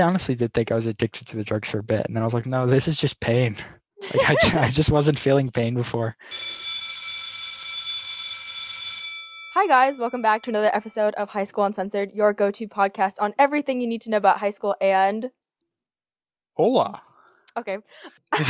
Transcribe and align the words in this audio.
I 0.00 0.06
honestly 0.06 0.34
did 0.34 0.54
think 0.54 0.72
I 0.72 0.74
was 0.74 0.86
addicted 0.86 1.26
to 1.28 1.36
the 1.36 1.44
drugs 1.44 1.68
for 1.68 1.78
a 1.78 1.82
bit, 1.82 2.06
and 2.06 2.16
then 2.16 2.22
I 2.22 2.26
was 2.26 2.32
like, 2.34 2.46
no, 2.46 2.66
this 2.66 2.88
is 2.88 2.96
just 2.96 3.20
pain. 3.20 3.56
Like 4.14 4.54
I, 4.54 4.66
I 4.66 4.70
just 4.70 4.90
wasn't 4.90 5.18
feeling 5.18 5.50
pain 5.50 5.74
before. 5.74 6.16
Hi, 9.54 9.66
guys. 9.66 9.98
Welcome 9.98 10.22
back 10.22 10.42
to 10.44 10.50
another 10.50 10.74
episode 10.74 11.12
of 11.14 11.28
High 11.28 11.44
School 11.44 11.64
Uncensored, 11.64 12.12
your 12.12 12.32
go 12.32 12.50
to 12.50 12.66
podcast 12.66 13.14
on 13.20 13.34
everything 13.38 13.80
you 13.80 13.86
need 13.86 14.00
to 14.02 14.10
know 14.10 14.16
about 14.16 14.38
high 14.38 14.50
school 14.50 14.74
and. 14.80 15.30
Hola. 16.54 17.02
Okay. 17.58 17.76
okay. 18.34 18.46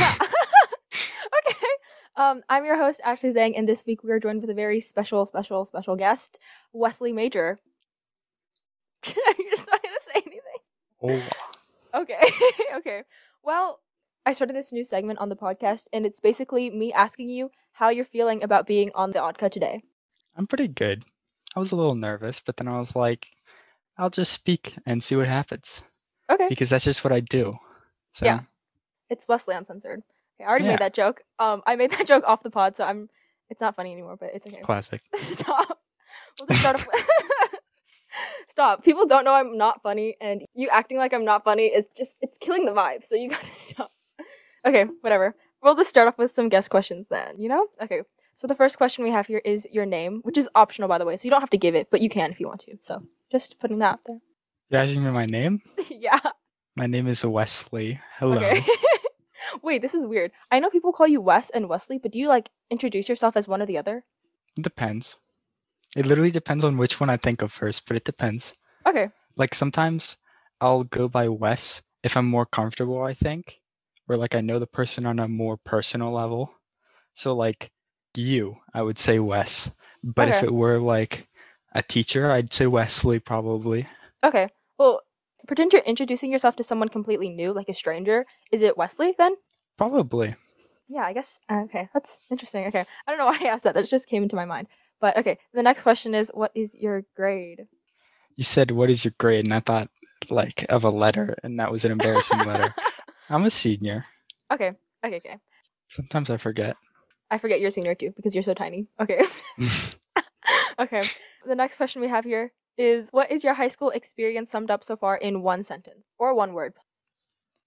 Um, 2.15 2.43
I'm 2.47 2.63
your 2.63 2.77
host, 2.77 3.01
Ashley 3.03 3.33
Zhang, 3.33 3.53
and 3.57 3.67
this 3.67 3.85
week 3.85 4.03
we 4.03 4.11
are 4.11 4.19
joined 4.19 4.41
with 4.41 4.49
a 4.49 4.53
very 4.53 4.79
special, 4.79 5.25
special, 5.25 5.65
special 5.65 5.97
guest, 5.97 6.39
Wesley 6.71 7.11
Major. 7.11 7.59
You're 9.05 9.15
just 9.49 9.67
not 9.67 9.81
going 9.81 9.95
to 9.95 10.03
say 10.05 10.21
anything. 10.25 10.41
Hola. 11.01 11.21
Okay. 11.93 12.21
okay. 12.75 13.03
Well, 13.43 13.79
I 14.25 14.33
started 14.33 14.55
this 14.55 14.71
new 14.71 14.83
segment 14.85 15.19
on 15.19 15.29
the 15.29 15.35
podcast, 15.35 15.87
and 15.91 16.05
it's 16.05 16.19
basically 16.19 16.69
me 16.69 16.93
asking 16.93 17.29
you 17.29 17.49
how 17.73 17.89
you're 17.89 18.05
feeling 18.05 18.43
about 18.43 18.67
being 18.67 18.91
on 18.93 19.11
the 19.11 19.19
Oddka 19.19 19.51
today. 19.51 19.81
I'm 20.37 20.45
pretty 20.47 20.67
good. 20.67 21.03
I 21.55 21.59
was 21.59 21.71
a 21.71 21.75
little 21.75 21.95
nervous, 21.95 22.39
but 22.39 22.55
then 22.57 22.67
I 22.67 22.77
was 22.77 22.95
like, 22.95 23.27
I'll 23.97 24.09
just 24.11 24.31
speak 24.31 24.73
and 24.85 25.03
see 25.03 25.15
what 25.15 25.27
happens 25.27 25.83
Okay. 26.29 26.47
because 26.47 26.69
that's 26.69 26.83
just 26.85 27.03
what 27.03 27.11
I 27.11 27.19
do. 27.19 27.51
So 28.13 28.25
Yeah. 28.25 28.41
It's 29.09 29.27
Wesley 29.27 29.55
Uncensored. 29.55 30.03
Okay, 30.39 30.45
I 30.45 30.49
already 30.49 30.65
Yeah. 30.65 30.71
made 30.71 30.79
that 30.79 30.93
joke. 30.93 31.23
Um, 31.39 31.61
I 31.65 31.75
made 31.75 31.91
that 31.97 32.07
joke 32.07 32.23
off 32.25 32.43
the 32.43 32.49
pod, 32.51 32.77
so 32.77 32.85
I'm. 32.85 33.09
It's 33.49 33.59
not 33.59 33.75
funny 33.75 33.91
anymore, 33.91 34.15
but 34.17 34.29
it's 34.33 34.47
okay. 34.47 34.61
classic. 34.61 35.01
Stop. 35.15 35.79
We'll 36.39 36.47
just 36.47 36.61
start 36.61 36.75
off. 36.77 36.87
Stop. 38.47 38.83
People 38.83 39.05
don't 39.05 39.25
know 39.25 39.33
I'm 39.33 39.57
not 39.57 39.81
funny, 39.81 40.15
and 40.21 40.43
you 40.53 40.69
acting 40.69 40.97
like 40.97 41.13
I'm 41.13 41.25
not 41.25 41.43
funny 41.43 41.65
is 41.65 41.87
just 41.95 42.17
it's 42.21 42.37
killing 42.37 42.65
the 42.65 42.71
vibe. 42.71 43.05
So 43.05 43.15
you 43.15 43.29
gotta 43.35 43.53
stop. 43.53 43.91
Okay, 44.65 44.85
whatever. 45.01 45.35
We'll 45.63 45.75
just 45.75 45.89
start 45.89 46.07
off 46.07 46.17
with 46.17 46.33
some 46.33 46.49
guest 46.49 46.69
questions 46.69 47.07
then. 47.09 47.39
You 47.39 47.49
know? 47.49 47.67
Okay. 47.81 48.01
So 48.35 48.47
the 48.47 48.55
first 48.55 48.77
question 48.77 49.03
we 49.03 49.11
have 49.11 49.27
here 49.27 49.41
is 49.45 49.67
your 49.71 49.85
name, 49.85 50.21
which 50.23 50.37
is 50.37 50.49
optional 50.55 50.89
by 50.89 50.97
the 50.97 51.05
way, 51.05 51.15
so 51.17 51.25
you 51.25 51.29
don't 51.29 51.41
have 51.41 51.51
to 51.51 51.57
give 51.57 51.75
it, 51.75 51.89
but 51.91 52.01
you 52.01 52.09
can 52.09 52.31
if 52.31 52.39
you 52.39 52.47
want 52.47 52.61
to. 52.61 52.77
So 52.81 53.03
just 53.31 53.59
putting 53.59 53.79
that 53.79 53.93
out 53.93 53.99
there. 54.05 54.19
You 54.69 54.77
asking 54.77 55.03
me 55.03 55.11
my 55.11 55.25
name? 55.25 55.61
yeah. 55.89 56.19
My 56.75 56.87
name 56.87 57.07
is 57.07 57.23
Wesley. 57.23 57.99
Hello. 58.17 58.37
Okay. 58.37 58.65
Wait, 59.61 59.81
this 59.81 59.93
is 59.93 60.05
weird. 60.05 60.31
I 60.49 60.59
know 60.59 60.69
people 60.69 60.93
call 60.93 61.07
you 61.07 61.21
Wes 61.21 61.49
and 61.49 61.67
Wesley, 61.67 61.97
but 61.97 62.11
do 62.11 62.19
you 62.19 62.27
like 62.27 62.49
introduce 62.69 63.09
yourself 63.09 63.35
as 63.35 63.47
one 63.47 63.61
or 63.61 63.65
the 63.65 63.77
other? 63.77 64.05
Depends. 64.55 65.17
It 65.95 66.05
literally 66.05 66.31
depends 66.31 66.63
on 66.63 66.77
which 66.77 66.99
one 66.99 67.09
I 67.09 67.17
think 67.17 67.41
of 67.41 67.51
first, 67.51 67.85
but 67.87 67.97
it 67.97 68.05
depends. 68.05 68.53
Okay. 68.85 69.09
Like 69.35 69.53
sometimes 69.53 70.17
I'll 70.59 70.83
go 70.83 71.07
by 71.07 71.27
Wes 71.29 71.81
if 72.03 72.15
I'm 72.17 72.25
more 72.25 72.45
comfortable, 72.45 73.03
I 73.03 73.13
think, 73.13 73.59
or 74.07 74.17
like 74.17 74.35
I 74.35 74.41
know 74.41 74.59
the 74.59 74.67
person 74.67 75.05
on 75.05 75.19
a 75.19 75.27
more 75.27 75.57
personal 75.57 76.11
level. 76.11 76.53
So 77.13 77.33
like 77.33 77.71
you, 78.15 78.57
I 78.73 78.81
would 78.81 78.97
say 78.97 79.19
Wes. 79.19 79.71
But 80.03 80.29
if 80.29 80.43
it 80.43 80.53
were 80.53 80.79
like 80.79 81.27
a 81.73 81.83
teacher, 81.83 82.31
I'd 82.31 82.53
say 82.53 82.67
Wesley 82.67 83.19
probably. 83.19 83.87
Okay. 84.23 84.49
Well, 84.77 85.01
pretend 85.47 85.73
you're 85.73 85.81
introducing 85.83 86.31
yourself 86.31 86.55
to 86.57 86.63
someone 86.63 86.89
completely 86.89 87.29
new, 87.29 87.53
like 87.53 87.69
a 87.69 87.73
stranger. 87.73 88.25
Is 88.51 88.61
it 88.61 88.77
Wesley 88.77 89.13
then? 89.17 89.35
Probably. 89.77 90.35
Yeah, 90.87 91.03
I 91.03 91.13
guess. 91.13 91.39
Okay, 91.49 91.89
that's 91.93 92.19
interesting. 92.29 92.65
Okay. 92.67 92.85
I 93.07 93.11
don't 93.11 93.17
know 93.17 93.25
why 93.27 93.39
I 93.41 93.47
asked 93.47 93.63
that. 93.63 93.75
That 93.75 93.87
just 93.87 94.07
came 94.07 94.23
into 94.23 94.35
my 94.35 94.45
mind. 94.45 94.67
But 95.01 95.17
okay, 95.17 95.39
the 95.53 95.63
next 95.63 95.81
question 95.81 96.13
is 96.13 96.31
what 96.33 96.51
is 96.53 96.75
your 96.75 97.03
grade? 97.15 97.67
You 98.35 98.43
said 98.43 98.71
what 98.71 98.89
is 98.91 99.03
your 99.03 99.13
grade? 99.17 99.43
And 99.43 99.53
I 99.53 99.59
thought 99.59 99.89
like 100.29 100.65
of 100.69 100.85
a 100.85 100.89
letter 100.89 101.35
and 101.43 101.59
that 101.59 101.71
was 101.71 101.83
an 101.83 101.91
embarrassing 101.91 102.39
letter. 102.39 102.73
I'm 103.29 103.43
a 103.43 103.49
senior. 103.49 104.05
Okay. 104.53 104.73
Okay, 105.03 105.17
okay. 105.17 105.37
Sometimes 105.89 106.29
I 106.29 106.37
forget. 106.37 106.77
I 107.31 107.39
forget 107.39 107.59
you're 107.59 107.69
a 107.69 107.71
senior 107.71 107.95
too 107.95 108.13
because 108.15 108.35
you're 108.35 108.43
so 108.43 108.53
tiny. 108.53 108.87
Okay. 108.99 109.25
okay. 110.79 111.01
The 111.47 111.55
next 111.55 111.77
question 111.77 112.01
we 112.01 112.09
have 112.09 112.23
here 112.23 112.53
is 112.77 113.09
what 113.11 113.31
is 113.31 113.43
your 113.43 113.55
high 113.55 113.69
school 113.69 113.89
experience 113.89 114.51
summed 114.51 114.69
up 114.69 114.83
so 114.83 114.95
far 114.95 115.17
in 115.17 115.41
one 115.41 115.63
sentence 115.63 116.05
or 116.19 116.35
one 116.35 116.53
word? 116.53 116.73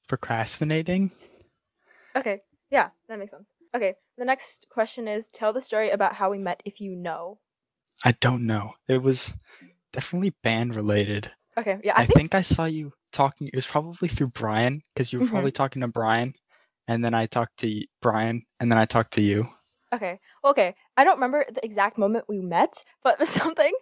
Procrastinating? 0.09 1.11
Okay. 2.15 2.43
Yeah, 2.71 2.91
that 3.09 3.19
makes 3.19 3.33
sense. 3.33 3.53
Okay. 3.75 3.95
The 4.19 4.25
next 4.25 4.67
question 4.71 5.09
is 5.09 5.29
tell 5.29 5.53
the 5.53 5.61
story 5.63 5.91
about 5.91 6.15
how 6.15 6.31
we 6.31 6.39
met 6.39 6.63
if 6.65 6.81
you 6.81 6.95
know. 6.95 7.39
I 8.05 8.13
don't 8.21 8.47
know. 8.47 8.75
It 8.89 9.03
was 9.03 9.33
definitely 9.93 10.35
band 10.43 10.75
related. 10.75 11.31
Okay. 11.57 11.79
Yeah, 11.85 11.95
I, 11.97 12.03
I, 12.03 12.07
think, 12.07 12.17
think 12.17 12.35
I 12.35 12.43
saw 12.43 12.65
you 12.65 12.93
talking. 13.13 13.49
It 13.49 13.57
was 13.57 13.67
probably 13.67 14.09
through 14.09 14.29
Brian 14.29 14.83
because 14.95 15.13
you 15.13 15.21
were 15.21 15.27
Mhm. 15.27 15.31
probably 15.31 15.53
talking 15.53 15.83
to 15.83 15.89
Brian, 15.89 16.35
and 16.89 17.05
then 17.05 17.15
I 17.15 17.27
talked 17.27 17.59
to 17.59 17.83
Brian, 18.03 18.43
and 18.59 18.71
then 18.71 18.79
I 18.79 18.85
talked 18.87 19.13
to 19.15 19.21
you. 19.21 19.49
Okay. 19.93 20.19
Well, 20.43 20.51
okay. 20.51 20.75
I 20.97 21.05
don't 21.05 21.17
remember 21.17 21.45
the 21.49 21.65
exact 21.65 21.99
moment 21.99 22.25
we 22.29 22.41
met, 22.41 22.83
but 23.05 23.19
something 23.29 23.73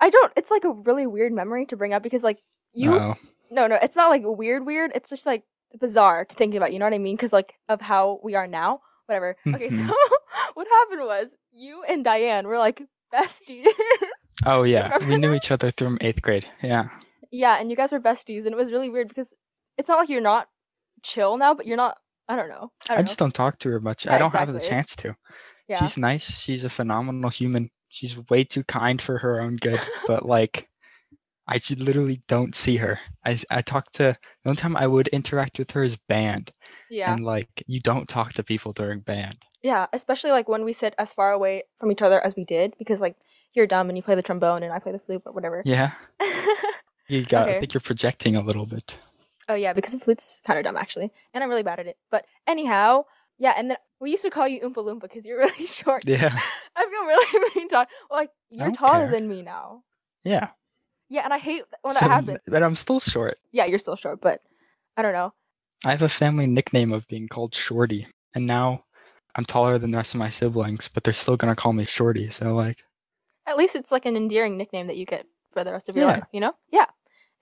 I 0.00 0.08
don't 0.08 0.32
it's 0.36 0.50
like 0.50 0.64
a 0.64 0.72
really 0.72 1.06
weird 1.06 1.32
memory 1.32 1.66
to 1.66 1.76
bring 1.76 1.92
up 1.92 2.02
because 2.02 2.22
like 2.22 2.38
you 2.72 2.94
Oh, 2.94 3.14
No, 3.50 3.66
no, 3.66 3.76
it's 3.82 3.96
not 3.96 4.08
like 4.08 4.22
weird 4.24 4.64
weird. 4.64 4.92
It's 4.94 5.10
just 5.10 5.26
like 5.26 5.44
bizarre 5.78 6.24
to 6.24 6.34
think 6.36 6.54
about, 6.54 6.72
you 6.72 6.78
know 6.78 6.86
what 6.86 6.94
I 6.94 6.98
mean? 6.98 7.18
Cuz 7.18 7.32
like 7.34 7.54
of 7.68 7.82
how 7.82 8.20
we 8.22 8.34
are 8.34 8.46
now. 8.46 8.80
Whatever. 9.08 9.36
Okay, 9.46 9.70
so 9.70 9.76
mm-hmm. 9.76 9.90
what 10.54 10.66
happened 10.68 11.00
was 11.06 11.28
you 11.50 11.82
and 11.88 12.04
Diane 12.04 12.46
were 12.46 12.58
like 12.58 12.82
besties. 13.12 13.64
oh 14.46 14.64
yeah, 14.64 14.98
we 15.08 15.16
knew 15.16 15.32
each 15.32 15.50
other 15.50 15.70
through 15.70 15.96
eighth 16.02 16.20
grade. 16.20 16.46
Yeah, 16.62 16.88
yeah, 17.30 17.58
and 17.58 17.70
you 17.70 17.76
guys 17.76 17.90
were 17.90 18.00
besties 18.00 18.44
and 18.44 18.52
it 18.52 18.56
was 18.56 18.70
really 18.70 18.90
weird 18.90 19.08
because 19.08 19.32
it's 19.78 19.88
not 19.88 19.98
like 19.98 20.10
you're 20.10 20.20
not 20.20 20.48
chill 21.02 21.38
now, 21.38 21.54
but 21.54 21.66
you're 21.66 21.78
not 21.78 21.96
I 22.28 22.36
don't 22.36 22.50
know. 22.50 22.70
I 22.86 22.92
I, 22.92 22.96
don't 22.96 23.06
just 23.06 23.18
know. 23.18 23.24
don't 23.24 23.34
talk 23.34 23.58
to 23.60 23.70
her 23.70 23.80
much. 23.80 24.04
Yeah, 24.04 24.14
I 24.14 24.18
don't 24.18 24.34
have 24.34 24.52
the 24.52 24.60
chance 24.60 24.94
to. 24.96 25.16
Yeah. 25.68 25.78
She's 25.78 25.96
nice. 25.96 26.30
She's 26.30 26.66
a 26.66 26.70
phenomenal 26.70 27.30
human. 27.30 27.70
She's 27.88 28.18
way 28.28 28.44
too 28.44 28.64
kind 28.64 29.00
for 29.00 29.16
her 29.16 29.40
own 29.40 29.56
good. 29.56 29.80
but 30.06 30.26
like, 30.26 30.68
I 31.46 31.60
literally 31.78 32.22
don't 32.28 32.54
see 32.54 32.76
her. 32.76 33.00
I 33.24 33.38
I 33.48 33.62
talk 33.62 33.90
to 33.92 34.18
the 34.44 34.50
only 34.50 34.60
time 34.60 34.76
I 34.76 34.86
would 34.86 35.08
interact 35.08 35.58
with 35.58 35.70
her 35.70 35.82
is 35.82 35.96
band, 36.08 36.52
yeah. 36.90 37.12
and 37.12 37.24
like 37.24 37.62
you 37.66 37.80
don't 37.80 38.08
talk 38.08 38.32
to 38.34 38.42
people 38.42 38.72
during 38.72 39.00
band. 39.00 39.38
Yeah, 39.62 39.86
especially 39.92 40.30
like 40.30 40.48
when 40.48 40.64
we 40.64 40.72
sit 40.72 40.94
as 40.98 41.12
far 41.12 41.32
away 41.32 41.64
from 41.78 41.90
each 41.90 42.02
other 42.02 42.24
as 42.24 42.36
we 42.36 42.44
did 42.44 42.74
because 42.78 43.00
like 43.00 43.16
you're 43.54 43.66
dumb 43.66 43.88
and 43.88 43.96
you 43.98 44.02
play 44.02 44.14
the 44.14 44.22
trombone 44.22 44.62
and 44.62 44.72
I 44.72 44.78
play 44.78 44.92
the 44.92 44.98
flute 44.98 45.22
but 45.24 45.34
whatever. 45.34 45.62
Yeah, 45.64 45.92
you 47.08 47.24
got. 47.24 47.48
I 47.48 47.58
think 47.60 47.74
you're 47.74 47.80
projecting 47.80 48.36
a 48.36 48.40
little 48.40 48.66
bit. 48.66 48.96
Oh 49.48 49.54
yeah, 49.54 49.72
because 49.72 49.92
the 49.92 49.98
flute's 49.98 50.40
kind 50.46 50.58
of 50.58 50.64
dumb 50.64 50.76
actually, 50.76 51.10
and 51.34 51.42
I'm 51.42 51.50
really 51.50 51.62
bad 51.62 51.80
at 51.80 51.86
it. 51.86 51.96
But 52.10 52.24
anyhow, 52.46 53.04
yeah, 53.38 53.54
and 53.56 53.70
then 53.70 53.78
we 54.00 54.10
used 54.10 54.22
to 54.24 54.30
call 54.30 54.46
you 54.46 54.60
Oompa 54.60 54.76
Loompa 54.76 55.02
because 55.02 55.24
you're 55.24 55.38
really 55.44 55.66
short. 55.66 56.06
Yeah, 56.06 56.36
I 56.76 56.84
feel 56.84 57.06
really 57.06 57.50
mean. 57.56 57.68
Talk. 57.68 57.88
Well, 58.10 58.20
like 58.20 58.30
you're 58.50 58.72
taller 58.72 59.04
care. 59.04 59.10
than 59.10 59.28
me 59.28 59.42
now. 59.42 59.82
yeah. 60.24 60.50
Yeah, 61.10 61.22
and 61.24 61.32
I 61.32 61.38
hate 61.38 61.62
when 61.80 61.94
So- 61.94 62.00
that 62.00 62.10
happens. 62.10 62.40
but 62.46 62.62
I'm 62.62 62.74
still 62.74 63.00
short. 63.00 63.38
Yeah, 63.50 63.64
you're 63.64 63.78
still 63.78 63.96
short, 63.96 64.20
but 64.20 64.42
I 64.94 65.00
don't 65.00 65.14
know. 65.14 65.32
I 65.84 65.90
have 65.92 66.02
a 66.02 66.08
family 66.08 66.46
nickname 66.46 66.92
of 66.92 67.06
being 67.08 67.28
called 67.28 67.54
Shorty, 67.54 68.06
and 68.34 68.46
now 68.46 68.84
I'm 69.34 69.44
taller 69.44 69.78
than 69.78 69.90
the 69.92 69.96
rest 69.96 70.14
of 70.14 70.18
my 70.18 70.28
siblings, 70.30 70.88
but 70.88 71.04
they're 71.04 71.12
still 71.12 71.36
gonna 71.36 71.54
call 71.56 71.72
me 71.72 71.84
Shorty. 71.84 72.30
So 72.30 72.54
like, 72.54 72.82
At 73.46 73.56
least 73.56 73.76
it's 73.76 73.90
like 73.92 74.04
an 74.04 74.16
endearing 74.16 74.56
nickname 74.56 74.88
that 74.88 74.96
you 74.96 75.06
get 75.06 75.26
for 75.52 75.64
the 75.64 75.72
rest 75.72 75.88
of 75.88 75.96
your 75.96 76.06
Yeah. 76.06 76.12
life. 76.14 76.24
You 76.32 76.40
know? 76.40 76.52
Yeah. 76.70 76.86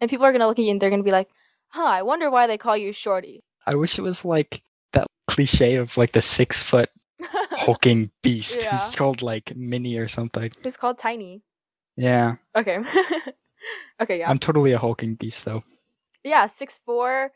And 0.01 0.09
people 0.11 0.27
are 0.27 0.33
gonna 0.33 0.47
look 0.47 0.59
at 0.59 0.65
you 0.65 0.71
and 0.71 0.81
they're 0.81 0.91
gonna 0.91 1.03
be 1.03 1.11
like, 1.11 1.29
"Huh, 1.69 1.85
I 1.87 2.03
wonder 2.03 2.31
why 2.31 2.47
they 2.47 2.59
call 2.59 2.77
you 2.77 2.93
Shorty." 2.93 3.43
I 3.67 3.75
wish 3.75 3.99
it 3.99 4.03
was 4.03 4.25
like 4.25 4.63
that 4.93 5.07
cliche 5.27 5.77
of 5.77 5.97
like 5.97 6.13
the 6.13 6.23
six 6.23 6.63
foot 6.63 6.91
hulking 7.53 8.11
beast 8.23 8.61
Yeah. 8.63 8.71
who's 8.71 8.95
called 8.95 9.23
like 9.23 9.57
Mini 9.57 9.97
or 9.97 10.07
something. 10.09 10.53
It's 10.63 10.77
called 10.77 10.99
Tiny. 10.99 11.43
Yeah, 11.97 12.37
Okay. 12.55 12.79
okay. 14.03 14.19
Yeah. 14.19 14.31
I'm 14.31 14.39
totally 14.39 14.73
a 14.73 14.79
hulking 14.79 15.15
beast 15.15 15.45
though. 15.45 15.65
yeah. 16.23 16.47
Six 16.47 16.79
four. 16.85 17.33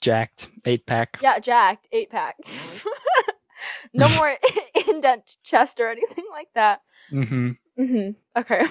Jacked, 0.00 0.48
eight 0.64 0.86
pack. 0.86 1.18
Yeah, 1.22 1.38
jacked, 1.38 1.88
eight 1.92 2.10
pack. 2.10 2.36
no 3.92 4.08
more 4.16 4.36
indent 4.88 5.36
chest 5.42 5.80
or 5.80 5.90
anything 5.90 6.24
like 6.30 6.48
that. 6.54 6.82
Mm-hmm. 7.12 7.50
Mm-hmm. 7.78 8.40
Okay. 8.40 8.66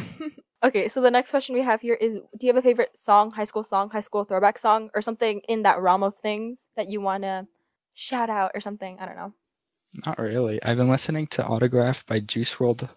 okay, 0.64 0.88
so 0.88 1.02
the 1.02 1.12
next 1.12 1.32
question 1.32 1.56
we 1.56 1.62
have 1.62 1.82
here 1.82 1.96
is 1.96 2.16
Do 2.38 2.48
you 2.48 2.54
have 2.54 2.58
a 2.58 2.62
favorite 2.62 2.98
song, 2.98 3.32
high 3.32 3.46
school 3.46 3.64
song, 3.64 3.90
high 3.90 4.02
school 4.02 4.24
throwback 4.24 4.58
song, 4.58 4.90
or 4.96 5.02
something 5.02 5.42
in 5.48 5.64
that 5.64 5.80
realm 5.82 6.04
of 6.04 6.16
things 6.16 6.68
that 6.76 6.90
you 6.90 7.02
want 7.02 7.24
to 7.24 7.48
shout 7.94 8.30
out 8.30 8.52
or 8.54 8.62
something? 8.62 8.98
I 9.00 9.06
don't 9.06 9.16
know. 9.16 9.34
Not 10.06 10.20
really. 10.20 10.62
I've 10.62 10.78
been 10.78 10.90
listening 10.90 11.28
to 11.28 11.46
Autograph 11.46 12.06
by 12.06 12.20
Juice 12.20 12.54
WRLD. 12.56 12.88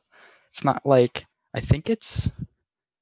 It's 0.50 0.64
not 0.64 0.84
like 0.84 1.24
I 1.54 1.60
think 1.60 1.88
it's 1.88 2.28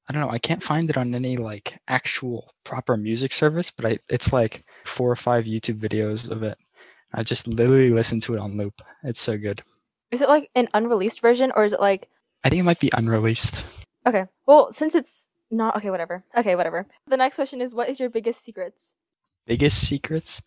I 0.08 0.12
don't 0.12 0.22
know, 0.22 0.30
I 0.30 0.38
can't 0.38 0.62
find 0.62 0.90
it 0.90 0.96
on 0.96 1.14
any 1.14 1.36
like 1.36 1.78
actual 1.86 2.52
proper 2.64 2.96
music 2.96 3.32
service, 3.32 3.70
but 3.70 3.86
I 3.86 3.98
it's 4.08 4.32
like 4.32 4.64
four 4.84 5.10
or 5.10 5.16
five 5.16 5.44
YouTube 5.44 5.78
videos 5.78 6.30
of 6.30 6.42
it. 6.42 6.58
I 7.12 7.22
just 7.22 7.46
literally 7.48 7.90
listen 7.90 8.20
to 8.22 8.34
it 8.34 8.38
on 8.38 8.56
loop. 8.56 8.80
It's 9.02 9.20
so 9.20 9.36
good. 9.36 9.62
Is 10.10 10.20
it 10.20 10.28
like 10.28 10.50
an 10.54 10.68
unreleased 10.74 11.20
version 11.20 11.52
or 11.54 11.64
is 11.64 11.72
it 11.72 11.80
like. 11.80 12.08
I 12.44 12.48
think 12.48 12.60
it 12.60 12.64
might 12.64 12.80
be 12.80 12.90
unreleased. 12.94 13.62
Okay, 14.06 14.24
well, 14.46 14.72
since 14.72 14.94
it's 14.94 15.28
not. 15.50 15.76
Okay, 15.76 15.90
whatever. 15.90 16.24
Okay, 16.36 16.56
whatever. 16.56 16.86
The 17.06 17.16
next 17.16 17.36
question 17.36 17.60
is 17.60 17.74
What 17.74 17.88
is 17.88 18.00
your 18.00 18.10
biggest 18.10 18.44
secrets? 18.44 18.94
biggest 19.46 19.86
secrets. 19.86 20.40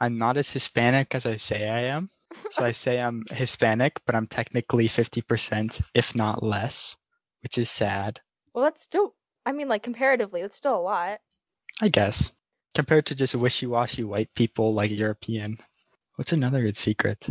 I'm 0.00 0.18
not 0.18 0.36
as 0.36 0.50
Hispanic 0.50 1.14
as 1.14 1.26
I 1.26 1.36
say 1.36 1.68
I 1.68 1.80
am. 1.96 2.10
So 2.50 2.64
I 2.64 2.72
say 2.84 3.00
I'm 3.00 3.24
Hispanic, 3.30 4.00
but 4.06 4.14
I'm 4.14 4.28
technically 4.28 4.88
50%, 4.88 5.82
if 5.94 6.14
not 6.14 6.42
less, 6.42 6.96
which 7.42 7.58
is 7.58 7.68
sad, 7.70 8.20
Well, 8.54 8.64
that's 8.64 8.82
still. 8.82 9.14
I 9.44 9.52
mean, 9.52 9.68
like 9.68 9.82
comparatively, 9.82 10.42
that's 10.42 10.56
still 10.56 10.76
a 10.76 10.80
lot. 10.80 11.18
I 11.82 11.88
guess. 11.88 12.30
Compared 12.78 13.06
to 13.06 13.16
just 13.16 13.34
wishy-washy 13.34 14.04
white 14.04 14.32
people 14.36 14.72
like 14.72 14.92
European. 14.92 15.58
What's 16.14 16.32
another 16.32 16.60
good 16.60 16.76
secret? 16.76 17.28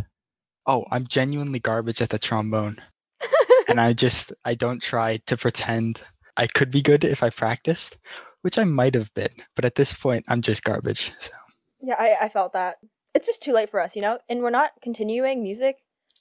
Oh, 0.66 0.84
I'm 0.90 1.06
genuinely 1.06 1.58
garbage 1.58 2.02
at 2.02 2.10
the 2.10 2.18
trombone. 2.18 2.76
and 3.68 3.80
I 3.80 3.94
just 3.94 4.34
I 4.44 4.56
don't 4.56 4.82
try 4.82 5.16
to 5.24 5.38
pretend 5.38 6.02
I 6.36 6.48
could 6.48 6.70
be 6.70 6.82
good 6.82 7.02
if 7.02 7.22
I 7.22 7.30
practiced, 7.30 7.96
which 8.42 8.58
I 8.58 8.64
might 8.64 8.94
have 8.94 9.10
been, 9.14 9.32
but 9.56 9.64
at 9.64 9.74
this 9.74 9.94
point 9.94 10.26
I'm 10.28 10.42
just 10.42 10.62
garbage. 10.62 11.12
So 11.18 11.32
Yeah, 11.80 11.96
I, 11.98 12.26
I 12.26 12.28
felt 12.28 12.52
that. 12.52 12.76
It's 13.14 13.26
just 13.26 13.42
too 13.42 13.54
late 13.54 13.70
for 13.70 13.80
us, 13.80 13.96
you 13.96 14.02
know? 14.02 14.18
And 14.28 14.42
we're 14.42 14.50
not 14.50 14.72
continuing 14.82 15.42
music. 15.42 15.76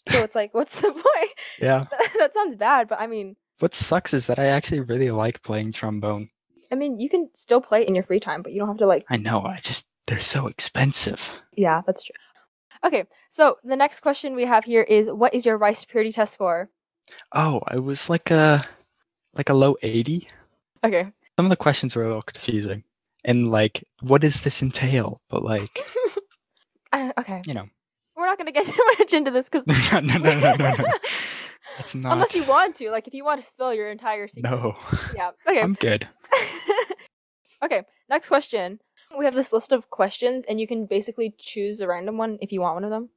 So 0.08 0.24
it's 0.24 0.36
like, 0.36 0.54
what's 0.54 0.80
the 0.80 0.94
point? 0.94 1.32
yeah. 1.60 1.84
that 2.18 2.34
sounds 2.34 2.56
bad, 2.56 2.88
but 2.88 3.02
I 3.02 3.08
mean, 3.08 3.36
What 3.60 3.76
sucks 3.76 4.14
is 4.14 4.28
that 4.28 4.40
I 4.40 4.46
actually 4.46 4.80
really 4.80 5.12
like 5.12 5.44
playing 5.44 5.74
trombone. 5.74 6.30
I 6.72 6.76
mean, 6.76 7.00
you 7.00 7.10
can 7.10 7.30
still 7.34 7.62
play 7.62 7.88
in 7.88 7.96
your 7.96 8.04
free 8.04 8.20
time, 8.20 8.42
but 8.42 8.52
you 8.52 8.60
don't 8.60 8.68
have 8.68 8.78
to 8.78 8.88
like. 8.88 9.06
I 9.10 9.18
know, 9.18 9.42
I 9.42 9.58
just 9.58 9.88
they're 10.08 10.20
so 10.20 10.48
expensive. 10.48 11.32
Yeah, 11.56 11.82
that's 11.86 12.04
true. 12.04 12.16
Okay, 12.84 13.06
so 13.30 13.58
the 13.64 13.76
next 13.76 14.02
question 14.02 14.36
we 14.36 14.46
have 14.46 14.66
here 14.66 14.84
is, 14.84 15.12
what 15.12 15.34
is 15.34 15.46
your 15.46 15.58
rice 15.58 15.84
purity 15.84 16.12
test 16.12 16.34
score? 16.34 16.70
Oh, 17.34 17.62
it 17.74 17.84
was 17.84 18.10
like 18.10 18.32
a 18.32 18.66
like 19.36 19.50
a 19.50 19.54
low 19.54 19.76
80. 19.82 20.28
Okay. 20.84 21.08
Some 21.38 21.46
of 21.46 21.50
the 21.50 21.56
questions 21.56 21.96
were 21.96 22.04
a 22.04 22.08
little 22.08 22.22
confusing. 22.22 22.84
And 23.24 23.52
like, 23.52 23.84
what 24.02 24.22
does 24.22 24.42
this 24.42 24.62
entail? 24.62 25.22
But 25.30 25.44
like, 25.44 25.86
I, 26.92 27.10
uh, 27.10 27.14
okay. 27.20 27.42
you 27.46 27.54
know, 27.54 27.68
We're 28.16 28.26
not 28.26 28.38
gonna 28.38 28.52
get 28.52 28.66
too 28.74 28.86
much 29.00 29.14
into 29.14 29.32
this 29.32 29.50
because 29.50 29.66
no, 29.92 30.00
no, 30.00 30.18
no, 30.18 30.40
no, 30.40 30.56
no, 30.56 30.76
no. 30.76 30.94
It's 31.80 31.94
not. 31.96 32.14
unless 32.14 32.34
you 32.36 32.44
want 32.46 32.76
to, 32.78 32.90
like, 32.92 33.08
if 33.08 33.14
you 33.14 33.24
want 33.26 33.44
to 33.44 33.50
spill 33.50 33.74
your 33.74 33.90
entire 33.92 34.28
secret. 34.28 34.50
No, 34.50 34.76
Yeah. 35.16 35.32
Okay. 35.48 35.62
I'm 35.62 35.74
good. 35.74 36.08
okay. 37.64 37.84
Next 38.10 38.28
question. 38.28 38.80
We 39.18 39.26
have 39.26 39.36
this 39.36 39.54
list 39.54 39.72
of 39.72 39.90
questions, 39.90 40.44
and 40.50 40.60
you 40.60 40.68
can 40.68 40.86
basically 40.86 41.34
choose 41.38 41.80
a 41.80 41.88
random 41.88 42.18
one 42.18 42.38
if 42.42 42.52
you 42.52 42.62
want 42.62 42.76
one 42.76 42.84
of 42.84 42.90
them. 42.90 43.10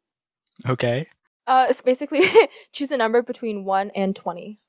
Okay. 0.68 1.06
Uh, 1.46 1.66
it's 1.68 1.82
basically 1.82 2.22
choose 2.72 2.90
a 2.90 2.96
number 2.96 3.22
between 3.22 3.64
one 3.64 3.90
and 3.96 4.14
twenty. 4.14 4.60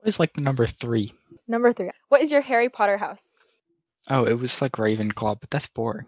Always 0.00 0.18
like 0.18 0.36
number 0.36 0.66
three. 0.66 1.12
Number 1.46 1.72
three. 1.72 1.90
What 2.08 2.22
is 2.22 2.32
your 2.32 2.40
Harry 2.40 2.68
Potter 2.68 2.98
house? 2.98 3.22
Oh, 4.10 4.24
it 4.24 4.34
was 4.38 4.60
like 4.60 4.72
Ravenclaw, 4.72 5.38
but 5.40 5.50
that's 5.50 5.66
boring. 5.68 6.06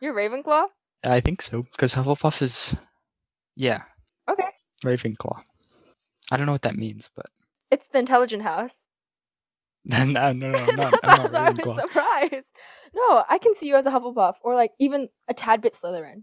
Your 0.00 0.14
Ravenclaw. 0.14 0.66
I 1.04 1.20
think 1.20 1.42
so 1.42 1.62
because 1.62 1.92
Hufflepuff 1.94 2.40
is, 2.40 2.74
yeah, 3.56 3.82
Okay. 4.30 4.48
Ravenclaw. 4.84 5.42
I 6.30 6.36
don't 6.36 6.46
know 6.46 6.52
what 6.52 6.62
that 6.62 6.76
means, 6.76 7.10
but 7.14 7.26
It's 7.70 7.86
the 7.88 7.98
intelligent 7.98 8.42
house. 8.42 8.74
no, 9.84 10.04
no, 10.04 10.32
no, 10.32 10.50
no, 10.52 10.58
I'm 10.64 10.76
not, 10.76 10.94
I'm 11.04 11.16
not 11.18 11.32
why 11.32 11.38
I 11.40 11.50
was 11.50 11.58
Ravenclaw. 11.58 11.80
surprised. 11.82 12.46
No, 12.94 13.24
I 13.28 13.38
can 13.38 13.54
see 13.54 13.68
you 13.68 13.76
as 13.76 13.84
a 13.86 13.90
Hufflepuff, 13.90 14.36
or 14.42 14.54
like 14.54 14.72
even 14.78 15.08
a 15.28 15.34
tad 15.34 15.60
bit 15.60 15.74
Slytherin. 15.74 16.22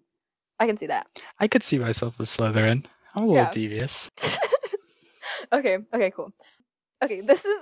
I 0.59 0.65
can 0.67 0.77
see 0.77 0.87
that. 0.87 1.07
I 1.39 1.47
could 1.47 1.63
see 1.63 1.77
myself 1.79 2.19
as 2.19 2.35
Slytherin. 2.35 2.85
I'm 3.13 3.23
a 3.23 3.25
little 3.27 3.35
Yeah. 3.43 3.51
devious. 3.51 4.09
okay, 5.53 5.77
okay, 5.93 6.11
cool. 6.11 6.33
Okay, 7.03 7.21
this 7.21 7.45
is 7.45 7.59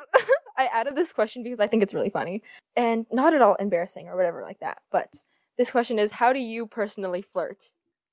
I 0.58 0.66
added 0.68 0.96
this 0.96 1.14
question 1.14 1.44
because 1.44 1.60
I 1.60 1.68
think 1.68 1.82
it's 1.84 1.94
really 1.94 2.10
funny 2.10 2.44
and 2.76 3.06
not 3.12 3.34
at 3.34 3.42
all 3.42 3.56
embarrassing 3.56 4.08
or 4.10 4.16
whatever 4.18 4.42
like 4.42 4.60
that. 4.60 4.80
But 4.92 5.22
this 5.58 5.72
question 5.72 5.98
is 6.00 6.12
how 6.12 6.34
do 6.34 6.40
you 6.40 6.66
personally 6.68 7.22
flirt? 7.22 7.64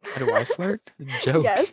How 0.02 0.18
do 0.24 0.32
I 0.32 0.44
flirt? 0.44 0.88
Jokes. 1.20 1.44
Yes. 1.44 1.72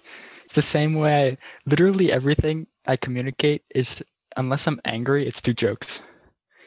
It's 0.54 0.68
the 0.68 0.72
same 0.72 0.94
way. 0.94 1.30
I, 1.30 1.38
literally 1.66 2.12
everything 2.12 2.68
I 2.86 2.96
communicate 2.96 3.64
is, 3.74 4.04
unless 4.38 4.68
I'm 4.68 4.80
angry, 4.86 5.28
it's 5.28 5.40
through 5.40 5.56
jokes. 5.56 6.00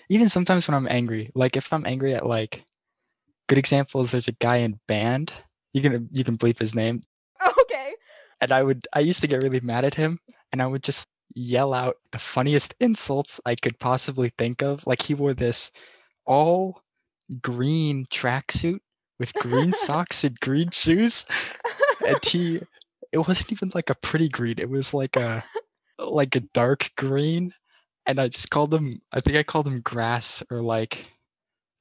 Even 0.09 0.29
sometimes 0.29 0.67
when 0.67 0.75
I'm 0.75 0.89
angry, 0.89 1.31
like 1.37 1.57
if 1.57 1.73
I'm 1.73 1.87
angry 1.87 2.13
at 2.17 2.27
like, 2.27 2.65
good 3.49 3.59
examples, 3.59 4.11
there's 4.11 4.27
a 4.27 4.33
guy 4.33 4.57
in 4.57 4.81
band. 4.89 5.33
You 5.73 5.83
can 5.83 6.09
you 6.11 6.25
can 6.25 6.37
bleep 6.37 6.59
his 6.59 6.75
name, 6.75 7.01
Okay. 7.41 7.93
and 8.41 8.51
I 8.51 8.61
would 8.61 8.89
I 8.93 8.99
used 8.99 9.21
to 9.21 9.29
get 9.29 9.45
really 9.45 9.61
mad 9.61 9.85
at 9.85 9.95
him, 9.95 10.19
and 10.51 10.61
I 10.61 10.67
would 10.67 10.83
just 10.83 11.07
yell 11.37 11.73
out 11.73 11.95
the 12.11 12.19
funniest 12.19 12.75
insults 12.81 13.41
I 13.47 13.55
could 13.55 13.79
possibly 13.79 14.33
think 14.37 14.65
of. 14.65 14.85
Like 14.85 15.01
he 15.01 15.15
wore 15.15 15.33
this 15.33 15.71
all 16.25 16.83
green 17.41 18.07
tracksuit 18.07 18.81
with 19.21 19.33
green 19.35 19.73
socks 19.75 20.25
and 20.25 20.41
green 20.41 20.71
shoes, 20.71 21.25
and 22.05 22.25
he 22.25 22.63
it 23.17 23.27
wasn't 23.29 23.53
even 23.53 23.73
like 23.75 23.91
a 23.91 23.95
pretty 23.97 24.29
green. 24.29 24.57
It 24.59 24.69
was 24.69 24.93
like 24.95 25.17
a 25.17 25.45
like 25.99 26.37
a 26.37 26.41
dark 26.41 26.91
green, 26.97 27.53
and 28.07 28.21
I 28.21 28.29
just 28.29 28.51
called 28.51 28.73
him. 28.73 29.01
I 29.13 29.21
think 29.21 29.37
I 29.37 29.43
called 29.43 29.67
him 29.67 29.81
grass 29.81 30.43
or 30.51 30.61
like 30.61 31.07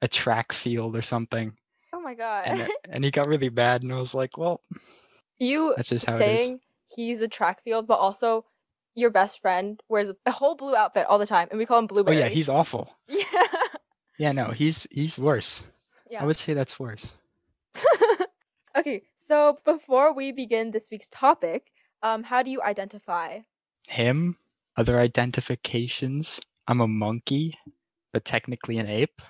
a 0.02 0.08
track 0.08 0.54
field 0.54 0.96
or 0.96 1.02
something. 1.02 1.54
Oh 1.94 2.02
my 2.02 2.14
god. 2.16 2.44
And 2.46 2.62
it- 2.62 2.72
and 2.90 3.04
he 3.04 3.12
got 3.12 3.28
really 3.28 3.50
mad, 3.50 3.84
and 3.84 3.92
I 3.94 4.00
was 4.00 4.14
like, 4.14 4.38
well, 4.38 4.62
you 5.38 5.74
that's 5.76 5.90
just 5.90 6.06
how 6.06 6.18
it 6.18 6.22
is. 6.22 6.40
saying 6.42 6.60
he's 6.96 7.22
a 7.22 7.28
track 7.28 7.64
field, 7.64 7.88
but 7.88 7.96
also 8.00 8.46
your 8.96 9.10
best 9.10 9.42
friend 9.42 9.82
wears 9.90 10.12
a 10.26 10.32
whole 10.32 10.56
blue 10.56 10.76
outfit 10.76 11.06
all 11.08 11.20
the 11.20 11.26
time, 11.28 11.48
and 11.52 11.60
we 11.60 11.66
call 11.66 11.80
him 11.80 11.88
Blueberry. 11.88 12.18
Oh 12.18 12.20
yeah, 12.22 12.30
he's 12.30 12.48
awful. 12.50 12.90
yeah. 13.08 13.24
Yeah, 14.18 14.32
no, 14.32 14.46
he's 14.52 14.88
he's 14.92 15.18
worse. 15.18 15.64
Yeah. 16.10 16.24
I 16.24 16.26
would 16.26 16.38
say 16.38 16.54
that's 16.54 16.80
worse. 16.80 17.12
Okay, 18.76 19.04
so 19.18 19.58
before 19.66 20.14
we 20.14 20.32
begin 20.32 20.72
this 20.72 20.90
week's 20.92 21.10
topic, 21.10 21.72
um, 22.04 22.24
how 22.24 22.44
do 22.44 22.52
you 22.52 22.62
identify? 22.62 23.40
Him, 23.88 24.38
other 24.78 25.00
identifications. 25.00 26.40
I'm 26.68 26.82
a 26.82 26.88
monkey, 26.88 27.58
but 28.14 28.26
technically 28.26 28.78
an 28.78 28.88
ape. 28.88 29.22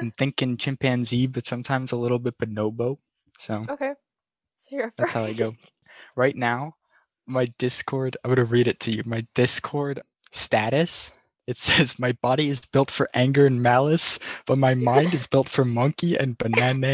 I'm 0.00 0.10
thinking 0.18 0.56
chimpanzee, 0.56 1.26
but 1.26 1.46
sometimes 1.46 1.92
a 1.92 1.96
little 1.96 2.18
bit 2.18 2.38
bonobo. 2.38 2.98
So 3.38 3.66
okay, 3.68 3.92
so 4.56 4.76
you're 4.76 4.92
that's 4.96 5.12
how 5.12 5.24
I 5.24 5.32
go. 5.32 5.54
Right 6.14 6.36
now, 6.36 6.74
my 7.26 7.46
Discord, 7.56 8.18
I'm 8.22 8.30
gonna 8.30 8.44
read 8.44 8.68
it 8.68 8.80
to 8.80 8.92
you. 8.92 9.02
My 9.06 9.26
Discord 9.34 10.02
status. 10.30 11.10
It 11.46 11.56
says 11.66 11.98
my 11.98 12.12
body 12.20 12.50
is 12.50 12.60
built 12.60 12.90
for 12.90 13.08
anger 13.14 13.46
and 13.46 13.62
malice, 13.62 14.18
but 14.46 14.58
my 14.58 14.74
mind 14.74 15.14
is 15.14 15.26
built 15.26 15.48
for 15.48 15.64
monkey 15.64 16.16
and 16.18 16.36
banana 16.36 16.88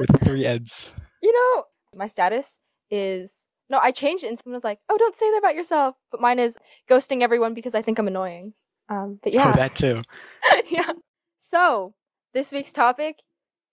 with 0.00 0.24
three 0.24 0.44
ends. 0.46 0.92
you 1.22 1.32
know, 1.32 1.64
my 1.94 2.06
status 2.08 2.58
is 2.90 3.46
no. 3.68 3.78
I 3.78 3.92
changed 3.92 4.24
it, 4.24 4.28
and 4.28 4.38
someone 4.38 4.56
was 4.56 4.64
like, 4.64 4.80
"Oh, 4.88 4.96
don't 4.98 5.14
say 5.16 5.30
that 5.30 5.38
about 5.38 5.54
yourself." 5.54 5.94
But 6.10 6.20
mine 6.20 6.38
is 6.40 6.56
ghosting 6.88 7.22
everyone 7.22 7.54
because 7.54 7.74
I 7.74 7.82
think 7.82 7.98
I'm 7.98 8.08
annoying. 8.08 8.54
Um, 8.88 9.20
but 9.22 9.32
yeah, 9.32 9.52
Oh, 9.52 9.56
that 9.56 9.76
too. 9.76 10.02
yeah. 10.70 10.90
So 11.38 11.94
this 12.34 12.50
week's 12.50 12.72
topic 12.72 13.16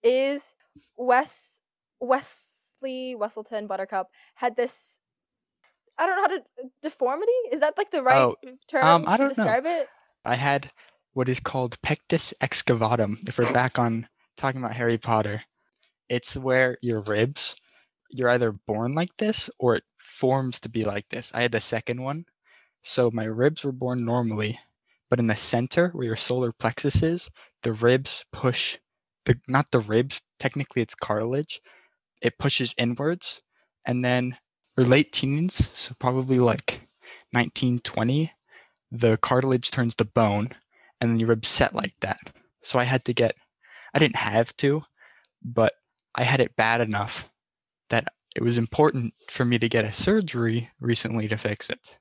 is 0.04 0.54
Wes 0.96 1.60
Wesley 2.00 3.16
Wesselton 3.18 3.66
Buttercup 3.66 4.08
had 4.34 4.56
this. 4.56 4.98
I 5.98 6.06
don't 6.06 6.14
know 6.16 6.22
how 6.22 6.28
to 6.28 6.70
deformity. 6.82 7.32
Is 7.50 7.60
that 7.60 7.76
like 7.76 7.90
the 7.90 8.02
right 8.02 8.16
Oh, 8.18 8.36
term 8.68 8.84
um, 8.84 9.04
I 9.08 9.16
to 9.16 9.24
don't 9.24 9.36
know. 9.38 9.44
describe 9.44 9.66
it? 9.66 9.88
I 10.24 10.36
had 10.36 10.70
what 11.14 11.28
is 11.28 11.40
called 11.40 11.80
pectus 11.82 12.32
excavatum. 12.40 13.28
If 13.28 13.38
we're 13.38 13.52
back 13.52 13.78
on 13.80 14.06
talking 14.36 14.60
about 14.62 14.76
Harry 14.76 14.98
Potter, 14.98 15.42
it's 16.08 16.36
where 16.36 16.78
your 16.82 17.00
ribs, 17.00 17.56
you're 18.10 18.30
either 18.30 18.52
born 18.52 18.94
like 18.94 19.16
this 19.16 19.50
or 19.58 19.76
it 19.76 19.84
forms 19.98 20.60
to 20.60 20.68
be 20.68 20.84
like 20.84 21.08
this. 21.08 21.32
I 21.34 21.42
had 21.42 21.52
the 21.52 21.60
second 21.60 22.02
one. 22.02 22.24
So 22.82 23.10
my 23.12 23.24
ribs 23.24 23.64
were 23.64 23.72
born 23.72 24.04
normally, 24.04 24.58
but 25.10 25.18
in 25.18 25.26
the 25.26 25.36
center 25.36 25.90
where 25.90 26.06
your 26.06 26.16
solar 26.16 26.52
plexus 26.52 27.02
is, 27.02 27.30
the 27.62 27.72
ribs 27.72 28.24
push 28.32 28.78
the 29.24 29.38
not 29.46 29.70
the 29.70 29.80
ribs, 29.80 30.20
technically 30.38 30.82
it's 30.82 30.94
cartilage. 30.94 31.60
It 32.22 32.38
pushes 32.38 32.74
inwards 32.78 33.42
and 33.84 34.04
then 34.04 34.36
or 34.76 34.84
late 34.84 35.12
teens, 35.12 35.70
so 35.74 35.94
probably 35.98 36.38
like 36.38 36.80
1920, 37.32 38.32
the 38.92 39.16
cartilage 39.18 39.70
turns 39.70 39.94
to 39.96 40.04
bone 40.04 40.48
and 41.00 41.10
then 41.10 41.20
your 41.20 41.28
ribs 41.28 41.48
set 41.48 41.74
like 41.74 41.94
that. 42.00 42.18
So 42.62 42.78
I 42.78 42.84
had 42.84 43.04
to 43.04 43.12
get, 43.12 43.34
I 43.92 43.98
didn't 43.98 44.16
have 44.16 44.56
to, 44.58 44.82
but 45.44 45.74
I 46.18 46.24
had 46.24 46.40
it 46.40 46.56
bad 46.56 46.80
enough 46.80 47.28
that 47.90 48.08
it 48.34 48.42
was 48.42 48.58
important 48.58 49.14
for 49.30 49.44
me 49.44 49.56
to 49.60 49.68
get 49.68 49.84
a 49.84 49.92
surgery 49.92 50.68
recently 50.80 51.28
to 51.28 51.38
fix 51.38 51.70
it. 51.70 51.96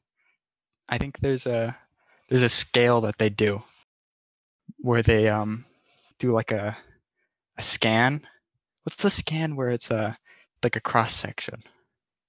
I 0.89 0.97
think 0.97 1.19
there's 1.19 1.45
a 1.45 1.77
there's 2.27 2.41
a 2.41 2.49
scale 2.49 3.01
that 3.01 3.19
they 3.19 3.29
do 3.29 3.61
where 4.79 5.03
they 5.03 5.29
um 5.29 5.65
do 6.17 6.31
like 6.31 6.51
a 6.51 6.75
a 7.57 7.61
scan. 7.61 8.25
What's 8.81 8.95
the 8.95 9.11
scan 9.11 9.55
where 9.55 9.69
it's 9.69 9.91
a 9.91 10.17
like 10.63 10.75
a 10.75 10.81
cross 10.81 11.13
section? 11.13 11.61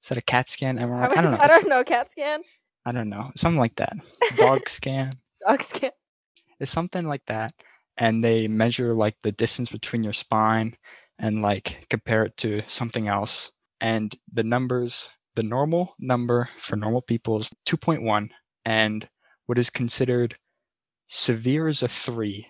Is 0.03 0.11
that 0.11 0.19
a 0.19 0.23
CAT 0.23 0.51
scan? 0.51 0.79
MRI? 0.79 1.17
I, 1.17 1.23
don't 1.23 1.33
know. 1.33 1.39
I 1.41 1.47
don't 1.47 1.69
know. 1.69 1.85
Cat 1.85 2.11
scan, 2.11 2.43
I 2.85 2.93
don't 2.93 3.09
know. 3.09 3.31
Something 3.35 3.59
like 3.59 3.77
that. 3.77 3.95
Dog 4.37 4.69
scan. 4.69 5.13
dog 5.47 5.63
scan. 5.63 5.93
It's 6.61 6.71
something 6.71 7.07
like 7.07 7.25
that. 7.29 7.55
And 7.97 8.23
they 8.23 8.47
measure 8.47 8.95
like 8.95 9.17
the 9.23 9.33
distance 9.33 9.71
between 9.71 10.05
your 10.05 10.13
spine 10.13 10.77
and 11.19 11.43
like 11.43 11.87
compare 11.91 12.25
it 12.25 12.37
to 12.39 12.63
something 12.67 13.09
else. 13.09 13.51
And 13.81 14.15
the 14.33 14.43
numbers, 14.43 15.09
the 15.37 15.43
normal 15.43 15.95
number 15.99 16.49
for 16.59 16.77
normal 16.77 17.03
people 17.03 17.41
is 17.41 17.53
2.1, 17.67 18.31
and 18.65 19.09
what 19.47 19.59
is 19.59 19.71
considered 19.71 20.37
severe 21.09 21.69
is 21.69 21.83
a 21.83 21.89
3. 21.89 22.47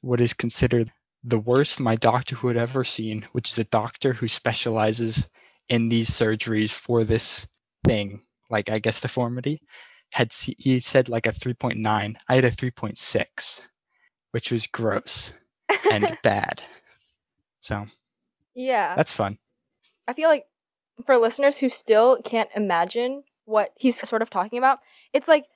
What 0.00 0.20
is 0.20 0.32
considered 0.32 0.92
the 1.24 1.38
worst 1.38 1.78
my 1.78 1.96
doctor 1.96 2.34
who 2.36 2.48
had 2.48 2.56
ever 2.56 2.84
seen, 2.84 3.26
which 3.32 3.50
is 3.50 3.58
a 3.58 3.64
doctor 3.64 4.12
who 4.12 4.26
specializes 4.26 5.28
in 5.68 5.88
these 5.88 6.10
surgeries 6.10 6.70
for 6.70 7.04
this 7.04 7.46
thing, 7.84 8.22
like 8.50 8.68
I 8.70 8.80
guess 8.80 9.00
deformity, 9.00 9.62
had 10.12 10.32
he 10.32 10.80
said 10.80 11.08
like 11.08 11.26
a 11.26 11.32
3.9. 11.32 12.16
I 12.28 12.34
had 12.34 12.44
a 12.44 12.50
3.6, 12.50 13.60
which 14.32 14.50
was 14.50 14.66
gross 14.66 15.32
and 15.90 16.18
bad. 16.22 16.62
So 17.60 17.86
yeah. 18.54 18.94
that's 18.96 19.12
fun. 19.12 19.38
I 20.08 20.12
feel 20.14 20.28
like 20.28 20.46
for 21.06 21.16
listeners 21.16 21.58
who 21.58 21.68
still 21.68 22.20
can't 22.22 22.50
imagine 22.54 23.24
what 23.44 23.72
he's 23.76 24.06
sort 24.08 24.22
of 24.22 24.30
talking 24.30 24.58
about, 24.58 24.78
it's 25.12 25.28
like 25.28 25.46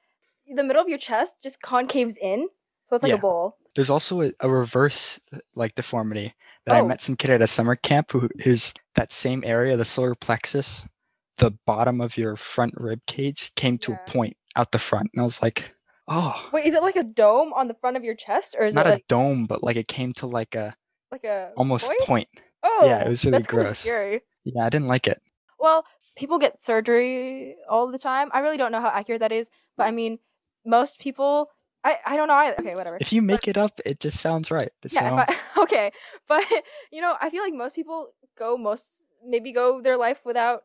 the 0.53 0.63
middle 0.65 0.83
of 0.83 0.89
your 0.89 0.99
chest 0.99 1.35
just 1.43 1.61
concaves 1.61 2.15
in. 2.21 2.49
So 2.89 2.97
it's 2.97 3.03
like 3.03 3.11
Yeah. 3.11 3.17
a 3.17 3.21
bowl. 3.21 3.57
There's 3.75 3.91
also 3.91 4.23
a, 4.23 4.33
a 4.41 4.49
reverse 4.49 5.21
like 5.55 5.75
deformity 5.75 6.35
that 6.65 6.75
I 6.77 6.81
Oh. 6.81 6.87
met 6.87 7.03
some 7.03 7.17
kid 7.17 7.31
at 7.31 7.43
a 7.43 7.47
summer 7.47 7.75
camp 7.77 8.13
who 8.13 8.29
who's 8.43 8.73
that 8.95 9.13
same 9.13 9.43
area, 9.45 9.77
the 9.77 9.85
solar 9.85 10.15
plexus, 10.15 10.85
the 11.39 11.51
bottom 11.67 12.01
of 12.01 12.17
your 12.17 12.37
front 12.37 12.75
rib 12.77 13.01
cage 13.07 13.53
came 13.57 13.79
to 13.79 13.93
Yeah. 13.93 13.99
a 14.07 14.11
point 14.11 14.37
out 14.55 14.73
the 14.73 14.79
front, 14.79 15.11
and 15.13 15.21
I 15.21 15.25
was 15.25 15.43
like, 15.43 15.71
oh, 16.09 16.49
Wait, 16.53 16.65
is 16.67 16.73
it 16.75 16.83
like 16.83 16.97
a 16.97 17.03
dome 17.05 17.53
on 17.53 17.69
the 17.69 17.75
front 17.75 17.97
of 17.99 18.05
your 18.05 18.15
chest, 18.15 18.55
or 18.59 18.65
is 18.67 18.75
not 18.75 18.87
it 18.87 18.89
a 18.89 18.93
like 18.95 19.07
dome, 19.09 19.45
but 19.47 19.63
like 19.63 19.77
it 19.77 19.89
came 19.89 20.13
to 20.15 20.27
like 20.27 20.55
a 20.55 20.75
like 21.13 21.25
a 21.25 21.53
almost 21.57 21.87
point? 21.87 22.01
point. 22.01 22.29
Oh, 22.67 22.87
Yeah, 22.87 23.05
it 23.05 23.09
was 23.09 23.25
really 23.25 23.43
gross. 23.43 23.79
scary. 23.79 24.23
Yeah, 24.45 24.65
I 24.65 24.71
didn't 24.71 24.89
like 24.89 25.07
it. 25.07 25.21
Well, 25.59 25.85
people 26.17 26.39
get 26.39 26.61
surgery 26.63 27.57
all 27.71 27.91
the 27.91 27.99
time. 27.99 28.31
I 28.33 28.41
really 28.41 28.57
don't 28.57 28.73
know 28.73 28.81
how 28.81 28.89
accurate 28.89 29.21
that 29.21 29.33
is, 29.33 29.49
but 29.77 29.85
I 29.85 29.91
mean, 29.91 30.19
most 30.65 30.99
people. 30.99 31.51
I, 31.85 31.99
I 32.05 32.17
don't 32.17 32.27
know 32.27 32.35
either. 32.35 32.59
Okay, 32.59 32.75
whatever. 32.75 32.99
If 33.01 33.13
you 33.13 33.23
make 33.23 33.47
it 33.47 33.57
up, 33.57 33.81
it 33.85 34.01
just 34.01 34.19
sounds 34.19 34.51
right. 34.51 34.73
Yeah, 34.91 35.23
if 35.23 35.31
I, 35.31 35.37
okay, 35.63 35.93
but 36.27 36.45
you 36.91 37.01
know, 37.01 37.15
I 37.21 37.31
feel 37.31 37.45
like 37.45 37.55
most 37.55 37.75
people 37.77 38.09
go 38.37 38.57
most 38.59 38.85
maybe 39.25 39.53
go 39.53 39.81
their 39.81 39.97
life 39.97 40.19
without. 40.25 40.63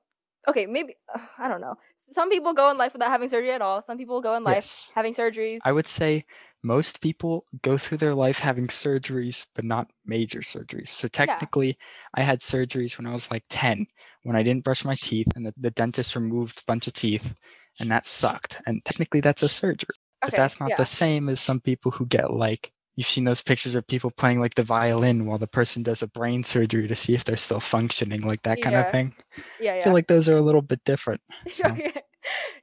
Okay, 0.47 0.65
maybe 0.65 0.95
uh, 1.13 1.19
I 1.37 1.47
don't 1.47 1.61
know. 1.61 1.75
Some 1.97 2.29
people 2.29 2.53
go 2.53 2.71
in 2.71 2.77
life 2.77 2.93
without 2.93 3.11
having 3.11 3.29
surgery 3.29 3.51
at 3.51 3.61
all. 3.61 3.81
Some 3.81 3.97
people 3.97 4.21
go 4.21 4.35
in 4.35 4.43
life 4.43 4.55
yes, 4.55 4.91
having 4.95 5.13
surgeries. 5.13 5.59
I 5.63 5.71
would 5.71 5.87
say 5.87 6.25
most 6.63 7.01
people 7.01 7.45
go 7.61 7.77
through 7.77 7.99
their 7.99 8.15
life 8.15 8.39
having 8.39 8.67
surgeries, 8.67 9.45
but 9.55 9.65
not 9.65 9.87
major 10.05 10.39
surgeries. 10.39 10.89
So 10.89 11.07
technically, 11.07 11.77
I 12.13 12.23
had 12.23 12.41
surgeries 12.41 12.97
when 12.97 13.07
I 13.07 13.13
was 13.13 13.29
like 13.29 13.43
10, 13.49 13.85
when 14.23 14.35
I 14.35 14.43
didn't 14.43 14.63
brush 14.63 14.83
my 14.83 14.95
teeth, 14.99 15.27
and 15.35 15.45
the, 15.45 15.53
the 15.57 15.71
dentist 15.71 16.15
removed 16.15 16.59
a 16.59 16.65
bunch 16.65 16.87
of 16.87 16.93
teeth, 16.93 17.33
and 17.79 17.91
that 17.91 18.05
sucked. 18.05 18.61
And 18.65 18.83
technically, 18.83 19.21
that's 19.21 19.43
a 19.43 19.49
surgery. 19.49 19.95
But 20.21 20.29
okay, 20.29 20.37
that's 20.37 20.59
not 20.59 20.69
yeah. 20.69 20.75
the 20.77 20.85
same 20.85 21.29
as 21.29 21.39
some 21.39 21.59
people 21.59 21.91
who 21.91 22.05
get 22.05 22.31
like 22.31 22.71
you've 22.95 23.07
seen 23.07 23.23
those 23.23 23.41
pictures 23.41 23.75
of 23.75 23.87
people 23.87 24.11
playing 24.11 24.39
like 24.39 24.55
the 24.55 24.63
violin 24.63 25.25
while 25.25 25.37
the 25.37 25.47
person 25.47 25.83
does 25.83 26.01
a 26.03 26.07
brain 26.07 26.43
surgery 26.43 26.87
to 26.87 26.95
see 26.95 27.13
if 27.13 27.23
they're 27.23 27.37
still 27.37 27.59
functioning, 27.59 28.21
like 28.21 28.41
that 28.43 28.61
kind 28.61 28.75
Yeah. 28.75 28.81
of 28.87 28.91
thing. 28.91 29.15
yeah, 29.59 29.75
I 29.75 29.77
yeah. 29.77 29.83
feel 29.83 29.93
like 29.93 30.07
those 30.07 30.29
are 30.29 30.37
a 30.37 30.41
little 30.41 30.61
bit 30.61 30.81
different. 30.85 31.21
So, 31.51 31.65
okay. 31.67 31.93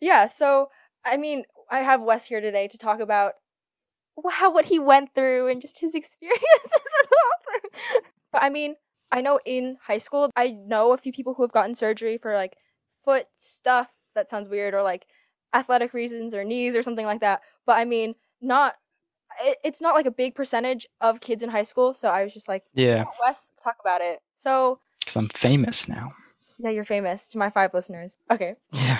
Yeah, 0.00 0.26
so 0.28 0.70
I 1.04 1.16
mean, 1.16 1.44
I 1.70 1.80
have 1.82 2.00
Wes 2.00 2.26
here 2.26 2.40
today 2.40 2.68
to 2.68 2.78
talk 2.78 3.00
about 3.00 3.34
how 4.30 4.52
what 4.52 4.66
he 4.66 4.78
went 4.78 5.14
through 5.14 5.48
and 5.48 5.60
just 5.62 5.80
his 5.80 5.94
experiences 5.96 6.42
with 6.72 7.72
But 8.32 8.42
I 8.42 8.50
mean, 8.50 8.76
I 9.10 9.20
know 9.20 9.40
in 9.44 9.78
high 9.86 9.98
school, 9.98 10.30
I 10.36 10.50
know 10.50 10.92
a 10.92 10.98
few 10.98 11.12
people 11.12 11.34
who 11.34 11.42
have 11.42 11.52
gotten 11.52 11.74
surgery 11.74 12.18
for 12.18 12.34
like 12.34 12.56
foot 13.04 13.26
stuff. 13.34 13.88
That 14.14 14.30
sounds 14.30 14.48
weird, 14.48 14.74
or 14.74 14.82
like 14.82 15.06
athletic 15.54 15.94
reasons, 15.94 16.34
or 16.34 16.44
knees, 16.44 16.76
or 16.76 16.82
something 16.82 17.06
like 17.06 17.20
that. 17.20 17.40
But 17.66 17.78
I 17.78 17.84
mean, 17.84 18.14
not. 18.40 18.74
It, 19.42 19.58
it's 19.64 19.80
not 19.80 19.94
like 19.94 20.06
a 20.06 20.10
big 20.10 20.34
percentage 20.34 20.86
of 21.00 21.20
kids 21.20 21.42
in 21.42 21.50
high 21.50 21.64
school, 21.64 21.94
so 21.94 22.08
I 22.08 22.24
was 22.24 22.32
just 22.32 22.48
like, 22.48 22.64
yeah, 22.74 23.04
Wes, 23.24 23.52
talk 23.62 23.76
about 23.80 24.00
it. 24.00 24.20
So 24.36 24.80
because 25.00 25.16
I'm 25.16 25.28
famous 25.28 25.88
now. 25.88 26.12
yeah, 26.58 26.70
you're 26.70 26.84
famous 26.84 27.28
to 27.28 27.38
my 27.38 27.50
five 27.50 27.72
listeners. 27.74 28.16
Okay. 28.30 28.54
Yeah. 28.72 28.98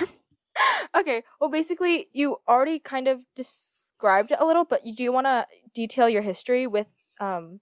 okay. 0.97 1.23
Well, 1.39 1.49
basically, 1.49 2.07
you 2.13 2.37
already 2.47 2.79
kind 2.79 3.07
of 3.07 3.21
described 3.35 4.31
it 4.31 4.39
a 4.39 4.45
little, 4.45 4.65
but 4.65 4.85
you 4.85 4.95
do 4.95 5.03
you 5.03 5.11
want 5.11 5.27
to 5.27 5.45
detail 5.73 6.09
your 6.09 6.21
history 6.21 6.67
with 6.67 6.87
um, 7.19 7.59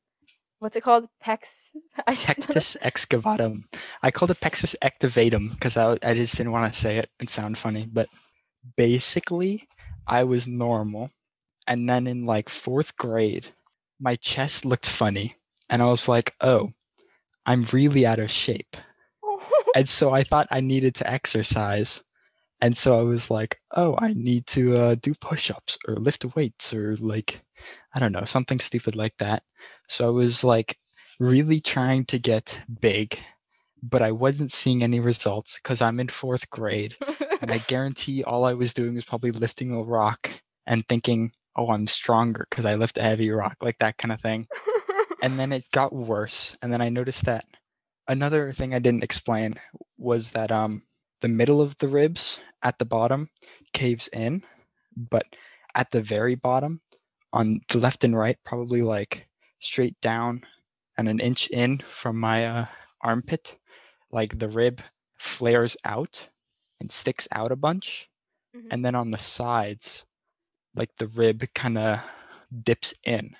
what's 0.59 0.75
it 0.75 0.81
called? 0.81 1.07
Pex. 1.23 1.69
I 2.07 2.15
just 2.15 2.41
Pectus 2.41 2.77
excavatum. 2.81 3.63
I 4.01 4.11
called 4.11 4.31
it 4.31 4.39
Pectus 4.39 4.75
activatum 4.81 5.51
because 5.51 5.77
I, 5.77 5.97
I 6.01 6.13
just 6.13 6.35
didn't 6.37 6.51
want 6.51 6.73
to 6.73 6.79
say 6.79 6.97
it 6.97 7.09
and 7.19 7.29
sound 7.29 7.57
funny. 7.57 7.87
But 7.91 8.07
basically, 8.75 9.67
I 10.05 10.23
was 10.23 10.47
normal. 10.47 11.11
And 11.67 11.87
then 11.89 12.07
in 12.07 12.25
like 12.25 12.49
fourth 12.49 12.95
grade, 12.97 13.45
my 13.99 14.15
chest 14.15 14.65
looked 14.65 14.87
funny. 14.87 15.35
And 15.69 15.81
I 15.81 15.87
was 15.87 16.07
like, 16.07 16.33
oh, 16.39 16.71
I'm 17.45 17.65
really 17.71 18.05
out 18.05 18.19
of 18.19 18.31
shape. 18.31 18.77
And 19.75 19.87
so 19.87 20.11
I 20.11 20.23
thought 20.23 20.47
I 20.49 20.61
needed 20.61 20.95
to 20.95 21.11
exercise. 21.11 22.01
And 22.61 22.75
so 22.75 22.97
I 22.97 23.03
was 23.03 23.29
like, 23.29 23.59
oh, 23.75 23.95
I 23.97 24.13
need 24.13 24.47
to 24.47 24.75
uh, 24.75 24.95
do 24.95 25.13
push 25.21 25.51
ups 25.51 25.77
or 25.87 25.97
lift 25.97 26.25
weights 26.35 26.73
or 26.73 26.95
like, 26.95 27.39
I 27.93 27.99
don't 27.99 28.11
know, 28.11 28.25
something 28.25 28.59
stupid 28.59 28.95
like 28.95 29.13
that. 29.19 29.43
So 29.87 30.07
I 30.07 30.09
was 30.09 30.43
like 30.43 30.77
really 31.19 31.61
trying 31.61 32.05
to 32.05 32.17
get 32.17 32.57
big, 32.81 33.19
but 33.83 34.01
I 34.01 34.11
wasn't 34.13 34.51
seeing 34.51 34.81
any 34.81 34.99
results 34.99 35.59
because 35.61 35.81
I'm 35.81 35.99
in 35.99 36.09
fourth 36.09 36.49
grade. 36.49 36.95
And 37.41 37.51
I 37.51 37.57
guarantee 37.67 38.23
all 38.23 38.45
I 38.45 38.53
was 38.53 38.73
doing 38.73 38.95
was 38.95 39.05
probably 39.05 39.31
lifting 39.31 39.71
a 39.71 39.81
rock 39.83 40.29
and 40.65 40.87
thinking, 40.87 41.31
oh, 41.57 41.69
I'm 41.69 41.87
stronger 41.87 42.45
because 42.49 42.65
I 42.65 42.75
lift 42.75 42.97
a 42.97 43.03
heavy 43.03 43.29
rock, 43.31 43.57
like 43.61 43.79
that 43.79 43.97
kind 43.97 44.11
of 44.11 44.21
thing. 44.21 44.47
And 45.21 45.39
then 45.39 45.51
it 45.51 45.65
got 45.71 45.93
worse. 45.93 46.55
And 46.61 46.71
then 46.71 46.81
I 46.81 46.89
noticed 46.89 47.25
that 47.25 47.45
another 48.07 48.53
thing 48.53 48.73
I 48.73 48.79
didn't 48.79 49.03
explain 49.03 49.55
was 49.97 50.31
that 50.31 50.51
um 50.51 50.83
the 51.21 51.27
middle 51.27 51.61
of 51.61 51.77
the 51.79 51.87
ribs 51.87 52.39
at 52.63 52.77
the 52.77 52.85
bottom 52.85 53.29
caves 53.73 54.07
in, 54.13 54.43
but 54.95 55.25
at 55.75 55.89
the 55.91 56.01
very 56.01 56.35
bottom 56.35 56.81
on 57.33 57.61
the 57.69 57.79
left 57.79 58.03
and 58.03 58.17
right, 58.17 58.37
probably 58.45 58.81
like 58.81 59.27
straight 59.59 59.99
down 60.01 60.43
and 60.97 61.09
an 61.09 61.19
inch 61.19 61.47
in 61.47 61.79
from 61.79 62.19
my 62.19 62.45
uh, 62.45 62.65
armpit, 63.01 63.55
like 64.11 64.37
the 64.37 64.49
rib 64.49 64.81
flares 65.17 65.77
out 65.83 66.27
and 66.79 66.91
sticks 66.91 67.27
out 67.31 67.51
a 67.51 67.55
bunch. 67.55 68.07
Mhm. 68.55 68.67
And 68.71 68.85
then 68.85 68.95
on 68.95 69.11
the 69.11 69.17
sides, 69.17 70.05
like 70.77 70.95
the 70.97 71.07
rib 71.07 71.43
kind 71.55 71.77
of 71.77 71.99
dips 72.63 72.93
in. 73.03 73.35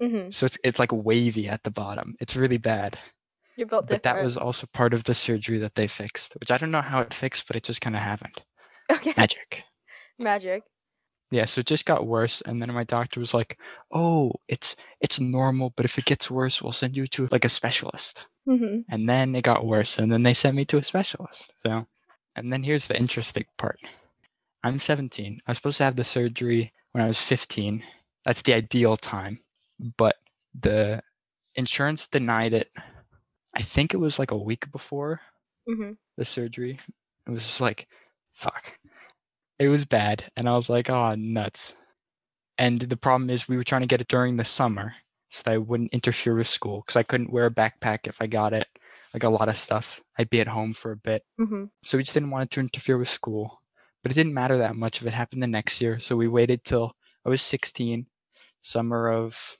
hmm 0.00 0.30
So 0.30 0.46
it's, 0.46 0.58
it's 0.64 0.78
like 0.80 0.90
wavy 0.92 1.48
at 1.48 1.62
the 1.62 1.70
bottom. 1.70 2.16
It's 2.20 2.34
really 2.36 2.58
bad. 2.58 2.98
You're 3.56 3.66
built 3.66 3.86
But 3.88 4.02
different. 4.02 4.04
that 4.04 4.24
was 4.24 4.36
also 4.38 4.66
part 4.72 4.94
of 4.94 5.04
the 5.04 5.14
surgery 5.14 5.58
that 5.58 5.74
they 5.74 5.88
fixed, 5.88 6.34
which 6.40 6.50
I 6.50 6.58
don't 6.58 6.70
know 6.70 6.82
how 6.82 7.00
it 7.00 7.14
fixed, 7.14 7.46
but 7.46 7.56
it 7.56 7.64
just 7.64 7.80
kind 7.80 7.96
of 7.96 8.02
happened. 8.02 8.42
okay. 8.90 9.14
Magic. 9.16 9.64
Magic. 10.18 10.64
Yeah, 11.30 11.46
so 11.46 11.60
it 11.60 11.66
just 11.66 11.86
got 11.86 12.06
worse, 12.06 12.42
and 12.42 12.60
then 12.62 12.72
my 12.72 12.84
doctor 12.84 13.18
was 13.18 13.34
like, 13.34 13.58
"Oh, 13.90 14.32
it's 14.48 14.76
it's 15.00 15.18
normal, 15.18 15.70
but 15.70 15.84
if 15.86 15.98
it 15.98 16.04
gets 16.04 16.30
worse, 16.30 16.62
we'll 16.62 16.72
send 16.72 16.96
you 16.96 17.06
to 17.08 17.28
like 17.32 17.44
a 17.44 17.48
specialist." 17.48 18.26
hmm 18.46 18.80
And 18.90 19.08
then 19.08 19.34
it 19.36 19.42
got 19.42 19.66
worse, 19.66 19.98
and 19.98 20.12
then 20.12 20.22
they 20.22 20.34
sent 20.34 20.56
me 20.56 20.64
to 20.66 20.78
a 20.78 20.82
specialist. 20.84 21.52
So, 21.66 21.86
and 22.36 22.52
then 22.52 22.62
here's 22.62 22.86
the 22.86 22.98
interesting 22.98 23.46
part. 23.58 23.78
I'm 24.64 24.78
17. 24.78 25.40
I 25.46 25.50
was 25.50 25.58
supposed 25.58 25.78
to 25.78 25.84
have 25.84 25.96
the 25.96 26.04
surgery 26.04 26.72
when 26.92 27.04
I 27.04 27.08
was 27.08 27.20
15. 27.20 27.84
That's 28.24 28.42
the 28.42 28.54
ideal 28.54 28.96
time, 28.96 29.40
but 29.96 30.16
the 30.60 31.02
insurance 31.54 32.08
denied 32.08 32.52
it. 32.54 32.70
I 33.54 33.62
think 33.62 33.94
it 33.94 33.98
was 33.98 34.18
like 34.18 34.30
a 34.32 34.38
week 34.38 34.70
before 34.72 35.20
hmm 35.66 35.92
the 36.16 36.24
surgery. 36.24 36.78
It 37.26 37.30
was 37.30 37.42
just 37.44 37.60
like, 37.60 37.88
fuck. 38.34 38.74
It 39.58 39.68
was 39.68 39.84
bad. 39.86 40.30
And 40.36 40.48
I 40.48 40.54
was 40.56 40.68
like, 40.68 40.90
oh, 40.90 41.10
nuts. 41.16 41.74
And 42.58 42.80
the 42.80 42.96
problem 42.96 43.30
is, 43.30 43.48
we 43.48 43.56
were 43.56 43.64
trying 43.64 43.82
to 43.82 43.86
get 43.88 44.00
it 44.00 44.08
during 44.08 44.36
the 44.36 44.44
summer 44.44 44.94
so 45.30 45.42
that 45.44 45.52
I 45.52 45.58
wouldn't 45.58 45.92
interfere 45.94 46.34
with 46.36 46.48
school 46.48 46.82
because 46.82 46.96
I 46.96 47.02
couldn't 47.04 47.32
wear 47.32 47.46
a 47.46 47.50
backpack 47.50 48.06
if 48.08 48.20
I 48.20 48.26
got 48.26 48.52
it. 48.52 48.68
Like 49.14 49.24
a 49.24 49.30
lot 49.30 49.48
of 49.48 49.56
stuff. 49.58 50.00
I'd 50.18 50.30
be 50.30 50.40
at 50.40 50.48
home 50.48 50.74
for 50.74 50.92
a 50.92 50.96
bit. 50.96 51.24
hmm 51.38 51.64
So 51.84 51.96
we 51.98 52.04
just 52.04 52.14
didn't 52.14 52.30
want 52.30 52.44
it 52.44 52.50
to 52.52 52.60
interfere 52.60 52.98
with 52.98 53.08
school. 53.08 53.61
But 54.02 54.12
it 54.12 54.14
didn't 54.14 54.34
matter 54.34 54.58
that 54.58 54.76
much 54.76 55.00
if 55.00 55.06
it 55.06 55.14
happened 55.14 55.42
the 55.42 55.46
next 55.48 55.80
year. 55.80 55.98
So 56.00 56.16
we 56.16 56.28
waited 56.28 56.64
till 56.64 56.96
I 57.24 57.30
was 57.30 57.42
16, 57.42 58.06
summer 58.62 59.10
of 59.10 59.58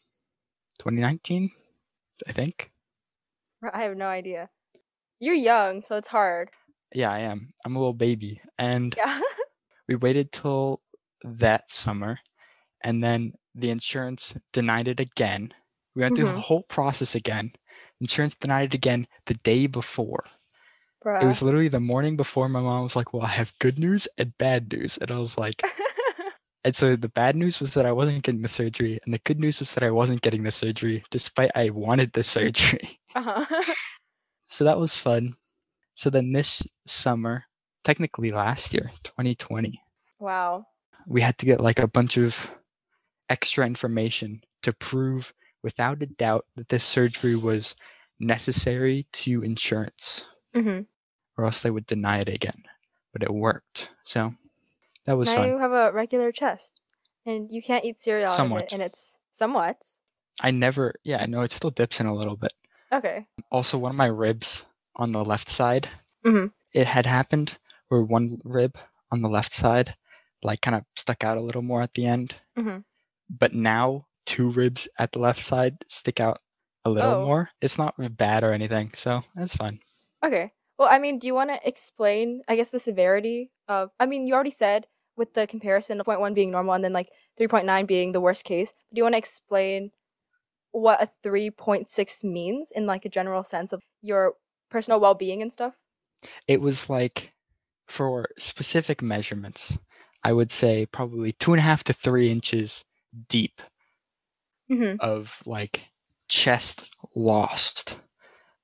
2019, 0.78 1.50
I 2.28 2.32
think. 2.32 2.70
I 3.72 3.82
have 3.82 3.96
no 3.96 4.08
idea. 4.08 4.50
You're 5.20 5.34
young, 5.34 5.82
so 5.82 5.96
it's 5.96 6.08
hard. 6.08 6.50
Yeah, 6.94 7.10
I 7.10 7.20
am. 7.20 7.52
I'm 7.64 7.76
a 7.76 7.78
little 7.78 7.92
baby. 7.94 8.40
And 8.58 8.96
Yeah. 8.96 9.20
we 9.88 9.96
waited 9.96 10.32
till 10.32 10.82
that 11.24 11.70
summer 11.70 12.18
and 12.82 13.02
then 13.02 13.34
the 13.54 13.70
insurance 13.70 14.34
denied 14.52 14.88
it 14.88 15.00
again 15.00 15.52
we 15.94 16.02
went 16.02 16.16
through 16.16 16.26
the 16.32 16.32
Mhm. 16.32 16.40
whole 16.40 16.62
process 16.64 17.14
again 17.14 17.52
Insurance 18.00 18.34
denied 18.36 18.66
it 18.66 18.74
again 18.74 19.06
the 19.26 19.34
day 19.34 19.66
before. 19.68 20.24
Bruh. 21.04 21.22
It 21.22 21.26
was 21.26 21.42
literally 21.42 21.68
the 21.68 21.80
morning 21.80 22.16
before 22.16 22.48
my 22.48 22.60
mom 22.60 22.84
was 22.84 22.96
like, 22.96 23.12
Well, 23.12 23.22
I 23.22 23.28
have 23.28 23.52
good 23.58 23.78
news 23.78 24.08
and 24.18 24.36
bad 24.38 24.72
news. 24.72 24.98
And 24.98 25.10
I 25.10 25.18
was 25.18 25.36
like, 25.36 25.62
And 26.64 26.76
so 26.76 26.94
the 26.94 27.08
bad 27.08 27.34
news 27.34 27.60
was 27.60 27.74
that 27.74 27.86
I 27.86 27.92
wasn't 27.92 28.22
getting 28.22 28.42
the 28.42 28.48
surgery, 28.48 29.00
and 29.04 29.12
the 29.12 29.18
good 29.24 29.40
news 29.40 29.58
was 29.58 29.74
that 29.74 29.82
I 29.82 29.90
wasn't 29.90 30.22
getting 30.22 30.44
the 30.44 30.52
surgery, 30.52 31.02
despite 31.10 31.50
I 31.56 31.70
wanted 31.70 32.12
the 32.12 32.22
surgery. 32.22 33.00
uh-huh. 33.14 33.46
So 34.48 34.64
that 34.64 34.78
was 34.78 34.96
fun. 34.96 35.34
So 35.94 36.10
then 36.10 36.32
this 36.32 36.62
summer, 36.86 37.44
technically 37.84 38.30
last 38.30 38.74
year, 38.74 38.92
2020, 39.02 39.80
wow. 40.20 40.66
we 41.06 41.22
had 41.22 41.38
to 41.38 41.46
get 41.46 41.60
like 41.60 41.78
a 41.78 41.88
bunch 41.88 42.18
of 42.18 42.50
extra 43.30 43.66
information 43.66 44.42
to 44.62 44.72
prove 44.74 45.32
without 45.62 46.02
a 46.02 46.06
doubt 46.06 46.44
that 46.56 46.68
this 46.68 46.84
surgery 46.84 47.34
was 47.34 47.74
necessary 48.20 49.06
to 49.12 49.42
insurance, 49.42 50.26
hmm 50.54 50.80
or 51.36 51.44
else 51.44 51.62
they 51.62 51.70
would 51.70 51.86
deny 51.86 52.18
it 52.20 52.28
again. 52.28 52.62
But 53.12 53.22
it 53.22 53.32
worked. 53.32 53.88
So 54.04 54.34
that 55.06 55.14
was 55.16 55.28
now 55.28 55.36
fun. 55.36 55.48
you 55.48 55.58
have 55.58 55.72
a 55.72 55.92
regular 55.92 56.32
chest, 56.32 56.80
and 57.26 57.50
you 57.50 57.62
can't 57.62 57.84
eat 57.84 58.00
cereal 58.00 58.28
out 58.28 58.32
of 58.34 58.36
Somewhat. 58.38 58.62
it, 58.64 58.72
and 58.72 58.82
it's 58.82 59.18
somewhat 59.32 59.76
I 60.40 60.50
never, 60.50 60.94
yeah, 61.04 61.18
I 61.18 61.26
know 61.26 61.42
it 61.42 61.50
still 61.50 61.70
dips 61.70 62.00
in 62.00 62.06
a 62.06 62.14
little 62.14 62.36
bit. 62.36 62.52
okay. 62.92 63.26
Also, 63.50 63.78
one 63.78 63.90
of 63.90 63.96
my 63.96 64.06
ribs 64.06 64.64
on 64.96 65.12
the 65.12 65.24
left 65.24 65.48
side, 65.48 65.88
Mhm. 66.24 66.52
it 66.72 66.86
had 66.86 67.06
happened 67.06 67.56
where 67.88 68.02
one 68.02 68.40
rib 68.44 68.76
on 69.10 69.20
the 69.22 69.28
left 69.28 69.52
side, 69.52 69.94
like, 70.42 70.60
kind 70.62 70.74
of 70.76 70.84
stuck 70.96 71.22
out 71.24 71.36
a 71.36 71.40
little 71.42 71.62
more 71.62 71.82
at 71.82 71.92
the 71.94 72.06
end. 72.06 72.34
hmm 72.56 72.78
But 73.28 73.52
now, 73.54 74.06
two 74.24 74.50
ribs 74.50 74.88
at 74.98 75.12
the 75.12 75.18
left 75.18 75.42
side 75.42 75.76
stick 75.88 76.18
out 76.20 76.40
a 76.84 76.90
little 76.90 77.16
Oh. 77.16 77.20
more. 77.22 77.50
It's 77.60 77.78
not 77.78 77.94
bad 78.16 78.42
or 78.44 78.52
anything, 78.52 78.92
so 78.94 79.22
that's 79.34 79.54
fine. 79.56 79.80
Okay. 80.24 80.52
Well, 80.78 80.88
I 80.90 80.98
mean, 80.98 81.18
do 81.18 81.26
you 81.26 81.34
want 81.34 81.50
to 81.50 81.60
explain, 81.68 82.42
I 82.48 82.56
guess, 82.56 82.70
the 82.70 82.78
severity 82.78 83.50
of? 83.68 83.90
I 84.00 84.06
mean, 84.06 84.26
you 84.26 84.34
already 84.34 84.50
said 84.50 84.86
with 85.16 85.34
the 85.34 85.46
comparison 85.46 86.00
of 86.00 86.06
0.1 86.06 86.34
being 86.34 86.50
normal 86.50 86.74
and 86.74 86.82
then 86.82 86.92
like 86.92 87.10
3.9 87.38 87.86
being 87.86 88.12
the 88.12 88.20
worst 88.20 88.44
case. 88.44 88.72
But 88.90 88.94
do 88.94 88.98
you 89.00 89.04
want 89.04 89.14
to 89.14 89.18
explain 89.18 89.90
what 90.72 91.02
a 91.02 91.10
3.6 91.26 92.24
means 92.24 92.70
in 92.74 92.86
like 92.86 93.04
a 93.04 93.10
general 93.10 93.44
sense 93.44 93.72
of 93.72 93.82
your 94.00 94.34
personal 94.70 95.00
well-being 95.00 95.42
and 95.42 95.52
stuff? 95.52 95.74
It 96.48 96.60
was 96.60 96.88
like, 96.88 97.32
for 97.88 98.26
specific 98.38 99.02
measurements, 99.02 99.76
I 100.24 100.32
would 100.32 100.50
say 100.50 100.86
probably 100.86 101.32
two 101.32 101.52
and 101.52 101.60
a 101.60 101.62
half 101.62 101.84
to 101.84 101.92
three 101.92 102.30
inches 102.30 102.84
deep 103.28 103.60
Mm-hmm. 104.70 104.96
of 105.00 105.42
like 105.44 105.82
chest 106.28 106.88
lost 107.14 107.96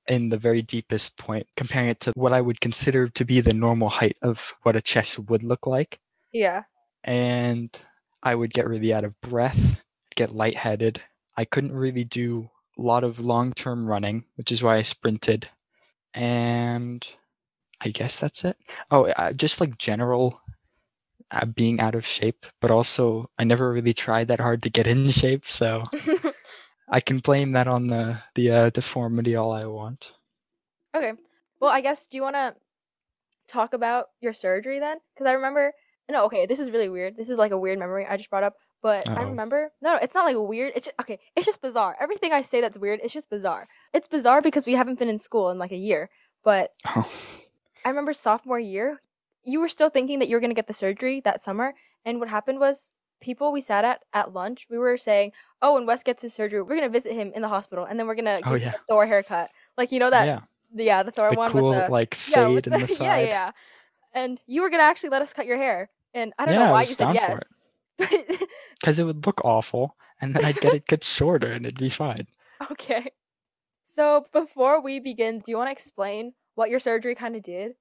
in 0.09 0.29
the 0.29 0.37
very 0.37 0.61
deepest 0.61 1.15
point, 1.17 1.47
comparing 1.55 1.89
it 1.89 1.99
to 2.01 2.11
what 2.15 2.33
I 2.33 2.41
would 2.41 2.59
consider 2.59 3.07
to 3.09 3.25
be 3.25 3.41
the 3.41 3.53
normal 3.53 3.89
height 3.89 4.17
of 4.21 4.53
what 4.63 4.75
a 4.75 4.81
chest 4.81 5.19
would 5.19 5.43
look 5.43 5.67
like. 5.67 5.99
Yeah. 6.33 6.63
And 7.03 7.69
I 8.21 8.35
would 8.35 8.51
get 8.51 8.67
really 8.67 8.93
out 8.93 9.05
of 9.05 9.19
breath, 9.21 9.77
get 10.15 10.35
lightheaded. 10.35 11.01
I 11.37 11.45
couldn't 11.45 11.71
really 11.71 12.03
do 12.03 12.49
a 12.77 12.81
lot 12.81 13.03
of 13.03 13.19
long 13.19 13.53
term 13.53 13.87
running, 13.87 14.25
which 14.35 14.51
is 14.51 14.61
why 14.63 14.77
I 14.77 14.81
sprinted. 14.81 15.47
And 16.13 17.07
I 17.79 17.89
guess 17.89 18.19
that's 18.19 18.43
it. 18.43 18.57
Oh, 18.91 19.13
just 19.33 19.61
like 19.61 19.77
general 19.77 20.41
uh, 21.31 21.45
being 21.45 21.79
out 21.79 21.95
of 21.95 22.05
shape, 22.05 22.45
but 22.59 22.71
also 22.71 23.29
I 23.37 23.43
never 23.43 23.71
really 23.71 23.93
tried 23.93 24.29
that 24.29 24.39
hard 24.39 24.63
to 24.63 24.69
get 24.69 24.87
in 24.87 25.09
shape, 25.11 25.45
so 25.45 25.83
I 26.89 26.99
can 27.01 27.19
blame 27.19 27.51
that 27.53 27.67
on 27.67 27.87
the 27.87 28.19
the 28.35 28.51
uh, 28.51 28.69
deformity 28.71 29.35
all 29.35 29.51
I 29.51 29.65
want. 29.65 30.13
Okay. 30.95 31.13
Well, 31.59 31.69
I 31.71 31.81
guess 31.81 32.07
do 32.07 32.17
you 32.17 32.23
want 32.23 32.35
to 32.35 32.55
talk 33.47 33.73
about 33.73 34.07
your 34.21 34.33
surgery 34.33 34.79
then? 34.79 34.97
Because 35.13 35.27
I 35.29 35.33
remember. 35.33 35.73
No, 36.09 36.25
okay. 36.25 36.47
This 36.47 36.59
is 36.59 36.71
really 36.71 36.89
weird. 36.89 37.17
This 37.17 37.29
is 37.29 37.37
like 37.37 37.51
a 37.51 37.57
weird 37.59 37.77
memory 37.77 38.05
I 38.07 38.17
just 38.17 38.29
brought 38.31 38.43
up. 38.43 38.55
But 38.81 39.07
I 39.09 39.13
Uh-oh. 39.13 39.29
remember. 39.29 39.71
No, 39.81 39.91
no, 39.93 39.99
it's 40.01 40.15
not 40.15 40.25
like 40.25 40.37
weird. 40.39 40.71
It's 40.75 40.85
just, 40.87 40.99
okay. 40.99 41.19
It's 41.35 41.45
just 41.45 41.61
bizarre. 41.61 41.95
Everything 41.99 42.31
I 42.31 42.41
say 42.41 42.61
that's 42.61 42.77
weird, 42.77 43.01
it's 43.03 43.13
just 43.13 43.29
bizarre. 43.29 43.67
It's 43.93 44.07
bizarre 44.07 44.41
because 44.41 44.65
we 44.65 44.73
haven't 44.73 44.97
been 44.97 45.09
in 45.09 45.19
school 45.19 45.49
in 45.51 45.59
like 45.59 45.71
a 45.71 45.77
year. 45.77 46.09
But 46.43 46.71
Oh, 46.87 47.11
I 47.85 47.89
remember 47.89 48.13
sophomore 48.13 48.59
year, 48.59 49.01
you 49.43 49.59
were 49.59 49.69
still 49.69 49.89
thinking 49.89 50.17
that 50.19 50.29
you 50.29 50.35
were 50.35 50.39
gonna 50.39 50.53
get 50.53 50.67
the 50.67 50.73
surgery 50.73 51.19
that 51.25 51.43
summer, 51.43 51.73
and 52.05 52.19
what 52.19 52.29
happened 52.29 52.59
was 52.59 52.91
people 53.21 53.51
we 53.51 53.61
sat 53.61 53.85
at 53.85 54.03
at 54.13 54.33
lunch, 54.33 54.67
we 54.69 54.77
were 54.77 54.97
saying, 54.97 55.31
"Oh, 55.61 55.75
when 55.75 55.85
Wes 55.85 56.03
gets 56.03 56.21
his 56.23 56.33
surgery, 56.33 56.61
we're 56.61 56.75
gonna 56.75 56.89
visit 56.89 57.13
him 57.13 57.31
in 57.35 57.41
the 57.41 57.47
hospital, 57.49 57.85
and 57.85 57.99
then 57.99 58.07
we're 58.07 58.15
gonna 58.15 58.43
Oh, 58.45 58.55
yeah. 58.55 58.73
Thor 58.89 59.05
haircut." 59.07 59.51
Like 59.77 59.91
you 59.91 59.99
know 59.99 60.09
that, 60.11 60.25
yeah, 60.25 60.41
yeah, 60.73 61.03
the 61.03 61.11
Thor 61.11 61.29
the 61.29 61.35
one 61.35 61.51
cool 61.51 61.69
with 61.75 61.85
the 61.85 61.89
like 61.89 62.15
yeah, 62.25 62.47
fade 62.47 62.55
with 62.55 62.67
in 62.67 62.79
the 62.79 62.87
side. 62.87 63.01
yeah, 63.01 63.17
yeah. 63.19 63.51
And 64.13 64.39
you 64.47 64.61
were 64.61 64.69
gonna 64.69 64.83
actually 64.83 65.09
let 65.09 65.21
us 65.21 65.33
cut 65.33 65.45
your 65.45 65.57
hair, 65.57 65.89
and 66.13 66.33
I 66.39 66.45
don't 66.45 66.55
Yeah, 66.55 66.61
know 66.61 66.67
why 66.67 66.83
you 66.83 66.95
said 66.95 67.11
yes. 67.11 67.55
Because 68.79 68.99
it 68.99 69.05
would 69.05 69.25
look 69.25 69.39
awful, 69.45 69.95
and 70.19 70.35
then 70.35 70.43
I'd 70.43 70.59
get 70.59 70.73
it 70.73 70.85
get 70.85 71.03
shorter, 71.03 71.47
and 71.49 71.65
it'd 71.65 71.79
be 71.79 71.89
fine. 71.89 72.27
okay. 72.71 73.11
So 73.85 74.25
before 74.31 74.81
we 74.81 74.99
begin, 74.99 75.39
do 75.39 75.51
you 75.51 75.57
want 75.57 75.67
to 75.69 75.71
explain 75.73 76.33
what 76.55 76.69
your 76.69 76.79
surgery 76.79 77.15
kind 77.15 77.35
of 77.35 77.43
did? 77.43 77.75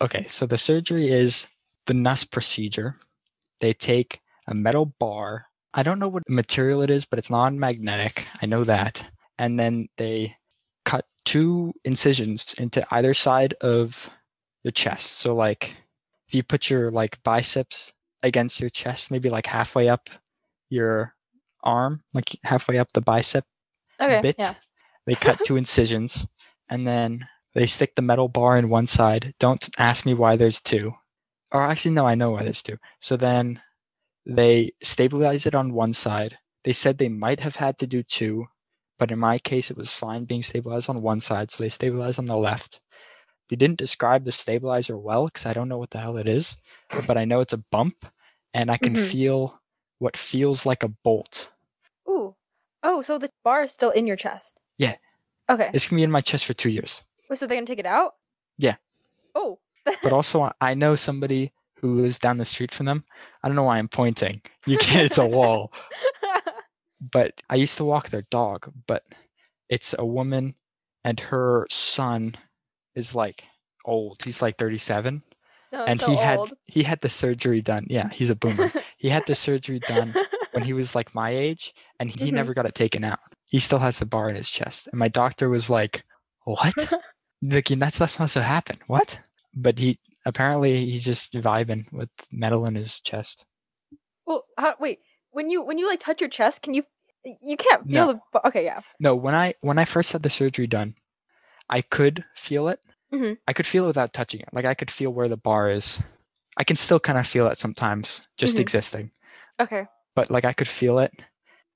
Okay, 0.00 0.26
so 0.28 0.46
the 0.46 0.58
surgery 0.58 1.08
is 1.08 1.46
the 1.86 1.94
Nuss 1.94 2.24
procedure. 2.24 2.96
They 3.60 3.74
take 3.74 4.20
a 4.50 4.54
metal 4.54 4.86
bar. 4.98 5.46
I 5.72 5.82
don't 5.82 5.98
know 5.98 6.08
what 6.08 6.24
material 6.28 6.82
it 6.82 6.90
is, 6.90 7.04
but 7.04 7.18
it's 7.18 7.30
non-magnetic. 7.30 8.26
I 8.42 8.46
know 8.46 8.64
that. 8.64 9.04
And 9.38 9.58
then 9.58 9.88
they 9.96 10.36
cut 10.84 11.04
two 11.24 11.72
incisions 11.84 12.54
into 12.58 12.86
either 12.92 13.14
side 13.14 13.54
of 13.60 14.10
your 14.64 14.72
chest. 14.72 15.12
So 15.12 15.34
like 15.34 15.74
if 16.28 16.34
you 16.34 16.42
put 16.42 16.68
your 16.68 16.90
like 16.90 17.22
biceps 17.22 17.92
against 18.22 18.60
your 18.60 18.70
chest, 18.70 19.10
maybe 19.10 19.30
like 19.30 19.46
halfway 19.46 19.88
up 19.88 20.10
your 20.68 21.14
arm, 21.62 22.02
like 22.14 22.38
halfway 22.44 22.78
up 22.78 22.88
the 22.92 23.00
bicep 23.00 23.44
Okay. 24.00 24.20
bit. 24.22 24.36
Yeah. 24.38 24.54
They 25.06 25.14
cut 25.14 25.38
two 25.44 25.56
incisions 25.56 26.26
and 26.68 26.86
then 26.86 27.26
they 27.54 27.66
stick 27.66 27.94
the 27.94 28.02
metal 28.02 28.28
bar 28.28 28.56
in 28.56 28.68
one 28.68 28.86
side. 28.86 29.34
Don't 29.38 29.68
ask 29.78 30.06
me 30.06 30.14
why 30.14 30.36
there's 30.36 30.60
two. 30.60 30.92
Or 31.52 31.62
actually, 31.62 31.94
no, 31.94 32.06
I 32.06 32.14
know 32.14 32.30
why 32.30 32.44
there's 32.44 32.62
two. 32.62 32.78
So 33.00 33.16
then 33.16 33.60
they 34.36 34.72
stabilize 34.82 35.46
it 35.46 35.54
on 35.54 35.72
one 35.72 35.92
side. 35.92 36.38
They 36.64 36.72
said 36.72 36.98
they 36.98 37.08
might 37.08 37.40
have 37.40 37.56
had 37.56 37.78
to 37.78 37.86
do 37.86 38.02
two, 38.02 38.46
but 38.98 39.10
in 39.10 39.18
my 39.18 39.38
case, 39.38 39.70
it 39.70 39.76
was 39.76 39.92
fine 39.92 40.24
being 40.24 40.42
stabilized 40.42 40.88
on 40.88 41.02
one 41.02 41.20
side. 41.20 41.50
So 41.50 41.62
they 41.62 41.68
stabilized 41.70 42.18
on 42.18 42.26
the 42.26 42.36
left. 42.36 42.80
They 43.48 43.56
didn't 43.56 43.78
describe 43.78 44.24
the 44.24 44.32
stabilizer 44.32 44.96
well 44.96 45.26
because 45.26 45.46
I 45.46 45.52
don't 45.52 45.68
know 45.68 45.78
what 45.78 45.90
the 45.90 45.98
hell 45.98 46.16
it 46.18 46.28
is, 46.28 46.56
but 47.06 47.18
I 47.18 47.24
know 47.24 47.40
it's 47.40 47.52
a 47.52 47.64
bump 47.72 48.06
and 48.54 48.70
I 48.70 48.76
can 48.76 48.94
Mhm. 48.94 49.10
feel 49.10 49.60
what 49.98 50.16
feels 50.16 50.64
like 50.64 50.82
a 50.82 50.88
bolt. 50.88 51.48
Ooh. 52.08 52.36
Oh, 52.82 53.02
so 53.02 53.18
the 53.18 53.30
bar 53.44 53.64
is 53.64 53.72
still 53.72 53.90
in 53.90 54.06
your 54.06 54.16
chest. 54.16 54.60
Yeah. 54.78 54.96
Okay. 55.48 55.70
It's 55.74 55.86
gonna 55.86 55.98
be 56.00 56.04
in 56.04 56.10
my 56.10 56.20
chest 56.20 56.46
for 56.46 56.54
two 56.54 56.70
years. 56.70 57.02
Wait, 57.28 57.38
so 57.38 57.46
they're 57.46 57.56
gonna 57.56 57.66
take 57.66 57.78
it 57.80 57.86
out? 57.86 58.14
Yeah. 58.58 58.76
Oh. 59.34 59.58
but 60.02 60.12
also 60.12 60.52
I 60.60 60.74
know 60.74 60.94
somebody 60.96 61.52
who 61.80 62.00
lives 62.02 62.18
down 62.18 62.38
the 62.38 62.44
street 62.44 62.74
from 62.74 62.86
them. 62.86 63.04
I 63.42 63.48
don't 63.48 63.56
know 63.56 63.64
why 63.64 63.78
I'm 63.78 63.88
pointing. 63.88 64.42
You 64.66 64.76
can't, 64.78 65.06
it's 65.06 65.18
a 65.18 65.26
wall. 65.26 65.72
But 67.12 67.40
I 67.48 67.54
used 67.56 67.78
to 67.78 67.84
walk 67.84 68.10
their 68.10 68.26
dog, 68.30 68.70
but 68.86 69.02
it's 69.68 69.94
a 69.98 70.04
woman 70.04 70.54
and 71.04 71.18
her 71.20 71.66
son 71.70 72.34
is 72.94 73.14
like 73.14 73.44
old. 73.84 74.22
He's 74.22 74.42
like 74.42 74.58
37 74.58 75.22
no, 75.72 75.84
and 75.86 75.98
so 75.98 76.10
he 76.10 76.16
had 76.16 76.38
old. 76.40 76.52
he 76.66 76.82
had 76.82 77.00
the 77.00 77.08
surgery 77.08 77.62
done. 77.62 77.86
Yeah, 77.88 78.08
he's 78.10 78.28
a 78.30 78.34
boomer. 78.34 78.70
he 78.98 79.08
had 79.08 79.24
the 79.24 79.34
surgery 79.34 79.80
done 79.80 80.14
when 80.52 80.62
he 80.62 80.72
was 80.74 80.94
like 80.94 81.14
my 81.14 81.30
age 81.30 81.72
and 81.98 82.10
he 82.10 82.30
Mhm. 82.30 82.34
never 82.34 82.52
got 82.54 82.66
it 82.66 82.74
taken 82.74 83.02
out. 83.04 83.20
He 83.46 83.60
still 83.60 83.78
has 83.78 83.98
the 83.98 84.06
bar 84.06 84.28
in 84.28 84.36
his 84.36 84.50
chest. 84.50 84.88
And 84.92 84.98
my 84.98 85.08
doctor 85.08 85.48
was 85.48 85.70
like, 85.70 86.04
"What?" 86.44 86.74
like 87.42 87.68
that's 87.68 87.98
not 88.00 88.10
supposed 88.10 88.34
to 88.34 88.42
happen. 88.42 88.78
What? 88.88 89.18
But 89.54 89.78
he 89.78 89.98
apparently 90.26 90.84
he's 90.90 91.04
just 91.04 91.32
vibing 91.32 91.90
with 91.92 92.08
metal 92.30 92.66
in 92.66 92.74
his 92.74 93.00
chest. 93.00 93.44
well, 94.26 94.44
how, 94.56 94.74
wait. 94.80 95.00
When 95.32 95.48
you 95.50 95.62
when 95.62 95.78
you 95.78 95.88
like 95.88 96.00
touch 96.00 96.20
your 96.20 96.30
chest, 96.30 96.62
can 96.62 96.74
you? 96.74 96.82
You 97.24 97.56
can't 97.56 97.84
feel 97.86 98.06
No. 98.14 98.20
the. 98.32 98.48
Okay, 98.48 98.64
yeah. 98.64 98.80
No, 98.98 99.14
when 99.14 99.34
I 99.34 99.54
when 99.60 99.78
I 99.78 99.84
first 99.84 100.12
had 100.12 100.22
the 100.22 100.30
surgery 100.30 100.66
done, 100.66 100.94
I 101.68 101.82
could 101.82 102.24
feel 102.34 102.68
it. 102.68 102.80
Mhm. 103.12 103.38
I 103.46 103.52
could 103.52 103.66
feel 103.66 103.84
it 103.84 103.88
without 103.88 104.12
touching 104.12 104.40
it. 104.40 104.48
Like 104.52 104.64
I 104.64 104.74
could 104.74 104.90
feel 104.90 105.12
where 105.12 105.28
the 105.28 105.36
bar 105.36 105.70
is. 105.70 106.00
I 106.56 106.64
can 106.64 106.76
still 106.76 106.98
kind 107.00 107.18
of 107.18 107.26
feel 107.26 107.46
it 107.48 107.58
sometimes, 107.58 108.22
just 108.36 108.56
Mhm. 108.56 108.60
existing. 108.60 109.10
Okay. 109.60 109.86
But 110.16 110.30
like 110.30 110.44
I 110.44 110.52
could 110.52 110.68
feel 110.68 110.98
it. 110.98 111.12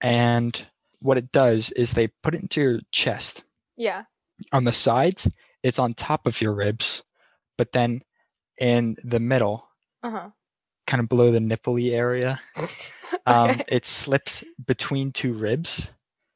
And 0.01 0.67
what 1.01 1.19
it 1.19 1.31
does 1.33 1.71
is 1.71 1.93
they 1.93 2.09
put 2.23 2.35
it 2.35 2.43
into 2.43 2.61
your 2.61 2.81
chest. 2.91 3.45
Yeah. 3.77 4.05
On 4.53 4.65
the 4.65 4.73
sides, 4.73 5.31
it's 5.63 5.79
on 5.79 5.95
top 5.95 6.27
of 6.27 6.41
your 6.41 6.55
ribs, 6.55 7.03
but 7.57 7.71
then 7.73 8.03
in 8.59 8.97
the 9.05 9.21
middle, 9.21 9.69
Uh 10.03 10.11
huh. 10.11 10.31
kind 10.87 11.01
of 11.03 11.09
below 11.09 11.31
the 11.31 11.39
nippley 11.41 11.93
area, 11.93 12.41
um, 13.27 13.51
okay. 13.53 13.65
it 13.69 13.85
slips 13.87 14.45
between 14.67 15.13
two 15.13 15.33
ribs 15.35 15.89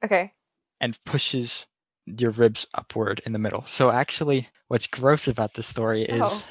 okay. 0.05 0.33
and 0.81 0.99
pushes 1.05 1.67
your 2.07 2.31
ribs 2.33 2.67
upward 2.75 3.21
in 3.27 3.33
the 3.33 3.39
middle. 3.39 3.65
So 3.67 3.91
actually, 3.91 4.49
what's 4.69 4.87
gross 4.87 5.29
about 5.29 5.55
the 5.55 5.63
story 5.63 6.03
is 6.05 6.23
Oh. 6.23 6.45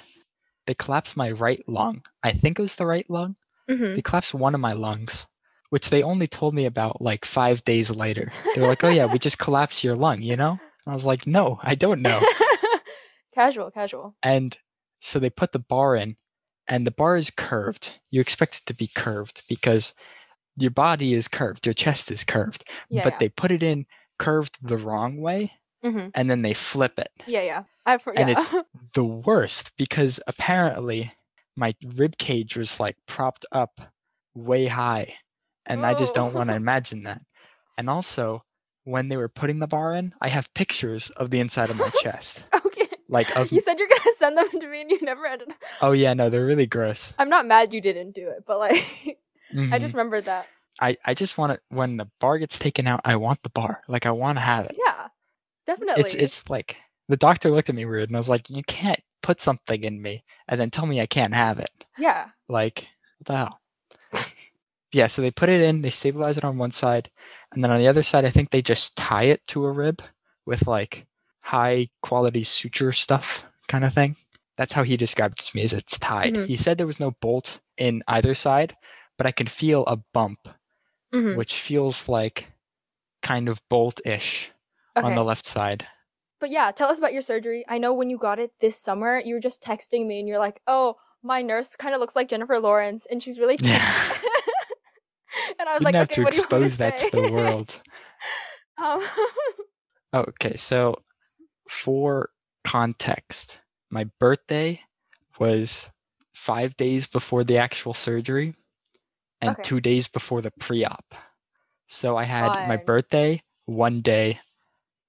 they 0.67 0.73
collapsed 0.75 1.17
my 1.17 1.31
right 1.31 1.63
lung. 1.67 2.03
I 2.23 2.31
think 2.33 2.59
it 2.59 2.61
was 2.61 2.75
the 2.75 2.85
right 2.87 3.09
lung. 3.09 3.35
hmm 3.67 3.95
They 3.95 4.01
collapsed 4.01 4.33
one 4.33 4.55
of 4.55 4.61
my 4.61 4.73
lungs, 4.73 5.25
which 5.69 5.89
they 5.89 6.03
only 6.03 6.27
told 6.27 6.53
me 6.53 6.65
about 6.65 7.01
like 7.01 7.25
five 7.25 7.63
days 7.63 7.89
later. 7.91 8.31
They 8.53 8.61
were 8.61 8.67
like, 8.67 8.83
"Oh 8.83 8.89
yeah, 8.89 9.05
we 9.05 9.19
just 9.19 9.37
collapsed 9.39 9.83
your 9.83 9.95
lung," 9.95 10.21
you 10.21 10.35
know. 10.35 10.51
And 10.51 10.91
I 10.91 10.93
was 10.93 11.05
like, 11.05 11.25
"No, 11.27 11.59
I 11.61 11.75
don't 11.75 12.01
know." 12.01 12.19
casual, 13.33 13.71
casual. 13.71 14.15
And 14.23 14.57
so 15.01 15.19
they 15.19 15.29
put 15.29 15.51
the 15.51 15.59
bar 15.59 15.95
in, 15.95 16.17
and 16.67 16.85
the 16.85 16.91
bar 16.91 17.17
is 17.17 17.29
curved. 17.31 17.91
You 18.09 18.21
expect 18.21 18.57
it 18.57 18.65
to 18.67 18.73
be 18.73 18.87
curved 18.87 19.43
because 19.47 19.93
your 20.57 20.71
body 20.71 21.13
is 21.13 21.27
curved, 21.27 21.65
your 21.65 21.73
chest 21.73 22.11
is 22.11 22.23
curved, 22.23 22.63
Yeah, 22.89 23.03
but 23.03 23.13
yeah. 23.13 23.17
they 23.19 23.29
put 23.29 23.51
it 23.51 23.63
in 23.63 23.85
curved 24.19 24.57
the 24.61 24.77
wrong 24.77 25.17
way, 25.21 25.51
hmm 25.83 26.07
and 26.15 26.29
then 26.29 26.41
they 26.41 26.53
flip 26.55 26.97
it. 26.99 27.11
Yeah, 27.27 27.41
yeah. 27.43 27.63
I've 27.85 28.01
heard, 28.03 28.17
And 28.17 28.29
yeah. 28.29 28.39
it's- 28.39 28.63
The 28.93 29.03
worst 29.05 29.71
because 29.77 30.19
apparently 30.27 31.11
my 31.55 31.75
rib 31.95 32.17
cage 32.17 32.55
was 32.57 32.79
like 32.79 32.95
propped 33.07 33.45
up 33.51 33.79
way 34.35 34.65
high, 34.67 35.15
and 35.65 35.85
I 35.85 35.93
just 35.93 36.13
don't 36.15 36.33
want 36.33 36.49
to 36.49 36.53
Oh. 36.53 36.57
imagine 36.57 37.03
that. 37.03 37.21
And 37.77 37.89
also, 37.89 38.43
when 38.85 39.09
they 39.09 39.17
were 39.17 39.29
putting 39.29 39.59
the 39.59 39.67
bar 39.67 39.93
in, 39.93 40.13
I 40.21 40.29
have 40.29 40.51
pictures 40.53 41.09
of 41.11 41.29
the 41.29 41.39
inside 41.39 41.69
of 41.69 41.75
my 41.77 41.89
chest, 41.89 42.43
okay. 42.53 42.66
Like 43.09 43.35
of. 43.35 43.51
You 43.51 43.61
said 43.61 43.79
you're 43.79 43.87
gonna 43.87 44.15
send 44.17 44.37
them 44.37 44.49
to 44.49 44.67
me, 44.67 44.81
and 44.81 44.91
you 44.91 44.99
never 45.01 45.25
ended. 45.25 45.49
up- 45.49 45.57
Oh 45.81 45.91
yeah, 45.91 46.13
no, 46.13 46.29
they're 46.29 46.45
really 46.45 46.65
gross. 46.67 47.13
I'm 47.17 47.29
not 47.29 47.45
mad 47.45 47.73
you 47.73 47.81
didn't 47.81 48.11
do 48.13 48.29
it, 48.29 48.43
but 48.45 48.59
like, 48.59 48.73
I 49.51 49.55
Mhm. 49.55 49.79
just 49.81 49.93
remembered 49.93 50.25
that. 50.25 50.47
I, 50.79 50.97
I 51.05 51.13
just 51.13 51.37
want 51.37 51.53
it 51.53 51.61
when 51.69 51.97
the 51.97 52.07
bar 52.19 52.37
gets 52.37 52.59
taken 52.59 52.85
out. 52.85 53.01
I 53.05 53.15
want 53.15 53.41
the 53.43 53.49
bar. 53.49 53.81
Like 53.87 54.05
I 54.05 54.11
want 54.11 54.37
to 54.37 54.41
have 54.41 54.65
it. 54.65 54.77
Yeah, 54.77 55.07
definitely. 55.65 56.03
It's 56.03 56.13
it's 56.13 56.49
like 56.49 56.75
the 57.07 57.17
doctor 57.17 57.49
looked 57.49 57.69
at 57.69 57.75
me 57.75 57.85
weird, 57.85 58.09
and 58.09 58.15
I 58.15 58.19
was 58.19 58.29
like, 58.29 58.49
you 58.49 58.61
can't 58.63 58.99
put 59.23 59.41
something 59.41 59.83
in 59.83 59.99
me 60.01 60.23
and 60.47 60.59
then 60.61 60.69
tell 60.69 60.85
me 60.85 61.01
I 61.01 61.05
can't 61.07 61.33
have 61.33 61.59
it. 61.59 61.71
yeah. 61.97 62.27
Like 62.49 62.87
what 63.19 63.25
the 63.27 63.35
hell? 63.37 63.59
yeah. 64.91 65.07
So 65.07 65.21
they 65.21 65.31
put 65.31 65.49
it 65.49 65.61
in. 65.61 65.81
They 65.81 65.89
stabilize 65.89 66.37
it 66.37 66.43
on 66.43 66.57
one 66.57 66.71
side, 66.71 67.09
and 67.51 67.63
then 67.63 67.71
on 67.71 67.79
the 67.79 67.87
other 67.87 68.03
side, 68.03 68.25
I 68.25 68.29
think 68.29 68.49
they 68.51 68.61
just 68.61 68.95
tie 68.95 69.23
it 69.25 69.41
to 69.47 69.65
a 69.65 69.71
rib 69.71 70.01
with 70.45 70.67
like 70.67 71.05
high 71.47 71.89
quality 72.01 72.43
suture 72.43 72.91
stuff 72.91 73.45
kind 73.67 73.85
of 73.85 73.93
thing. 73.93 74.15
That's 74.57 74.73
how 74.73 74.83
he 74.83 74.97
described 74.97 75.39
it 75.39 75.45
to 75.45 75.57
me. 75.57 75.63
Is 75.63 75.73
it's 75.73 75.97
tied. 75.99 76.33
Mhm. 76.33 76.45
He 76.47 76.57
said 76.57 76.77
there 76.77 76.87
was 76.87 76.99
no 76.99 77.11
bolt 77.21 77.59
in 77.77 78.03
either 78.07 78.35
side, 78.35 78.75
but 79.17 79.27
I 79.27 79.31
can 79.31 79.47
feel 79.47 79.85
a 79.85 79.97
bump 80.13 80.39
hmm 81.13 81.35
which 81.37 81.53
feels 81.61 82.09
like 82.09 82.47
kind 83.21 83.49
of 83.49 83.61
bolt-ish 83.69 84.51
Okay. 84.97 85.07
on 85.07 85.15
the 85.15 85.23
left 85.23 85.45
side. 85.45 85.87
But 86.39 86.49
yeah, 86.51 86.71
tell 86.71 86.89
us 86.89 86.97
about 86.97 87.13
your 87.13 87.21
surgery. 87.21 87.63
I 87.67 87.77
know 87.77 87.93
when 87.93 88.09
you 88.09 88.17
got 88.17 88.39
it 88.39 88.51
this 88.59 88.77
summer, 88.79 89.19
you 89.23 89.35
were 89.35 89.39
just 89.39 89.61
texting 89.63 90.05
me, 90.05 90.19
and 90.19 90.27
you're 90.27 90.39
like, 90.39 90.61
"Oh, 90.67 90.95
my 91.23 91.41
nurse 91.41 91.75
kind 91.75 91.95
of 91.95 92.01
looks 92.01 92.15
like 92.15 92.29
Jennifer 92.29 92.59
Lawrence, 92.59 93.07
and 93.09 93.21
she's 93.23 93.39
really 93.39 93.57
cute." 93.57 93.71
Yeah. 93.71 94.13
and 95.59 95.67
I 95.69 95.73
was 95.75 95.81
You 95.81 95.85
like, 95.85 95.95
have 95.95 96.09
"Okay, 96.09 96.15
to 96.15 96.23
what 96.23 96.31
do 96.31 96.37
you 96.37 96.43
want 96.51 96.61
me 96.61 96.65
expose 96.65 96.77
that 96.77 96.97
to 96.97 97.11
the 97.11 97.23
world. 97.31 97.81
um, 98.83 99.01
Okay, 100.13 100.55
so 100.57 100.95
for 101.69 102.29
context, 102.63 103.57
my 103.89 104.05
birthday 104.19 104.81
was 105.39 105.89
five 106.33 106.75
days 106.77 107.07
before 107.07 107.43
the 107.43 107.57
actual 107.57 107.93
surgery 107.93 108.53
and 109.41 109.57
Okay. 109.57 109.63
two 109.63 109.79
days 109.81 110.07
before 110.07 110.41
the 110.41 110.51
pre-op. 110.51 111.15
So 111.87 112.17
I 112.17 112.23
had 112.23 112.59
my 112.61 112.77
birthday 112.77 113.41
one 113.65 114.01
day, 114.01 114.39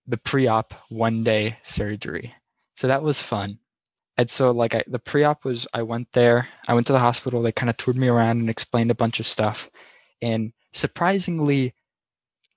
the 0.07 0.17
pre-op 0.19 0.75
one 0.89 1.23
day 1.25 1.59
surgery. 1.63 2.35
So 2.77 2.89
that 2.89 3.03
was 3.03 3.23
fun. 3.23 3.59
And 4.17 4.31
so 4.31 4.51
like 4.53 4.75
I, 4.75 4.83
the 4.87 4.99
pre-op 4.99 5.45
was 5.45 5.67
I 5.73 5.83
went 5.83 6.13
there, 6.13 6.49
I 6.69 6.75
went 6.75 6.87
to 6.89 6.93
the 6.93 6.99
hospital, 6.99 7.43
they 7.43 7.53
kind 7.53 7.71
of 7.71 7.77
toured 7.77 7.97
me 7.97 8.09
around 8.09 8.41
and 8.41 8.51
explained 8.51 8.91
a 8.91 8.95
bunch 8.95 9.21
of 9.21 9.27
stuff 9.27 9.71
And 10.23 10.53
surprisingly 10.73 11.75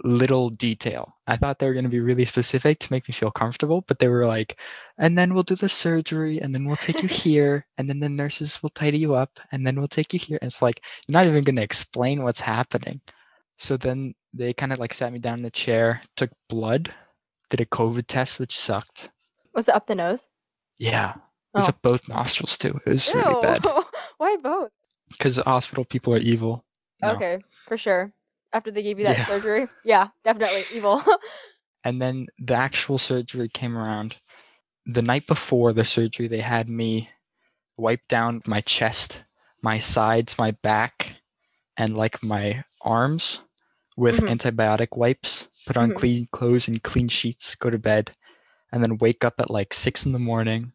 little 0.04 0.50
detail. 0.50 1.14
I 1.28 1.38
thought 1.38 1.60
they 1.60 1.68
were 1.68 1.74
going 1.74 1.86
to 1.86 1.90
be 1.90 2.00
really 2.00 2.26
specific 2.26 2.80
to 2.80 2.92
make 2.92 3.08
me 3.08 3.14
feel 3.14 3.32
comfortable, 3.32 3.84
but 3.88 4.00
they 4.00 4.08
were 4.08 4.26
like, 4.26 4.58
and 4.98 5.18
then 5.18 5.34
we'll 5.34 5.44
do 5.44 5.56
the 5.56 5.70
surgery, 5.70 6.40
and 6.40 6.54
then 6.54 6.66
we'll 6.66 6.76
take 6.76 7.02
you 7.04 7.10
here, 7.26 7.66
and 7.78 7.88
then 7.90 8.00
the 8.00 8.10
nurses 8.10 8.62
will 8.62 8.70
tidy 8.72 8.98
you 8.98 9.14
up, 9.16 9.40
and 9.52 9.66
then 9.66 9.78
we'll 9.78 9.88
take 9.88 10.14
you 10.14 10.20
here. 10.20 10.38
And 10.42 10.48
it's 10.50 10.62
like, 10.62 10.82
you're 11.08 11.14
not 11.14 11.28
even 11.28 11.44
going 11.44 11.56
to 11.58 11.62
explain 11.64 12.24
what's 12.24 12.40
happening. 12.42 13.02
So 13.58 13.78
then 13.78 14.14
they 14.34 14.54
kind 14.54 14.72
of 14.74 14.80
like 14.80 14.94
sat 14.94 15.12
me 15.14 15.20
down 15.20 15.40
in 15.40 15.46
a 15.46 15.52
chair, 15.52 16.02
took 16.16 16.32
blood, 16.50 16.94
did 17.50 17.62
a 17.62 17.66
COVID 17.66 18.06
test, 18.08 18.40
which 18.40 18.58
sucked. 18.58 19.10
was 19.54 19.68
it 19.68 19.76
up 19.76 19.88
the 19.88 19.96
nose? 19.96 20.30
Yeah. 20.78 21.12
It 21.54 21.58
was 21.58 21.66
Oh. 21.66 21.70
up 21.70 21.82
both 21.82 22.08
nostrils 22.10 22.58
too. 22.58 22.80
It 22.86 22.90
was 22.92 23.14
Ew. 23.14 23.20
really 23.20 23.42
bad. 23.42 23.66
Why 24.18 24.38
both? 24.42 24.72
Because 25.10 25.36
hospital 25.38 25.84
people 25.86 26.14
are 26.14 26.18
evil. 26.20 26.64
No. 27.02 27.12
Okay, 27.12 27.40
for 27.68 27.78
sure. 27.78 28.14
After 28.54 28.72
they 28.72 28.84
gave 28.84 29.00
you 29.00 29.06
that 29.06 29.22
Yeah. 29.22 29.26
surgery, 29.26 29.68
yeah, 29.84 30.08
definitely 30.24 30.68
evil. 30.70 31.04
And 31.84 32.02
then 32.02 32.28
the 32.40 32.56
actual 32.56 32.98
surgery 32.98 33.48
came 33.50 33.78
around. 33.78 34.18
The 34.86 35.02
night 35.02 35.28
before 35.28 35.74
the 35.74 35.86
surgery, 35.86 36.28
they 36.28 36.42
had 36.42 36.70
me 36.70 37.10
wipe 37.78 38.08
down 38.08 38.42
my 38.48 38.62
chest, 38.62 39.22
my 39.62 39.80
sides, 39.80 40.38
my 40.38 40.52
back, 40.52 41.16
and 41.78 41.96
like 41.98 42.24
my 42.24 42.64
arms 42.82 43.40
with 43.98 44.18
Mhm. 44.18 44.28
antibiotic 44.28 44.98
wipes, 44.98 45.48
put 45.66 45.78
on 45.78 45.92
Mhm. 45.92 45.94
clean 45.94 46.28
clothes 46.32 46.68
and 46.68 46.82
clean 46.84 47.08
sheets, 47.10 47.56
go 47.56 47.70
to 47.70 47.78
bed, 47.80 48.16
and 48.72 48.84
then 48.84 48.98
wake 48.98 49.24
up 49.24 49.36
at 49.40 49.50
like 49.52 49.74
six 49.74 50.06
in 50.06 50.12
the 50.14 50.20
morning, 50.20 50.74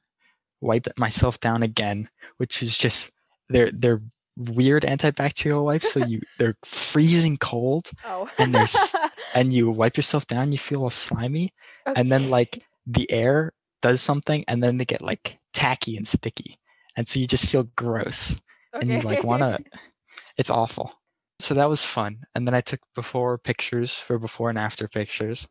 wipe 0.61 0.87
myself 0.99 1.41
down 1.41 1.63
again, 1.63 2.09
which 2.39 2.63
is 2.63 2.77
just 2.77 3.11
they're 3.49 3.71
they're 3.73 4.03
weird 4.37 4.83
antibacterial 4.85 5.65
wipes, 5.65 5.93
so 5.93 6.01
you 6.05 6.21
they're 6.39 6.57
freezing 6.65 7.37
cold 7.39 7.91
oh. 8.05 8.29
And 8.39 8.55
there's- 8.55 8.95
and 9.35 9.53
you 9.53 9.71
wipe 9.71 9.97
yourself 9.97 10.27
down, 10.27 10.53
you 10.53 10.59
feel 10.59 10.83
all 10.83 10.91
slimy, 10.91 11.53
and 11.87 12.11
then 12.11 12.31
like 12.31 12.63
the 12.87 13.11
air 13.11 13.53
does 13.83 14.01
something 14.03 14.45
and 14.49 14.63
then 14.63 14.77
they 14.79 14.85
get 14.85 15.03
like 15.03 15.39
tacky 15.53 15.97
and 15.97 16.07
sticky 16.09 16.59
and 16.97 17.09
so 17.09 17.21
you 17.21 17.27
just 17.27 17.47
feel 17.47 17.65
gross 17.77 18.37
and 18.73 18.89
you 18.91 19.01
like 19.01 19.23
want 19.25 19.41
to 19.43 19.59
it's 20.39 20.51
awful 20.51 20.93
so 21.41 21.55
that 21.55 21.69
was 21.69 21.83
fun 21.85 22.19
and 22.35 22.47
then 22.47 22.55
i 22.55 22.61
took 22.61 22.81
before 22.95 23.39
pictures 23.39 23.95
for 23.95 24.19
before 24.19 24.49
and 24.51 24.59
after 24.59 24.89
pictures 24.89 25.47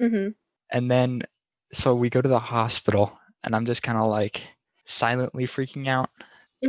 Mhm. 0.00 0.34
and 0.70 0.90
then 0.90 1.22
so 1.72 1.94
we 1.94 2.10
go 2.10 2.20
to 2.20 2.28
the 2.28 2.38
hospital 2.38 3.18
and 3.42 3.54
i'm 3.56 3.66
just 3.66 3.82
kind 3.82 3.98
of 3.98 4.06
like 4.06 4.42
silently 4.86 5.46
freaking 5.46 5.88
out 5.88 6.10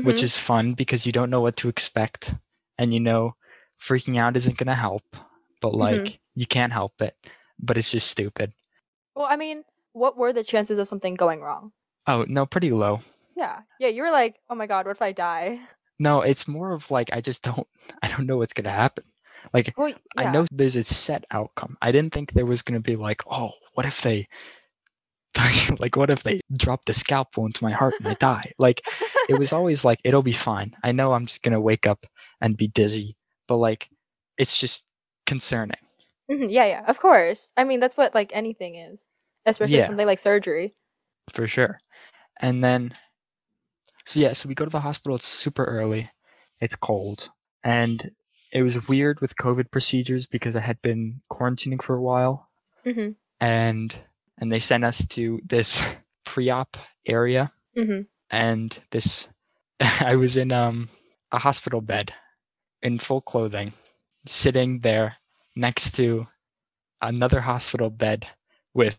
which 0.01 0.21
Mhm. 0.21 0.23
is 0.23 0.38
fun 0.38 0.73
because 0.73 1.06
you 1.06 1.12
don't 1.12 1.30
know 1.30 1.41
what 1.41 1.58
to 1.58 1.69
expect 1.69 2.34
and 2.77 2.93
you 2.93 2.99
know 2.99 3.36
freaking 3.80 4.17
out 4.17 4.36
isn't 4.36 4.58
going 4.58 4.67
to 4.67 4.75
help 4.75 5.04
but 5.62 5.73
like 5.73 6.19
you 6.36 6.45
can't 6.45 6.73
help 6.73 7.01
it 7.01 7.15
but 7.60 7.77
it's 7.77 7.91
just 7.91 8.10
stupid 8.10 8.51
Well, 9.15 9.27
I 9.30 9.36
mean, 9.36 9.63
what 9.93 10.17
were 10.17 10.34
the 10.34 10.43
chances 10.43 10.80
of 10.80 10.88
something 10.88 11.15
going 11.15 11.41
wrong? 11.41 11.71
oh 12.08 12.25
no 12.27 12.45
pretty 12.45 12.71
low 12.71 13.01
Yeah. 13.36 13.62
Yeah, 13.80 13.88
you 13.89 14.04
were 14.04 14.12
like, 14.12 14.39
"Oh 14.49 14.56
my 14.56 14.67
god, 14.67 14.86
what 14.86 14.95
if 14.95 15.01
I 15.01 15.12
die?" 15.13 15.60
No, 15.99 16.21
it's 16.21 16.47
more 16.47 16.71
of 16.73 16.89
like 16.91 17.10
I 17.13 17.21
just 17.21 17.41
don't 17.43 17.67
I 18.01 18.08
don't 18.10 18.27
know 18.27 18.38
what's 18.38 18.54
gonna 18.54 18.71
happen. 18.71 19.04
Like 19.54 19.73
Well, 19.77 19.89
yeah. 19.89 19.95
I 20.17 20.32
know 20.32 20.45
there's 20.51 20.75
a 20.75 20.84
set 20.84 21.25
outcome. 21.32 21.77
I 21.82 21.91
didn't 21.91 22.13
think 22.13 22.32
there 22.34 22.45
was 22.45 22.62
gonna 22.62 22.82
be 22.82 22.95
like, 22.95 23.23
oh, 23.30 23.51
what 23.73 23.86
if 23.86 24.01
they 24.01 24.27
like 25.80 25.96
what 25.96 26.10
if 26.10 26.24
they 26.24 26.39
drop 26.56 26.86
the 26.86 26.94
scalpel 26.94 27.46
into 27.46 27.63
my 27.63 27.72
heart 27.72 27.94
and 28.00 28.08
I 28.08 28.13
die? 28.15 28.52
Like 28.60 28.82
it 29.30 29.36
was 29.39 29.54
always 29.54 29.84
like 29.86 30.00
it'll 30.04 30.22
be 30.24 30.34
fine. 30.34 30.76
I 30.84 30.91
know 30.91 31.13
I'm 31.13 31.26
just 31.26 31.41
gonna 31.41 31.60
wake 31.62 31.88
up 31.88 32.06
and 32.41 32.58
be 32.58 32.67
dizzy, 32.67 33.15
but 33.48 33.58
like 33.58 33.89
it's 34.38 34.58
just 34.58 34.86
concerning. 35.26 35.78
Mhm, 36.30 36.48
Yeah, 36.52 36.65
yeah, 36.65 36.84
of 36.88 37.00
course. 37.00 37.52
I 37.58 37.63
mean, 37.63 37.80
that's 37.80 37.98
what 37.98 38.13
like 38.15 38.32
anything 38.34 38.76
is, 38.76 39.06
especially 39.46 39.78
Yeah. 39.78 39.88
something 39.88 40.06
like 40.08 40.20
surgery. 40.20 40.76
for 41.32 41.48
sure. 41.48 41.80
And 42.41 42.63
then, 42.63 42.94
so 44.06 44.20
yeah, 44.20 44.34
so 44.34 44.50
we 44.50 44.56
go 44.56 44.65
to 44.65 44.72
the 44.72 44.80
hospital. 44.80 45.15
It's 45.15 45.26
super 45.28 45.63
early. 45.63 46.10
It's 46.60 46.76
cold, 46.76 47.30
and 47.63 48.12
it 48.52 48.63
was 48.63 48.88
weird 48.88 49.22
with 49.22 49.36
COVID 49.36 49.72
procedures 49.72 50.26
because 50.28 50.56
I 50.56 50.60
had 50.62 50.82
been 50.82 51.22
quarantining 51.32 51.82
for 51.82 51.96
a 51.96 52.02
while, 52.02 52.50
Mhm. 52.86 53.15
and 53.39 53.96
and 54.38 54.52
they 54.52 54.60
sent 54.60 54.84
us 54.84 55.06
to 55.08 55.39
this 55.46 55.82
pre-op 56.26 56.78
area, 57.06 57.52
Mhm. 57.78 58.08
and 58.30 58.78
this 58.91 59.28
I 60.02 60.15
was 60.15 60.38
in 60.38 60.52
um 60.52 60.89
a 61.32 61.39
hospital 61.39 61.82
bed 61.82 62.13
in 62.82 63.00
full 63.00 63.22
clothing, 63.22 63.74
sitting 64.28 64.80
there 64.80 65.15
next 65.56 65.96
to 65.96 66.28
another 67.02 67.39
hospital 67.41 67.89
bed 67.89 68.28
with 68.74 68.98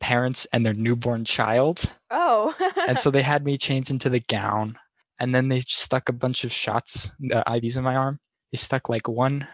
parents 0.00 0.46
and 0.52 0.64
their 0.66 0.74
newborn 0.74 1.24
child 1.24 1.82
Oh. 2.10 2.54
and 2.88 3.00
so 3.00 3.10
they 3.12 3.22
had 3.22 3.44
me 3.44 3.56
change 3.58 3.90
into 3.90 4.10
the 4.10 4.20
gown 4.20 4.78
and 5.18 5.34
then 5.34 5.48
they 5.48 5.60
stuck 5.60 6.08
a 6.08 6.12
bunch 6.12 6.44
of 6.44 6.52
shots 6.52 7.10
ivs 7.22 7.76
in 7.76 7.84
my 7.84 7.94
arm 7.96 8.18
they 8.50 8.58
stuck 8.58 8.88
like 8.88 9.06
one 9.08 9.46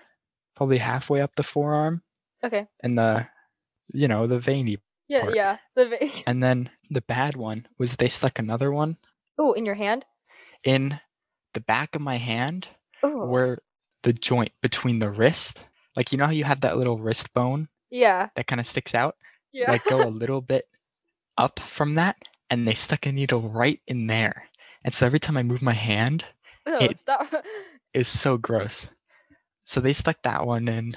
probably 0.57 0.79
halfway 0.79 1.21
up 1.21 1.35
the 1.37 1.42
forearm 1.42 2.03
okay. 2.42 2.66
and 2.83 2.97
the 2.99 3.27
you 3.92 4.09
know 4.09 4.27
the 4.27 4.38
veiny 4.38 4.79
Yeah, 5.09 5.21
part. 5.23 5.37
yeah. 5.37 5.57
The 5.75 6.23
And 6.27 6.42
then 6.42 6.71
the 6.90 7.01
bad 7.03 7.37
one 7.37 7.66
was 7.79 7.97
they 7.97 8.09
stuck 8.09 8.38
another 8.38 8.71
one 8.73 8.97
oh, 9.38 9.53
in 9.53 9.64
your 9.66 9.75
hand. 9.75 10.05
in 10.64 10.99
the 11.55 11.61
back 11.61 11.94
of 11.94 12.03
my 12.03 12.16
hand 12.16 12.68
Oh, 13.03 13.27
where 13.27 13.59
the 14.03 14.12
joint 14.12 14.53
between 14.61 14.99
the 14.99 15.11
wrist, 15.11 15.64
like 15.97 16.12
you 16.12 16.18
know 16.18 16.27
how 16.27 16.33
you 16.33 16.44
have 16.44 16.61
that 16.62 16.77
little 16.77 16.99
wrist 16.99 17.33
bone 17.33 17.68
yeah, 17.90 18.29
that 18.37 18.47
kind 18.47 18.61
of 18.61 18.66
sticks 18.66 18.94
out, 18.94 19.16
yeah. 19.53 19.71
like 19.71 19.85
go 19.85 20.03
a 20.03 20.11
little 20.23 20.40
bit 20.42 20.64
up 21.38 21.59
from 21.61 21.94
that, 21.94 22.16
and 22.51 22.66
they 22.66 22.75
stuck 22.75 23.07
a 23.07 23.12
needle 23.12 23.40
right 23.49 23.81
in 23.87 24.07
there. 24.09 24.44
And 24.85 24.92
so 24.92 25.07
every 25.07 25.18
time 25.21 25.37
I 25.37 25.42
move 25.42 25.62
my 25.62 25.73
hand, 25.73 26.25
Ew, 26.66 26.77
it- 26.81 27.01
stop. 27.01 27.33
was 27.94 28.09
so 28.09 28.37
gross. 28.37 28.88
So 29.64 29.81
they 29.81 29.92
stuck 29.92 30.21
that 30.23 30.44
one 30.47 30.68
in, 30.68 30.97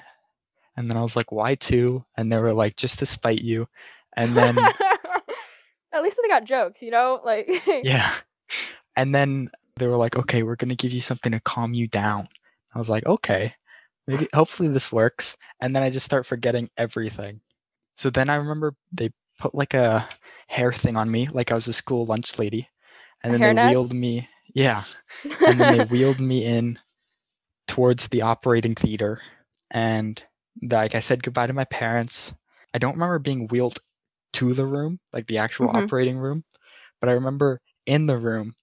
and 0.76 0.90
then 0.90 0.98
I 0.98 1.02
was 1.02 1.16
like, 1.16 1.32
"Why 1.32 1.56
two?" 1.56 2.04
And 2.18 2.32
they 2.32 2.38
were 2.38 2.54
like, 2.54 2.76
"Just 2.76 3.00
to 3.00 3.06
spite 3.06 3.42
you." 3.42 3.68
And 4.16 4.36
then 4.36 4.58
At 5.94 6.04
least 6.04 6.18
they 6.22 6.30
got 6.30 6.46
jokes, 6.46 6.82
you 6.82 6.92
know? 6.92 7.20
Like, 7.24 7.50
yeah, 7.84 8.14
and 8.96 9.14
then 9.14 9.52
they 9.78 9.88
were 9.88 9.98
like, 9.98 10.16
"Okay, 10.16 10.44
we're 10.44 10.56
gonna 10.56 10.76
give 10.76 10.92
you 10.92 11.02
something 11.02 11.34
to 11.34 11.40
calm 11.40 11.74
you 11.74 11.88
down." 11.88 12.28
I 12.74 12.80
was 12.80 12.90
like, 12.90 13.06
"Okay, 13.06 13.54
maybe 14.08 14.28
hopefully 14.34 14.70
this 14.70 14.92
works." 14.92 15.38
And 15.60 15.76
then 15.76 15.84
I 15.84 15.90
just 15.90 16.06
start 16.06 16.26
forgetting 16.26 16.70
everything. 16.78 17.42
So 17.96 18.10
then 18.10 18.30
I 18.30 18.36
remember 18.36 18.74
they 18.94 19.12
put 19.38 19.54
like 19.54 19.74
a 19.74 20.08
hair 20.48 20.72
thing 20.72 20.96
on 20.96 21.12
me, 21.12 21.28
like 21.28 21.52
I 21.52 21.56
was 21.56 21.68
a 21.68 21.74
school 21.74 22.06
lunch 22.06 22.40
lady, 22.40 22.70
and 23.22 23.34
then 23.34 23.56
they 23.56 23.68
wheeled 23.68 23.94
me. 23.94 24.30
Yeah, 24.54 24.84
and 25.46 25.60
then 25.60 25.78
they 25.78 25.86
wheeled 25.86 26.20
me 26.22 26.46
in 26.46 26.80
towards 27.68 28.08
the 28.10 28.24
operating 28.24 28.76
theater 28.76 29.22
and 29.70 30.22
like 30.62 30.94
i 30.94 31.00
said 31.00 31.24
goodbye 31.24 31.48
to 31.48 31.54
my 31.54 31.64
parents 31.66 32.34
i 32.74 32.78
don't 32.78 32.96
remember 32.96 33.18
being 33.18 33.48
wheeled 33.48 33.80
to 34.34 34.54
the 34.54 34.66
room 34.66 35.00
like 35.14 35.28
the 35.28 35.38
actual 35.38 35.68
Mhm. 35.68 35.84
operating 35.84 36.18
room 36.18 36.44
but 37.00 37.10
i 37.10 37.14
remember 37.14 37.60
in 37.86 38.06
the 38.06 38.18
room 38.18 38.56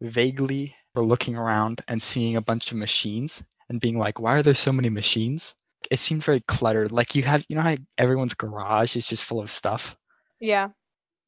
vaguely 0.00 0.74
looking 0.94 1.36
around 1.36 1.82
and 1.88 2.02
seeing 2.02 2.36
a 2.36 2.40
bunch 2.42 2.72
of 2.72 2.78
machines 2.78 3.42
and 3.68 3.80
being 3.80 3.98
like 3.98 4.18
why 4.18 4.36
are 4.36 4.42
there 4.42 4.54
so 4.54 4.72
many 4.72 4.88
machines? 4.88 5.54
It 5.90 5.98
seemed 5.98 6.24
very 6.24 6.40
cluttered 6.40 6.90
like 6.92 7.14
you 7.14 7.22
have 7.22 7.44
you 7.48 7.56
know 7.56 7.62
how 7.62 7.76
everyone's 7.98 8.34
garage 8.34 8.96
is 8.96 9.06
just 9.06 9.24
full 9.24 9.40
of 9.40 9.50
stuff? 9.50 9.96
Yeah. 10.40 10.68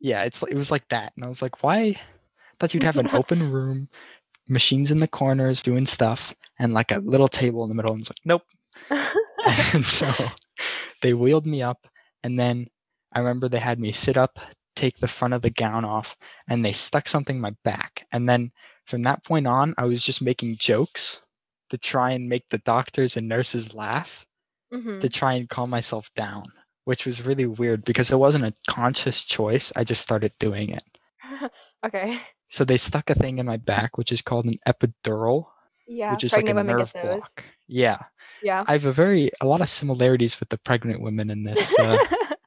yeah 0.00 0.22
it's 0.24 0.42
it 0.42 0.54
was 0.54 0.70
like 0.70 0.86
that 0.88 1.12
and 1.16 1.24
i 1.24 1.28
was 1.28 1.42
like 1.42 1.62
why? 1.62 1.78
I 1.80 1.96
thought 2.58 2.74
you'd 2.74 2.82
have 2.82 2.96
an 2.98 3.08
open 3.14 3.52
room 3.52 3.88
machines 4.48 4.90
in 4.90 5.00
the 5.00 5.08
corners 5.08 5.62
doing 5.62 5.86
stuff 5.86 6.34
and 6.58 6.72
like 6.72 6.90
a 6.90 6.98
little 7.00 7.28
table 7.28 7.62
in 7.64 7.68
the 7.68 7.74
middle 7.74 7.92
and 7.92 8.00
it's 8.00 8.10
like 8.10 8.18
nope. 8.24 8.42
And 9.74 9.84
so 9.84 10.12
they 11.02 11.14
wheeled 11.14 11.46
me 11.46 11.62
up 11.62 11.86
and 12.22 12.38
then 12.38 12.66
i 13.12 13.18
remember 13.18 13.48
they 13.48 13.58
had 13.58 13.78
me 13.80 13.92
sit 13.92 14.16
up 14.16 14.38
take 14.76 14.96
the 14.98 15.08
front 15.08 15.34
of 15.34 15.42
the 15.42 15.50
gown 15.50 15.84
off 15.84 16.16
and 16.48 16.64
they 16.64 16.72
stuck 16.72 17.08
something 17.08 17.36
in 17.36 17.42
my 17.42 17.54
back 17.64 18.06
and 18.12 18.28
then 18.28 18.50
from 18.86 19.02
that 19.02 19.24
point 19.24 19.46
on 19.46 19.74
i 19.78 19.84
was 19.84 20.02
just 20.02 20.22
making 20.22 20.56
jokes 20.58 21.20
to 21.70 21.76
try 21.78 22.12
and 22.12 22.28
make 22.28 22.44
the 22.50 22.58
doctors 22.58 23.16
and 23.16 23.28
nurses 23.28 23.74
laugh 23.74 24.26
hmm 24.72 25.00
to 25.00 25.08
try 25.08 25.34
and 25.34 25.48
calm 25.48 25.70
myself 25.70 26.10
down 26.14 26.44
which 26.84 27.06
was 27.06 27.24
really 27.26 27.46
weird 27.46 27.84
because 27.84 28.10
it 28.10 28.18
wasn't 28.18 28.44
a 28.44 28.52
conscious 28.68 29.24
choice 29.24 29.72
i 29.76 29.84
just 29.84 30.00
started 30.02 30.32
doing 30.38 30.70
it 30.70 30.84
okay. 31.86 32.20
so 32.48 32.64
they 32.64 32.78
stuck 32.78 33.10
a 33.10 33.14
thing 33.14 33.38
in 33.38 33.46
my 33.46 33.56
back 33.56 33.98
which 33.98 34.12
is 34.12 34.22
called 34.22 34.44
an 34.46 34.58
epidural 34.66 35.46
Yeah. 35.86 36.10
which 36.12 36.24
is 36.24 36.32
like 36.36 36.48
a 36.48 36.54
nerve 36.54 36.94
block 37.00 37.44
yeah 37.66 37.98
Yeah. 38.42 38.64
i 38.66 38.72
have 38.72 38.86
a 38.86 38.92
very 38.92 39.30
a 39.40 39.46
lot 39.46 39.60
of 39.60 39.68
similarities 39.70 40.38
with 40.40 40.48
the 40.48 40.58
pregnant 40.58 41.00
women 41.02 41.30
in 41.30 41.42
this 41.44 41.78
uh, 41.78 41.98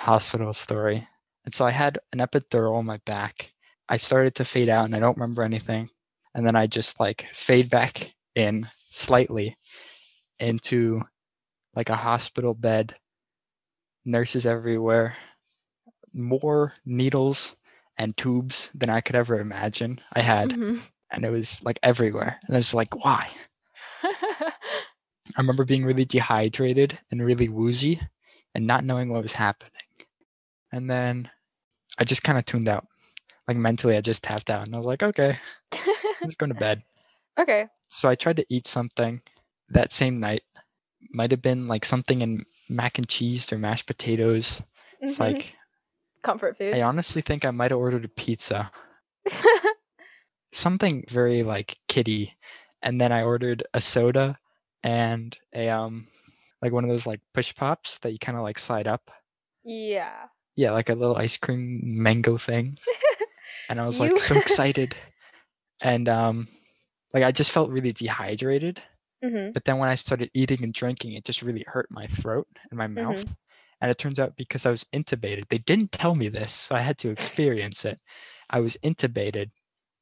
hospital 0.00 0.52
story. 0.52 1.06
And 1.44 1.54
so 1.54 1.64
I 1.66 1.70
had 1.70 1.98
an 2.12 2.20
epidural 2.20 2.76
on 2.76 2.86
my 2.86 2.98
back. 3.06 3.50
I 3.88 3.96
started 3.98 4.36
to 4.36 4.44
fade 4.44 4.68
out 4.68 4.84
and 4.86 4.94
I 4.94 5.00
don't 5.00 5.16
remember 5.18 5.42
anything. 5.42 5.90
And 6.34 6.46
then 6.46 6.56
I 6.56 6.66
just 6.66 7.00
like 7.00 7.26
fade 7.34 7.70
back 7.70 8.12
in 8.34 8.68
slightly 8.90 9.56
into 10.40 11.02
like 11.74 11.90
a 11.90 11.96
hospital 11.96 12.54
bed, 12.54 12.94
nurses 14.04 14.46
everywhere, 14.46 15.16
more 16.12 16.74
needles 16.84 17.56
and 17.98 18.16
tubes 18.16 18.70
than 18.74 18.90
I 18.90 19.00
could 19.00 19.16
ever 19.16 19.40
imagine 19.40 20.00
I 20.12 20.20
had. 20.20 20.50
Mhm. 20.50 20.82
And 21.10 21.24
it 21.24 21.30
was 21.30 21.62
like 21.64 21.78
everywhere. 21.82 22.40
And 22.46 22.56
it's 22.56 22.74
like, 22.74 22.94
why? 23.04 23.30
I 24.02 24.52
remember 25.38 25.64
being 25.64 25.84
really 25.84 26.04
dehydrated 26.04 26.98
and 27.10 27.24
really 27.24 27.48
woozy 27.48 28.00
and 28.54 28.66
not 28.66 28.84
knowing 28.84 29.10
what 29.10 29.22
was 29.22 29.32
happening. 29.32 29.72
And 30.72 30.88
then 30.90 31.30
I 31.98 32.04
just 32.04 32.22
kind 32.22 32.38
of 32.38 32.44
tuned 32.44 32.68
out. 32.68 32.84
Like 33.48 33.56
mentally, 33.56 33.96
I 33.96 34.00
just 34.00 34.22
tapped 34.22 34.50
out 34.50 34.66
and 34.66 34.74
I 34.74 34.78
was 34.78 34.86
like, 34.86 35.02
okay, 35.02 35.38
let's 36.22 36.36
go 36.36 36.46
to 36.46 36.54
bed. 36.54 36.82
okay. 37.38 37.66
So 37.88 38.08
I 38.08 38.14
tried 38.14 38.36
to 38.36 38.46
eat 38.48 38.68
something 38.68 39.20
that 39.70 39.92
same 39.92 40.20
night. 40.20 40.42
Might 41.12 41.32
have 41.32 41.42
been 41.42 41.66
like 41.66 41.84
something 41.84 42.22
in 42.22 42.44
mac 42.68 42.98
and 42.98 43.08
cheese 43.08 43.52
or 43.52 43.58
mashed 43.58 43.86
potatoes. 43.86 44.62
It's 45.00 45.16
Mhm. 45.16 45.20
like, 45.20 45.54
comfort 46.22 46.56
food. 46.56 46.74
I 46.74 46.82
honestly 46.82 47.22
think 47.22 47.44
I 47.44 47.50
might 47.50 47.70
have 47.72 47.80
ordered 47.80 48.04
a 48.04 48.08
pizza. 48.08 48.70
Something 50.52 51.04
very 51.08 51.42
like 51.42 51.76
kiddie. 51.88 52.36
And 52.82 53.00
then 53.00 53.12
I 53.12 53.22
ordered 53.22 53.64
a 53.74 53.80
soda 53.80 54.38
and 54.82 55.36
a, 55.54 55.68
um, 55.68 56.06
like 56.62 56.72
one 56.72 56.84
of 56.84 56.90
those 56.90 57.06
like 57.06 57.20
push 57.34 57.54
pops 57.54 57.98
that 57.98 58.12
you 58.12 58.18
kind 58.18 58.36
of 58.36 58.42
like 58.44 58.58
slide 58.58 58.86
up. 58.86 59.10
yeah. 59.64 60.26
Yeah, 60.56 60.72
like 60.72 60.88
a 60.90 60.94
little 60.94 61.16
ice 61.16 61.36
cream 61.36 61.80
mango 61.82 62.36
thing. 62.36 62.78
And 63.68 63.80
I 63.80 63.86
was 63.86 64.00
like 64.00 64.18
so 64.18 64.36
excited. 64.38 64.96
And 65.82 66.08
um 66.08 66.48
like 67.14 67.24
I 67.24 67.32
just 67.32 67.52
felt 67.52 67.70
really 67.70 67.92
dehydrated. 67.92 68.82
hmm 69.22 69.50
But 69.52 69.64
then 69.64 69.78
when 69.78 69.88
I 69.88 69.96
started 69.96 70.30
eating 70.34 70.62
and 70.64 70.74
drinking, 70.74 71.14
it 71.14 71.24
just 71.24 71.42
really 71.42 71.64
hurt 71.66 71.88
my 71.90 72.06
throat 72.08 72.46
and 72.70 72.78
my 72.78 72.86
mouth. 72.88 73.24
And 73.80 73.90
it 73.90 73.98
turns 73.98 74.18
out 74.18 74.36
because 74.36 74.66
I 74.66 74.70
was 74.70 74.84
intubated, 74.94 75.48
they 75.48 75.58
didn't 75.58 75.92
tell 75.92 76.14
me 76.14 76.28
this, 76.28 76.52
so 76.52 76.74
I 76.74 76.80
had 76.80 76.98
to 76.98 77.10
experience 77.10 77.84
it. 77.84 77.98
I 78.50 78.60
was 78.60 78.76
intubated. 78.84 79.50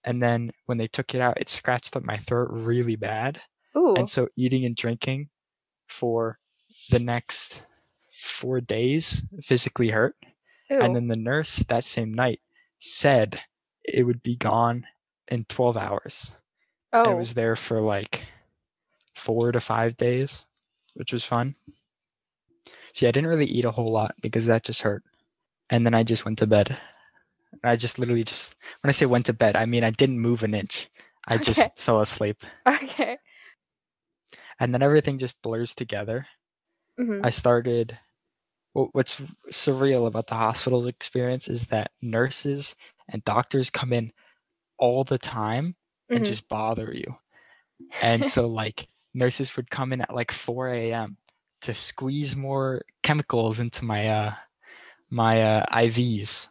And 0.04 0.22
then 0.22 0.50
when 0.66 0.78
they 0.78 0.88
took 0.88 1.14
it 1.14 1.20
out, 1.20 1.40
it 1.40 1.48
scratched 1.48 1.96
up 1.96 2.02
my 2.04 2.16
throat 2.18 2.48
really 2.50 2.96
bad. 2.96 3.40
Ooh. 3.76 3.96
And 3.96 4.08
so 4.10 4.28
eating 4.36 4.64
and 4.64 4.76
drinking 4.76 5.28
for 5.88 6.38
the 6.90 6.98
next 6.98 7.62
four 8.12 8.60
days 8.60 9.22
physically 9.42 9.90
hurt. 9.90 10.14
Ew. 10.70 10.80
And 10.80 10.94
then 10.94 11.08
the 11.08 11.16
nurse 11.16 11.56
that 11.68 11.84
same 11.84 12.14
night 12.14 12.40
said 12.78 13.40
it 13.84 14.02
would 14.04 14.22
be 14.22 14.36
gone 14.36 14.86
in 15.28 15.44
12 15.44 15.76
hours. 15.76 16.32
oh. 16.92 17.04
I 17.10 17.14
was 17.14 17.34
there 17.34 17.56
for 17.56 17.80
like 17.80 18.22
four 19.14 19.52
to 19.52 19.60
five 19.60 19.96
days, 19.96 20.44
which 20.94 21.12
was 21.12 21.24
fun. 21.24 21.54
See, 22.94 23.06
I 23.06 23.10
didn't 23.10 23.30
really 23.30 23.46
eat 23.46 23.64
a 23.64 23.70
whole 23.70 23.90
lot 23.92 24.14
because 24.22 24.46
that 24.46 24.64
just 24.64 24.82
hurt. 24.82 25.02
And 25.70 25.84
then 25.84 25.94
I 25.94 26.02
just 26.04 26.24
went 26.24 26.38
to 26.38 26.46
bed. 26.46 26.76
I 27.64 27.76
just 27.76 27.98
literally 27.98 28.24
just, 28.24 28.54
when 28.82 28.88
I 28.90 28.92
say 28.92 29.06
went 29.06 29.26
to 29.26 29.32
bed, 29.32 29.56
I 29.56 29.66
mean 29.66 29.84
I 29.84 29.90
didn't 29.90 30.20
move 30.20 30.42
an 30.42 30.54
inch. 30.54 30.88
I 31.26 31.38
just 31.44 31.60
Okay. 31.60 31.70
fell 31.76 32.00
asleep. 32.00 32.42
okay. 32.66 33.18
And 34.60 34.72
then 34.72 34.82
everything 34.82 35.18
just 35.18 35.40
blurs 35.42 35.74
together. 35.74 36.26
hmm 36.98 37.22
I 37.22 37.30
started. 37.30 37.98
Wh- 38.86 38.94
What's 38.94 39.20
surreal 39.50 40.06
about 40.06 40.26
the 40.28 40.34
hospital 40.34 40.86
experience 40.88 41.48
is 41.48 41.66
that 41.68 41.90
nurses 42.02 42.74
and 43.08 43.24
doctors 43.24 43.70
come 43.70 43.92
in 43.92 44.12
all 44.78 45.04
the 45.04 45.18
time 45.18 45.74
and 46.14 46.24
Mhm. 46.24 46.26
just 46.26 46.48
bother 46.48 46.92
you. 46.94 47.16
And 48.00 48.26
so, 48.26 48.46
like, 48.48 48.88
nurses 49.14 49.56
would 49.56 49.70
come 49.70 49.92
in 49.92 50.02
at 50.02 50.14
like 50.14 50.32
4 50.32 50.92
a.m. 50.92 51.16
to 51.62 51.74
squeeze 51.74 52.36
more 52.36 52.82
chemicals 53.02 53.60
into 53.60 53.84
my 53.84 54.08
uh, 54.08 54.34
my 55.10 55.42
uh, 55.42 55.66
IVs 55.70 56.48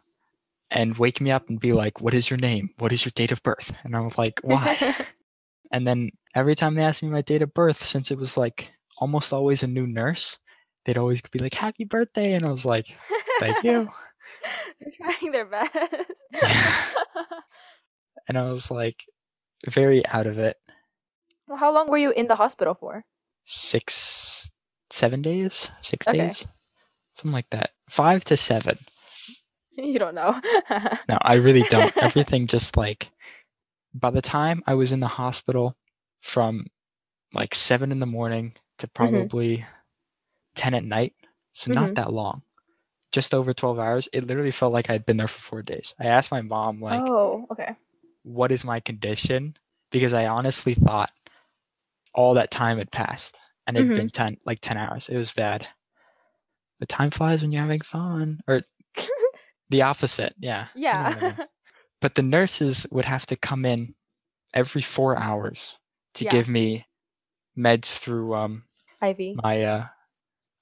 and 0.70 0.96
wake 0.98 1.20
me 1.20 1.30
up 1.30 1.48
and 1.48 1.60
be 1.60 1.72
like, 1.72 2.00
"What 2.00 2.14
is 2.14 2.30
your 2.30 2.38
name? 2.38 2.70
What 2.78 2.92
is 2.92 3.04
your 3.04 3.12
date 3.14 3.32
of 3.32 3.42
birth?" 3.42 3.72
And 3.84 3.96
I 3.96 4.00
was 4.00 4.18
like, 4.18 4.40
"Why?" 4.42 4.78
And 5.72 5.86
then 5.86 6.10
every 6.34 6.54
time 6.54 6.74
they 6.74 6.82
asked 6.82 7.02
me 7.02 7.08
my 7.08 7.22
date 7.22 7.42
of 7.42 7.54
birth, 7.54 7.82
since 7.84 8.10
it 8.10 8.18
was 8.18 8.36
like 8.36 8.72
almost 8.98 9.32
always 9.32 9.62
a 9.62 9.68
new 9.68 9.86
nurse, 9.86 10.38
they'd 10.88 10.96
always 10.96 11.20
be 11.20 11.38
like, 11.38 11.52
"Happy 11.52 11.84
birthday!" 11.84 12.32
And 12.32 12.46
I 12.46 12.50
was 12.50 12.64
like, 12.64 12.86
"Thank 13.40 13.62
you." 13.62 13.88
They're 14.80 14.92
trying 14.96 15.32
their 15.32 15.44
best. 15.44 15.76
And 18.28 18.36
I 18.36 18.42
was 18.42 18.70
like, 18.70 19.04
very 19.66 20.06
out 20.06 20.26
of 20.26 20.38
it. 20.38 20.56
well, 21.46 21.56
how 21.56 21.72
long 21.72 21.90
were 21.90 21.96
you 21.96 22.10
in 22.10 22.26
the 22.26 22.36
hospital 22.36 22.74
for? 22.74 23.04
Six, 23.46 24.50
seven 24.90 25.22
days, 25.22 25.70
six 25.80 26.06
Okay. 26.06 26.18
days, 26.18 26.46
something 27.14 27.32
like 27.32 27.48
that. 27.50 27.70
Five 27.88 28.24
to 28.26 28.36
seven. 28.36 28.78
you 29.70 29.98
don't 29.98 30.14
know. 30.14 30.38
No, 31.08 31.18
I 31.22 31.36
really 31.36 31.62
don't. 31.62 31.96
Everything 31.96 32.46
just 32.46 32.76
like, 32.76 33.08
by 33.94 34.10
the 34.10 34.20
time 34.20 34.62
I 34.66 34.74
was 34.74 34.92
in 34.92 35.00
the 35.00 35.06
hospital, 35.06 35.74
from 36.20 36.66
like 37.32 37.54
seven 37.54 37.92
in 37.92 38.00
the 38.00 38.06
morning 38.06 38.52
to 38.78 38.86
mm-hmm. 38.86 38.92
probably 38.94 39.64
ten 40.58 40.74
at 40.74 40.84
night, 40.84 41.14
so 41.54 41.70
not 41.70 41.90
Mhm. 41.90 41.96
that 41.96 42.12
long. 42.12 42.42
just 43.12 43.34
over 43.34 43.54
12 43.54 43.78
hours, 43.78 44.08
it 44.12 44.26
literally 44.26 44.52
felt 44.52 44.72
like 44.72 44.90
I'd 44.90 45.06
been 45.06 45.16
there 45.18 45.28
for 45.28 45.40
four 45.40 45.62
days. 45.62 45.94
I 46.00 46.06
asked 46.06 46.30
my 46.32 46.42
mom, 46.42 46.80
like, 46.80 47.12
oh, 47.12 47.46
okay. 47.50 47.76
what 48.24 48.52
is 48.52 48.64
my 48.64 48.80
condition? 48.80 49.56
Because 49.90 50.14
I 50.14 50.26
honestly 50.26 50.74
thought 50.74 51.10
all 52.14 52.34
that 52.34 52.50
time 52.50 52.78
had 52.78 52.90
passed 52.90 53.38
and 53.66 53.76
it 53.76 53.80
had 53.80 53.92
Mhm. 53.92 53.94
been 53.94 54.10
10, 54.10 54.38
like 54.44 54.60
10 54.60 54.76
hours. 54.78 55.08
It 55.08 55.16
was 55.16 55.32
bad. 55.32 55.66
The 56.80 56.86
time 56.86 57.10
flies 57.10 57.42
when 57.42 57.52
you're 57.52 57.62
having 57.62 57.80
fun. 57.80 58.40
Or 58.48 58.62
the 59.70 59.82
opposite. 59.82 60.34
Yeah. 60.38 60.68
you 60.90 60.98
know 60.98 61.06
what 61.06 61.18
I 61.18 61.22
yeah. 61.22 61.36
But 62.00 62.14
the 62.14 62.22
nurses 62.22 62.86
would 62.90 63.04
have 63.06 63.26
to 63.26 63.36
come 63.36 63.64
in 63.66 63.94
every 64.54 64.82
four 64.82 65.16
hours 65.18 65.76
to 66.14 66.24
Yeah. 66.24 66.30
give 66.30 66.48
me 66.48 66.86
meds 67.58 67.98
through 67.98 68.34
um 68.34 68.64
IV. 69.00 69.40
my 69.42 69.62
uh 69.64 69.86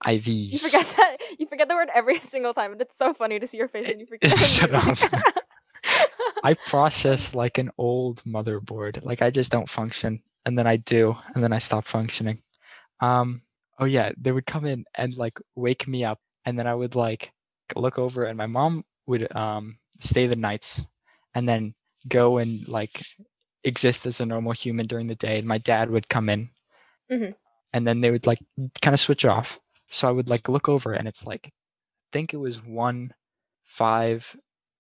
IVs. 0.05 0.53
You 0.53 0.59
forget 0.59 0.87
that. 0.97 1.17
You 1.39 1.47
forget 1.47 1.69
the 1.69 1.75
word 1.75 1.89
every 1.95 2.21
single 2.35 2.55
time, 2.55 2.73
and 2.73 2.81
it's 2.81 2.97
so 2.97 3.15
funny 3.15 3.39
to 3.39 3.47
see 3.47 3.57
your 3.57 3.69
face 3.69 3.89
when 3.89 4.01
you 4.01 4.07
forget. 4.07 4.39
Shut 4.39 4.75
up. 4.75 4.99
I 6.45 6.55
process 6.55 7.35
like 7.35 7.59
an 7.59 7.71
old 7.79 8.23
motherboard. 8.25 9.05
Like 9.05 9.23
I 9.23 9.31
just 9.31 9.51
don't 9.51 9.69
function, 9.69 10.23
and 10.45 10.57
then 10.59 10.67
I 10.67 10.77
do, 10.77 11.17
and 11.35 11.43
then 11.43 11.53
I 11.53 11.59
stop 11.59 11.87
functioning. 11.87 12.43
Um. 13.01 13.43
Oh 13.79 13.85
yeah, 13.85 14.13
they 14.17 14.33
would 14.33 14.47
come 14.47 14.65
in 14.65 14.85
and 14.95 15.15
like 15.17 15.39
wake 15.55 15.87
me 15.87 16.05
up, 16.05 16.19
and 16.45 16.59
then 16.59 16.67
I 16.67 16.75
would 16.75 16.95
like 16.95 17.33
look 17.75 17.99
over, 17.99 18.25
and 18.25 18.37
my 18.39 18.47
mom 18.47 18.85
would 19.07 19.35
um 19.37 19.79
stay 20.01 20.27
the 20.27 20.37
nights, 20.37 20.83
and 21.35 21.49
then 21.49 21.75
go 22.09 22.39
and 22.39 22.67
like 22.69 23.03
exist 23.65 24.07
as 24.07 24.21
a 24.21 24.27
normal 24.27 24.53
human 24.53 24.87
during 24.87 25.09
the 25.09 25.15
day, 25.17 25.39
and 25.39 25.49
my 25.49 25.59
dad 25.59 25.91
would 25.91 26.09
come 26.09 26.29
in, 26.29 26.49
Mhm. 27.11 27.35
and 27.73 27.87
then 27.87 28.01
they 28.01 28.11
would 28.11 28.27
like 28.27 28.39
kind 28.81 28.95
of 28.95 29.01
switch 29.01 29.25
off. 29.25 29.59
So 29.91 30.09
I 30.09 30.13
would 30.13 30.29
like 30.29 30.49
look 30.49 30.69
over, 30.69 30.93
and 30.93 31.09
it's 31.09 31.27
like, 31.27 31.49
I 31.49 31.53
think 32.13 32.35
it 32.35 32.39
was 32.39 32.65
one 32.65 33.13
five 33.65 34.37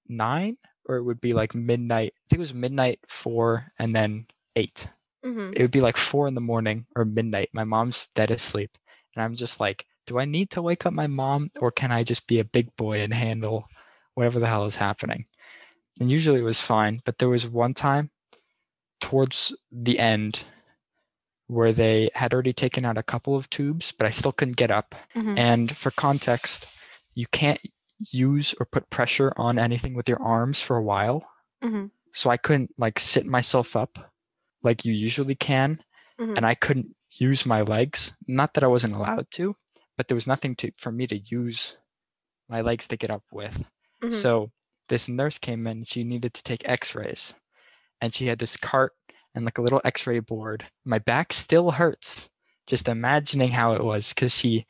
nine 0.08 0.56
or 0.86 0.96
it 0.96 1.02
would 1.04 1.20
be 1.20 1.32
like 1.34 1.54
midnight. 1.54 2.12
I 2.14 2.22
think 2.30 2.38
it 2.38 2.40
was 2.40 2.54
midnight 2.54 3.00
four 3.08 3.72
and 3.78 3.94
then 3.94 4.26
eight. 4.56 4.88
hmm 5.24 5.52
It 5.54 5.62
would 5.62 5.70
be 5.72 5.80
like 5.80 5.96
four 5.96 6.28
in 6.28 6.34
the 6.34 6.40
morning 6.40 6.86
or 6.96 7.04
midnight. 7.04 7.50
My 7.52 7.64
mom's 7.64 8.08
dead 8.14 8.30
asleep. 8.30 8.70
And 9.14 9.24
I'm 9.24 9.34
just 9.34 9.60
like, 9.60 9.86
do 10.06 10.18
I 10.18 10.24
need 10.24 10.50
to 10.50 10.62
wake 10.62 10.86
up 10.86 10.92
my 10.92 11.06
mom 11.08 11.50
or 11.60 11.70
can 11.72 11.92
I 11.92 12.04
just 12.04 12.26
be 12.26 12.40
a 12.40 12.44
big 12.44 12.74
boy 12.76 13.00
and 13.02 13.12
handle 13.12 13.66
whatever 14.14 14.40
the 14.40 14.46
hell 14.46 14.66
is 14.66 14.76
happening? 14.76 15.26
And 16.00 16.10
usually 16.10 16.40
it 16.40 16.44
was 16.44 16.60
fine. 16.60 17.00
But 17.04 17.18
there 17.18 17.28
was 17.28 17.46
one 17.48 17.74
time 17.74 18.10
towards 19.00 19.54
the 19.72 19.98
end 19.98 20.44
where 21.48 21.72
they 21.72 22.10
had 22.14 22.32
already 22.34 22.52
taken 22.52 22.84
out 22.84 22.98
a 22.98 23.02
couple 23.02 23.36
of 23.36 23.48
tubes, 23.50 23.92
but 23.96 24.06
I 24.06 24.10
still 24.10 24.32
couldn't 24.32 24.56
get 24.56 24.70
up. 24.70 24.94
hmm 25.14 25.36
And 25.38 25.76
for 25.76 25.90
context, 25.90 26.66
you 27.14 27.26
can't 27.26 27.60
use 27.98 28.54
or 28.58 28.66
put 28.66 28.90
pressure 28.90 29.32
on 29.36 29.58
anything 29.58 29.94
with 29.94 30.08
your 30.08 30.22
arms 30.22 30.60
for 30.60 30.76
a 30.76 30.82
while. 30.82 31.26
hmm 31.62 31.86
So 32.12 32.30
I 32.30 32.36
couldn't 32.36 32.72
like 32.78 32.98
sit 32.98 33.26
myself 33.26 33.76
up 33.76 33.98
like 34.62 34.84
you 34.84 34.92
usually 34.92 35.34
can, 35.36 35.82
Mhm. 36.18 36.36
and 36.36 36.46
I 36.46 36.54
couldn't 36.54 36.94
use 37.10 37.46
my 37.46 37.62
legs. 37.62 38.12
Not 38.26 38.54
that 38.54 38.64
I 38.64 38.68
wasn't 38.68 38.94
allowed 38.96 39.30
to, 39.32 39.54
but 39.96 40.08
there 40.08 40.14
was 40.16 40.26
nothing 40.26 40.56
to 40.56 40.72
for 40.78 40.90
me 40.90 41.06
to 41.06 41.16
use 41.16 41.76
my 42.48 42.60
legs 42.62 42.88
to 42.88 42.96
get 42.96 43.10
up 43.10 43.22
with. 43.32 43.56
Mhm. 44.02 44.12
So 44.12 44.50
this 44.88 45.08
nurse 45.08 45.38
came 45.38 45.66
in, 45.66 45.84
she 45.84 46.04
needed 46.04 46.34
to 46.34 46.42
take 46.42 46.68
x-rays. 46.68 47.34
And 48.00 48.12
she 48.14 48.26
had 48.26 48.38
this 48.38 48.56
cart 48.56 48.92
and 49.36 49.46
like 49.46 49.58
a 49.58 49.62
little 49.62 49.82
x-ray 49.84 50.20
board. 50.20 50.66
My 50.86 50.98
back 51.00 51.34
still 51.34 51.70
hurts 51.72 52.30
just 52.66 52.88
imagining 52.88 53.50
how 53.50 53.74
it 53.74 53.84
was 53.84 54.14
cuz 54.14 54.34
she 54.34 54.66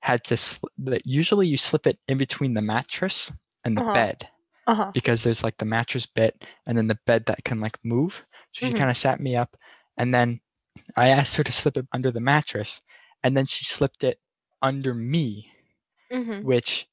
had 0.00 0.24
to 0.24 0.36
sl- 0.36 0.66
usually 1.04 1.48
you 1.48 1.58
slip 1.58 1.86
it 1.86 1.98
in 2.08 2.18
between 2.18 2.54
the 2.54 2.62
mattress 2.62 3.32
and 3.64 3.76
the 3.78 3.82
Uh-huh. 3.82 3.92
bed 3.92 4.28
Uh-huh. 4.66 4.94
because 4.94 5.22
there's 5.22 5.44
like 5.44 5.58
the 5.58 5.66
mattress 5.66 6.06
bit 6.06 6.44
and 6.66 6.78
then 6.78 6.88
the 6.88 6.98
bed 7.06 7.26
that 7.26 7.44
can 7.44 7.60
like 7.60 7.78
move. 7.84 8.24
So 8.52 8.66
she 8.66 8.72
Mhm. 8.72 8.74
kind 8.74 8.90
of 8.90 8.96
sat 8.98 9.20
me 9.20 9.36
up 9.36 9.56
and 9.98 10.14
then 10.14 10.40
I 10.96 11.10
asked 11.10 11.36
her 11.36 11.44
to 11.44 11.52
slip 11.52 11.76
it 11.78 11.86
under 11.92 12.10
the 12.12 12.20
mattress 12.20 12.80
and 13.24 13.36
then 13.36 13.46
she 13.46 13.64
slipped 13.64 14.04
it 14.04 14.20
under 14.62 14.94
me 14.94 15.50
hmm 16.10 16.42
which 16.42 16.88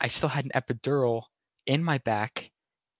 I 0.00 0.08
still 0.08 0.28
had 0.28 0.44
an 0.46 0.52
epidural 0.54 1.24
in 1.66 1.84
my 1.84 1.98
back, 1.98 2.50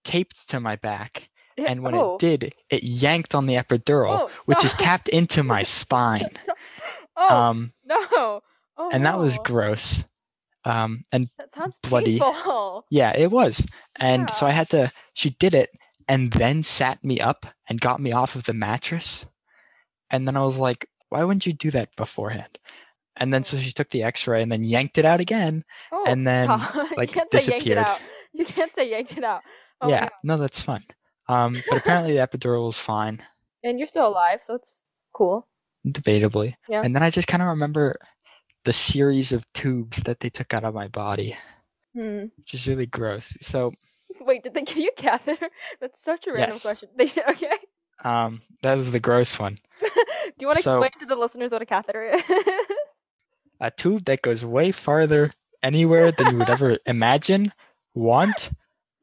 taped 0.03 0.49
to 0.49 0.59
my 0.59 0.75
back, 0.77 1.29
and 1.57 1.83
when 1.83 1.95
oh. 1.95 2.15
it 2.15 2.19
did, 2.19 2.53
it 2.69 2.83
yanked 2.83 3.35
on 3.35 3.45
the 3.45 3.55
epidural, 3.55 4.21
Oh, 4.23 4.29
which 4.45 4.63
is 4.65 4.73
tapped 4.73 5.09
into 5.09 5.43
my 5.43 5.63
spine. 5.79 6.29
oh 7.15 7.35
Um, 7.35 7.71
no. 7.85 8.41
Oh 8.77 8.89
and 8.91 9.05
that 9.05 9.17
was 9.17 9.37
gross. 9.39 10.03
Um, 10.65 11.03
and 11.11 11.29
That 11.37 11.53
sounds 11.53 11.77
bloody. 11.81 12.19
painful. 12.19 12.85
yeah, 12.89 13.13
it 13.15 13.31
was. 13.31 13.65
And 13.95 14.29
so 14.33 14.45
I 14.45 14.51
had 14.51 14.69
to. 14.71 14.91
She 15.13 15.29
did 15.29 15.53
it, 15.55 15.69
and 16.07 16.31
then 16.33 16.63
sat 16.63 17.03
me 17.03 17.19
up 17.19 17.45
and 17.69 17.79
got 17.79 18.01
me 18.01 18.11
off 18.11 18.35
of 18.35 18.43
the 18.45 18.53
mattress. 18.53 19.25
And 20.11 20.27
then 20.27 20.35
I 20.35 20.43
was 20.43 20.57
like, 20.57 20.87
"Why 21.09 21.23
wouldn't 21.23 21.45
you 21.45 21.53
do 21.53 21.71
that 21.71 21.95
beforehand?" 21.95 22.57
And 23.15 23.33
then 23.33 23.43
so 23.45 23.57
she 23.57 23.71
took 23.71 23.89
the 23.91 24.03
X-ray 24.03 24.41
and 24.41 24.51
then 24.51 24.63
yanked 24.65 24.97
it 24.97 25.05
out 25.05 25.21
again. 25.21 25.63
Oh, 25.91 26.03
and 26.05 26.27
then, 26.27 26.45
stop. 26.45 26.75
like, 26.97 27.09
you 27.15 27.21
can't 27.21 27.31
say 27.31 27.37
yanked 27.37 27.47
it 27.47 27.53
disappeared. 27.53 27.77
out. 27.77 27.99
You 28.33 28.45
can't 28.45 28.75
say 28.75 28.89
yanked 28.89 29.17
it 29.17 29.23
out. 29.23 29.41
Oh 29.81 29.87
yeah, 29.89 30.09
no, 30.23 30.35
that's 30.37 30.59
fun. 30.59 30.83
Um, 31.27 31.61
but 31.69 31.77
apparently 31.79 32.13
the 32.13 32.19
epidural 32.27 32.65
was 32.67 32.77
fine. 32.77 33.21
And 33.63 33.79
you're 33.79 33.87
still 33.87 34.07
alive, 34.07 34.41
so 34.43 34.53
it's 34.55 34.75
cool. 35.13 35.47
debatably. 35.87 36.55
Yeah. 36.69 36.81
And 36.83 36.93
then 36.95 37.01
I 37.03 37.09
just 37.09 37.27
kind 37.27 37.41
of 37.41 37.49
remember 37.49 37.95
the 38.63 38.73
series 38.73 39.31
of 39.31 39.45
tubes 39.53 39.97
that 40.03 40.19
they 40.19 40.29
took 40.29 40.53
out 40.53 40.63
of 40.63 40.73
my 40.73 40.87
body, 40.87 41.35
Hmm. 41.93 42.25
which 42.37 42.53
is 42.53 42.67
really 42.67 42.85
gross. 42.85 43.35
So 43.41 43.73
Wait, 44.21 44.43
did 44.43 44.53
they 44.53 44.61
give 44.63 44.77
you 44.77 44.91
a 44.97 45.01
catheter? 45.01 45.49
That's 45.81 46.03
such 46.03 46.27
a 46.27 46.31
random 46.33 46.51
Yes. 46.53 46.61
question. 46.63 46.89
They 46.97 47.05
okay. 47.05 47.57
um, 48.03 48.41
that 48.61 48.75
was 48.75 48.91
the 48.91 48.99
gross 48.99 49.37
one. 49.39 49.55
Do 49.81 49.87
you 50.41 50.47
want 50.47 50.57
to 50.57 50.63
So- 50.63 50.81
explain 50.83 50.99
to 50.99 51.05
the 51.07 51.19
listeners 51.19 51.51
what 51.51 51.61
a 51.61 51.65
catheter 51.65 52.03
is? 52.03 52.21
A 53.61 53.71
tube 53.71 54.05
that 54.05 54.21
goes 54.21 54.43
way 54.43 54.71
farther 54.71 55.31
anywhere 55.63 56.11
than 56.11 56.29
you 56.31 56.37
would 56.37 56.49
ever 56.49 56.77
imagine, 56.85 57.51
want, 57.93 58.51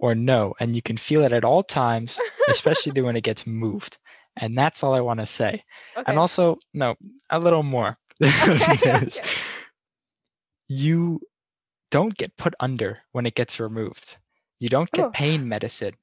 or 0.03 0.15
no. 0.15 0.53
and 0.61 0.75
you 0.75 0.83
can 0.83 0.97
feel 0.99 1.23
it 1.25 1.33
at 1.33 1.45
all 1.45 1.63
times, 1.63 2.19
especially 2.49 3.01
when 3.07 3.17
it 3.17 3.23
gets 3.25 3.47
moved. 3.47 3.97
And 4.37 4.57
that's 4.59 4.83
all 4.83 4.95
I 4.97 5.01
want 5.01 5.21
to 5.21 5.27
say. 5.27 5.63
okay. 5.97 6.05
And 6.07 6.19
also, 6.19 6.59
no, 6.75 6.97
a 7.31 7.39
little 7.39 7.63
more. 7.63 7.97
Okay, 8.23 8.73
okay. 8.75 9.09
You 10.69 11.21
don't 11.91 12.17
get 12.17 12.37
put 12.37 12.55
under 12.61 12.99
when 13.13 13.27
it 13.27 13.35
gets 13.35 13.61
removed. 13.61 14.17
You 14.59 14.69
don't 14.69 14.91
get 14.91 15.07
Oh. 15.07 15.11
pain 15.11 15.49
medicine. 15.49 15.95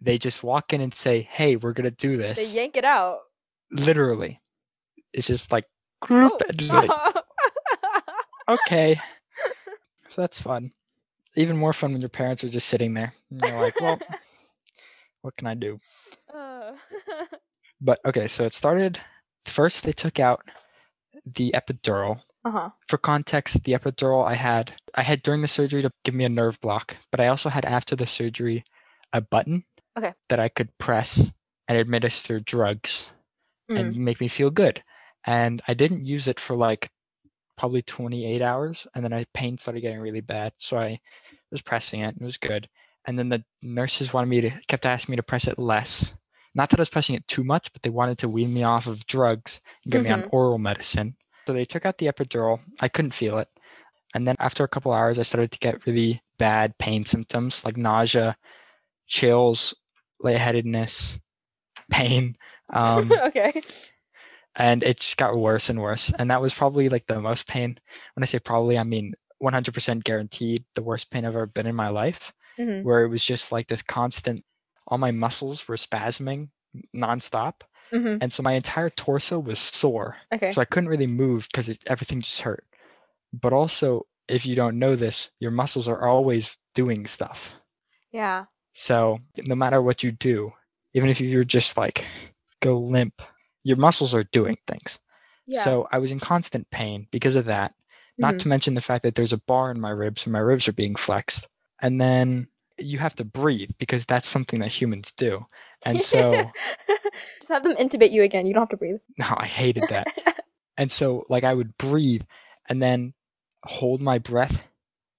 They 0.00 0.18
just 0.18 0.42
walk 0.42 0.72
in 0.72 0.80
and 0.80 0.94
say, 0.94 1.22
"Hey, 1.22 1.56
we're 1.56 1.72
gonna 1.72 1.90
do 1.92 2.16
this. 2.16 2.36
they 2.38 2.56
yank 2.60 2.76
it 2.76 2.84
out. 2.84 3.20
Literally, 3.70 4.40
it's 5.12 5.26
just 5.28 5.50
like, 5.52 5.66
Oh. 6.10 6.36
just 6.56 6.70
like, 6.72 6.90
okay. 8.48 9.00
So 10.08 10.20
that's 10.20 10.40
fun. 10.40 10.72
Even 11.36 11.56
more 11.56 11.72
fun 11.72 11.92
when 11.92 12.00
your 12.00 12.08
parents 12.10 12.44
are 12.44 12.48
just 12.48 12.68
sitting 12.68 12.94
there. 12.94 13.12
And 13.30 13.42
you're 13.42 13.58
like, 13.58 13.80
well, 13.80 14.02
what 15.22 15.36
can 15.36 15.46
I 15.46 15.54
do? 15.54 15.80
Uh, 16.32 16.72
But 17.80 18.00
okay, 18.04 18.28
so 18.28 18.44
it 18.44 18.52
started. 18.54 19.00
First, 19.46 19.82
they 19.84 19.92
took 19.92 20.18
out 20.20 20.44
the 21.24 21.52
epidural. 21.52 22.20
uh-huh. 22.44 22.70
For 22.88 22.98
context, 22.98 23.62
the 23.64 23.72
epidural 23.72 24.26
I 24.26 24.34
had, 24.34 24.72
I 24.94 25.02
had 25.02 25.22
during 25.22 25.42
the 25.42 25.48
surgery 25.48 25.82
to 25.82 25.90
give 26.04 26.14
me 26.14 26.24
a 26.24 26.28
nerve 26.28 26.60
block, 26.60 26.96
but 27.10 27.20
I 27.20 27.28
also 27.28 27.48
had 27.48 27.64
after 27.64 27.96
the 27.96 28.06
surgery 28.06 28.64
a 29.12 29.20
button 29.20 29.64
Okay. 29.96 30.12
that 30.28 30.40
I 30.40 30.48
could 30.48 30.76
press 30.78 31.30
and 31.68 31.78
administer 31.78 32.40
drugs 32.40 33.08
Mm. 33.70 33.76
and 33.78 33.96
make 33.96 34.20
me 34.20 34.28
feel 34.28 34.50
good. 34.50 34.82
And 35.24 35.62
I 35.68 35.74
didn't 35.74 36.04
use 36.04 36.28
it 36.28 36.40
for 36.40 36.56
like 36.56 36.90
probably 37.62 37.82
28 37.82 38.42
hours, 38.42 38.88
and 38.92 39.04
then 39.04 39.12
my 39.12 39.24
pain 39.32 39.56
started 39.56 39.82
getting 39.82 40.00
really 40.00 40.20
bad. 40.20 40.52
So 40.58 40.76
I 40.78 40.98
was 41.52 41.62
pressing 41.62 42.00
it, 42.00 42.08
and 42.08 42.20
it 42.20 42.24
was 42.24 42.36
good. 42.36 42.68
And 43.06 43.16
then 43.16 43.28
the 43.28 43.44
nurses 43.62 44.12
wanted 44.12 44.26
me 44.30 44.40
to 44.40 44.50
kept 44.66 44.84
asking 44.84 45.12
me 45.12 45.16
to 45.18 45.22
press 45.22 45.46
it 45.46 45.60
less. 45.60 46.12
Not 46.56 46.70
that 46.70 46.80
I 46.80 46.82
was 46.82 46.90
pressing 46.90 47.14
it 47.14 47.28
too 47.28 47.44
much, 47.44 47.72
but 47.72 47.80
they 47.80 47.88
wanted 47.90 48.18
to 48.18 48.28
wean 48.28 48.52
me 48.52 48.64
off 48.64 48.88
of 48.88 49.06
drugs 49.06 49.60
and 49.84 49.92
get 49.92 50.02
me 50.02 50.10
on 50.10 50.24
oral 50.32 50.58
medicine. 50.58 51.14
So 51.46 51.52
they 51.52 51.64
took 51.64 51.86
out 51.86 51.98
the 51.98 52.06
epidural. 52.06 52.58
I 52.80 52.88
couldn't 52.88 53.14
feel 53.14 53.38
it. 53.38 53.48
And 54.12 54.26
then 54.26 54.34
after 54.40 54.64
a 54.64 54.68
couple 54.68 54.92
hours, 54.92 55.20
I 55.20 55.22
started 55.22 55.52
to 55.52 55.60
get 55.60 55.86
really 55.86 56.20
bad 56.38 56.76
pain 56.78 57.06
symptoms 57.06 57.64
like 57.64 57.76
nausea, 57.76 58.36
chills, 59.06 59.72
lightheadedness, 60.20 61.16
pain. 61.90 62.36
Um, 62.74 63.12
okay. 63.12 63.60
And 64.56 64.82
it 64.82 65.00
just 65.00 65.16
got 65.16 65.36
worse 65.36 65.68
and 65.70 65.80
worse. 65.80 66.12
And 66.18 66.30
that 66.30 66.42
was 66.42 66.54
probably 66.54 66.88
like 66.88 67.06
the 67.06 67.20
most 67.20 67.46
pain. 67.46 67.78
When 68.14 68.22
I 68.22 68.26
say 68.26 68.38
probably, 68.38 68.78
I 68.78 68.84
mean 68.84 69.14
100% 69.38 70.04
guaranteed 70.04 70.64
the 70.74 70.82
worst 70.82 71.10
pain 71.10 71.24
I've 71.24 71.34
ever 71.34 71.46
been 71.46 71.66
in 71.66 71.74
my 71.74 71.88
life, 71.88 72.32
hmm 72.56 72.82
where 72.82 73.04
it 73.04 73.08
was 73.08 73.24
just 73.24 73.52
like 73.52 73.68
this 73.68 73.82
constant, 73.82 74.44
all 74.86 74.98
my 74.98 75.10
muscles 75.12 75.66
were 75.68 75.76
spasming 75.76 76.48
nonstop. 76.94 77.62
hmm 77.90 78.16
And 78.20 78.32
so 78.32 78.42
my 78.42 78.52
entire 78.52 78.90
torso 78.90 79.38
was 79.38 79.58
sore. 79.58 80.16
Okay. 80.32 80.50
So 80.50 80.60
I 80.60 80.64
couldn't 80.66 80.88
really 80.90 81.06
move 81.06 81.48
because 81.50 81.76
everything 81.86 82.20
just 82.20 82.40
hurt. 82.40 82.64
But 83.32 83.52
also, 83.52 84.06
if 84.28 84.46
you 84.46 84.54
don't 84.54 84.78
know 84.78 84.96
this, 84.96 85.30
your 85.40 85.50
muscles 85.50 85.88
are 85.88 86.08
always 86.08 86.56
doing 86.74 87.06
stuff. 87.06 87.52
Yeah. 88.12 88.46
So 88.74 89.18
no 89.38 89.54
matter 89.54 89.80
what 89.82 90.02
you 90.02 90.12
do, 90.12 90.52
even 90.94 91.08
if 91.08 91.20
you're 91.20 91.44
just 91.44 91.76
like 91.76 92.06
go 92.60 92.78
limp, 92.78 93.20
your 93.64 93.76
muscles 93.76 94.14
are 94.14 94.24
doing 94.24 94.56
things. 94.66 94.98
Yeah. 95.46 95.64
So 95.64 95.88
I 95.90 95.98
was 95.98 96.10
in 96.10 96.20
constant 96.20 96.70
pain 96.70 97.06
because 97.10 97.36
of 97.36 97.46
that. 97.46 97.74
Not 98.18 98.34
Mhm. 98.34 98.38
to 98.40 98.48
mention 98.48 98.74
the 98.74 98.80
fact 98.80 99.02
that 99.02 99.14
there's 99.14 99.32
a 99.32 99.38
bar 99.38 99.70
in 99.70 99.80
my 99.80 99.90
ribs 99.90 100.24
and 100.24 100.32
my 100.32 100.38
ribs 100.38 100.68
are 100.68 100.72
being 100.72 100.94
flexed. 100.96 101.48
And 101.80 102.00
then 102.00 102.48
you 102.78 102.98
have 102.98 103.14
to 103.16 103.24
breathe 103.24 103.70
because 103.78 104.06
that's 104.06 104.28
something 104.28 104.60
that 104.60 104.68
humans 104.72 105.12
do. 105.16 105.46
And 105.84 106.02
so 106.02 106.50
just 107.40 107.50
have 107.50 107.62
them 107.64 107.76
intubate 107.76 108.12
you 108.12 108.22
again. 108.22 108.46
You 108.46 108.54
don't 108.54 108.62
have 108.62 108.70
to 108.70 108.76
breathe. 108.76 109.00
no, 109.18 109.26
I 109.36 109.46
hated 109.46 109.88
that. 109.88 110.08
And 110.78 110.90
so 110.90 111.26
like 111.28 111.44
I 111.44 111.52
would 111.52 111.76
breathe 111.76 112.22
and 112.66 112.82
then 112.82 113.12
hold 113.62 114.00
my 114.00 114.18
breath 114.18 114.64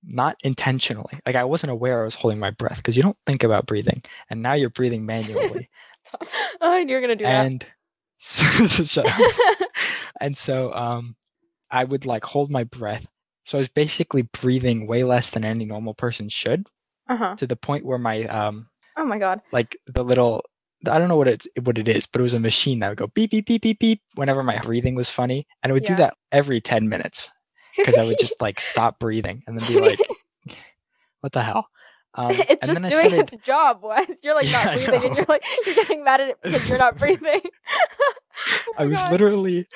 not 0.03 0.35
intentionally. 0.43 1.19
Like 1.25 1.35
I 1.35 1.43
wasn't 1.45 1.71
aware 1.71 2.01
I 2.01 2.05
was 2.05 2.15
holding 2.15 2.39
my 2.39 2.51
breath 2.51 2.77
because 2.77 2.97
you 2.97 3.03
don't 3.03 3.17
think 3.25 3.43
about 3.43 3.67
breathing. 3.67 4.03
And 4.29 4.41
now 4.41 4.53
you're 4.53 4.69
breathing 4.69 5.05
manually. 5.05 5.69
Stop. 6.05 6.27
Oh, 6.59 6.77
you're 6.77 7.01
gonna 7.01 7.15
do 7.15 7.25
and 7.25 7.65
so, 8.87 9.03
and 10.21 10.37
so 10.37 10.73
um 10.73 11.15
I 11.69 11.83
would 11.83 12.05
like 12.05 12.23
hold 12.23 12.49
my 12.51 12.63
breath. 12.63 13.05
So 13.45 13.57
I 13.57 13.61
was 13.61 13.69
basically 13.69 14.23
breathing 14.23 14.87
way 14.87 15.03
less 15.03 15.31
than 15.31 15.43
any 15.43 15.65
normal 15.65 15.93
person 15.93 16.29
should 16.29 16.67
uh 17.09 17.17
huh. 17.17 17.35
to 17.37 17.47
the 17.47 17.55
point 17.55 17.85
where 17.85 17.97
my 17.97 18.23
um 18.25 18.69
Oh 18.97 19.05
my 19.05 19.17
god. 19.17 19.41
like 19.51 19.77
the 19.87 20.03
little 20.03 20.43
I 20.85 20.99
don't 20.99 21.09
know 21.09 21.17
what 21.17 21.27
it 21.27 21.47
what 21.63 21.77
it 21.77 21.87
is, 21.87 22.05
but 22.07 22.21
it 22.21 22.23
was 22.23 22.33
a 22.33 22.39
machine 22.39 22.79
that 22.79 22.89
would 22.89 22.97
go 22.97 23.07
beep 23.07 23.31
beep 23.31 23.45
beep 23.47 23.61
beep 23.61 23.79
beep 23.79 24.01
whenever 24.15 24.43
my 24.43 24.59
breathing 24.59 24.95
was 24.95 25.09
funny, 25.09 25.47
and 25.61 25.69
it 25.69 25.73
would 25.73 25.83
Yeah. 25.83 25.95
do 25.95 25.95
that 25.97 26.15
every 26.31 26.61
ten 26.61 26.89
minutes 26.89 27.29
because 27.81 27.97
I 27.97 28.03
would 28.03 28.17
just 28.17 28.41
like 28.41 28.59
stop 28.61 28.99
breathing 28.99 29.43
and 29.47 29.57
then 29.57 29.65
be 29.65 29.77
like, 29.77 29.99
"What 31.21 31.33
the 31.33 31.43
hell?" 31.43 31.67
Um, 32.15 32.31
it's 32.31 32.65
just 32.65 32.81
doing 32.81 32.91
started- 32.93 33.13
its 33.33 33.35
job, 33.45 33.79
Wes. 33.83 34.07
You're 34.23 34.35
like 34.35 34.45
Yeah, 34.51 34.63
not 34.63 34.73
breathing, 34.75 35.03
and 35.05 35.17
you're 35.17 35.25
like 35.27 35.43
you're 35.65 35.75
getting 35.75 36.03
mad 36.03 36.21
at 36.21 36.29
it 36.29 36.37
because 36.43 36.69
you're 36.69 36.77
not 36.77 36.97
breathing. 36.97 37.41
Oh 37.43 38.73
I 38.77 38.85
was 38.85 38.97
God. 38.97 39.11
literally 39.11 39.67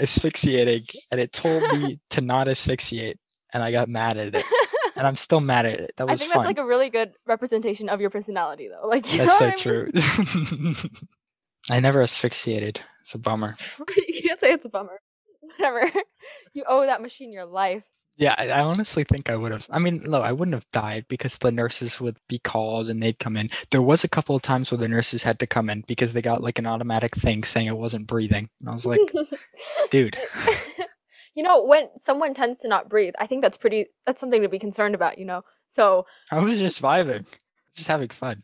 asphyxiating, 0.00 0.86
and 1.10 1.20
it 1.20 1.32
told 1.32 1.62
me 1.78 2.00
to 2.10 2.20
not 2.20 2.48
asphyxiate, 2.48 3.18
and 3.52 3.62
I 3.62 3.72
got 3.72 3.88
mad 3.88 4.16
at 4.16 4.34
it, 4.34 4.44
and 4.96 5.06
I'm 5.06 5.16
still 5.16 5.40
mad 5.40 5.66
at 5.66 5.80
it. 5.80 5.92
That 5.96 6.08
was. 6.08 6.20
I 6.20 6.24
think 6.24 6.32
fun. 6.32 6.44
that's 6.44 6.56
like 6.58 6.64
a 6.64 6.66
really 6.66 6.88
good 6.90 7.12
representation 7.26 7.88
of 7.88 8.00
your 8.00 8.10
personality, 8.10 8.68
though. 8.68 8.88
Like 8.88 9.10
you 9.12 9.18
That's 9.18 9.40
know 9.40 9.50
so 9.54 9.68
I 9.70 9.74
mean? 9.74 10.74
true. 10.74 10.90
I 11.70 11.80
never 11.80 12.02
asphyxiated. 12.02 12.82
It's 13.02 13.14
a 13.14 13.18
bummer. 13.18 13.56
you 13.96 14.22
can't 14.22 14.40
say 14.40 14.52
it's 14.52 14.64
a 14.64 14.68
bummer. 14.68 15.00
Whatever. 15.40 15.90
You 16.54 16.64
owe 16.68 16.86
that 16.86 17.02
machine 17.02 17.32
your 17.32 17.44
life. 17.46 17.82
Yeah, 18.16 18.34
I, 18.36 18.48
I 18.48 18.60
honestly 18.60 19.04
think 19.04 19.30
I 19.30 19.36
would 19.36 19.52
have. 19.52 19.66
I 19.70 19.78
mean, 19.78 20.02
no, 20.04 20.20
I 20.20 20.32
wouldn't 20.32 20.54
have 20.54 20.70
died 20.70 21.06
because 21.08 21.38
the 21.38 21.50
nurses 21.50 22.00
would 22.00 22.18
be 22.28 22.38
called 22.38 22.90
and 22.90 23.02
they'd 23.02 23.18
come 23.18 23.36
in. 23.36 23.50
There 23.70 23.82
was 23.82 24.04
a 24.04 24.08
couple 24.08 24.36
of 24.36 24.42
times 24.42 24.70
where 24.70 24.78
the 24.78 24.88
nurses 24.88 25.22
had 25.22 25.38
to 25.40 25.46
come 25.46 25.70
in 25.70 25.82
because 25.86 26.12
they 26.12 26.22
got 26.22 26.42
like 26.42 26.58
an 26.58 26.66
automatic 26.66 27.16
thing 27.16 27.42
saying 27.42 27.68
I 27.68 27.72
wasn't 27.72 28.06
breathing. 28.06 28.50
And 28.60 28.68
I 28.68 28.72
was 28.72 28.84
like, 28.84 29.00
dude, 29.90 30.18
you 31.34 31.42
know, 31.42 31.64
when 31.64 31.88
someone 31.98 32.34
tends 32.34 32.60
to 32.60 32.68
not 32.68 32.90
breathe, 32.90 33.14
I 33.18 33.26
think 33.26 33.42
that's 33.42 33.56
pretty. 33.56 33.86
That's 34.06 34.20
something 34.20 34.42
to 34.42 34.48
be 34.48 34.58
concerned 34.58 34.94
about. 34.94 35.18
You 35.18 35.24
know, 35.24 35.42
so 35.70 36.06
I 36.30 36.38
was 36.40 36.58
just 36.58 36.82
vibing, 36.82 37.26
just 37.74 37.88
having 37.88 38.10
fun. 38.10 38.42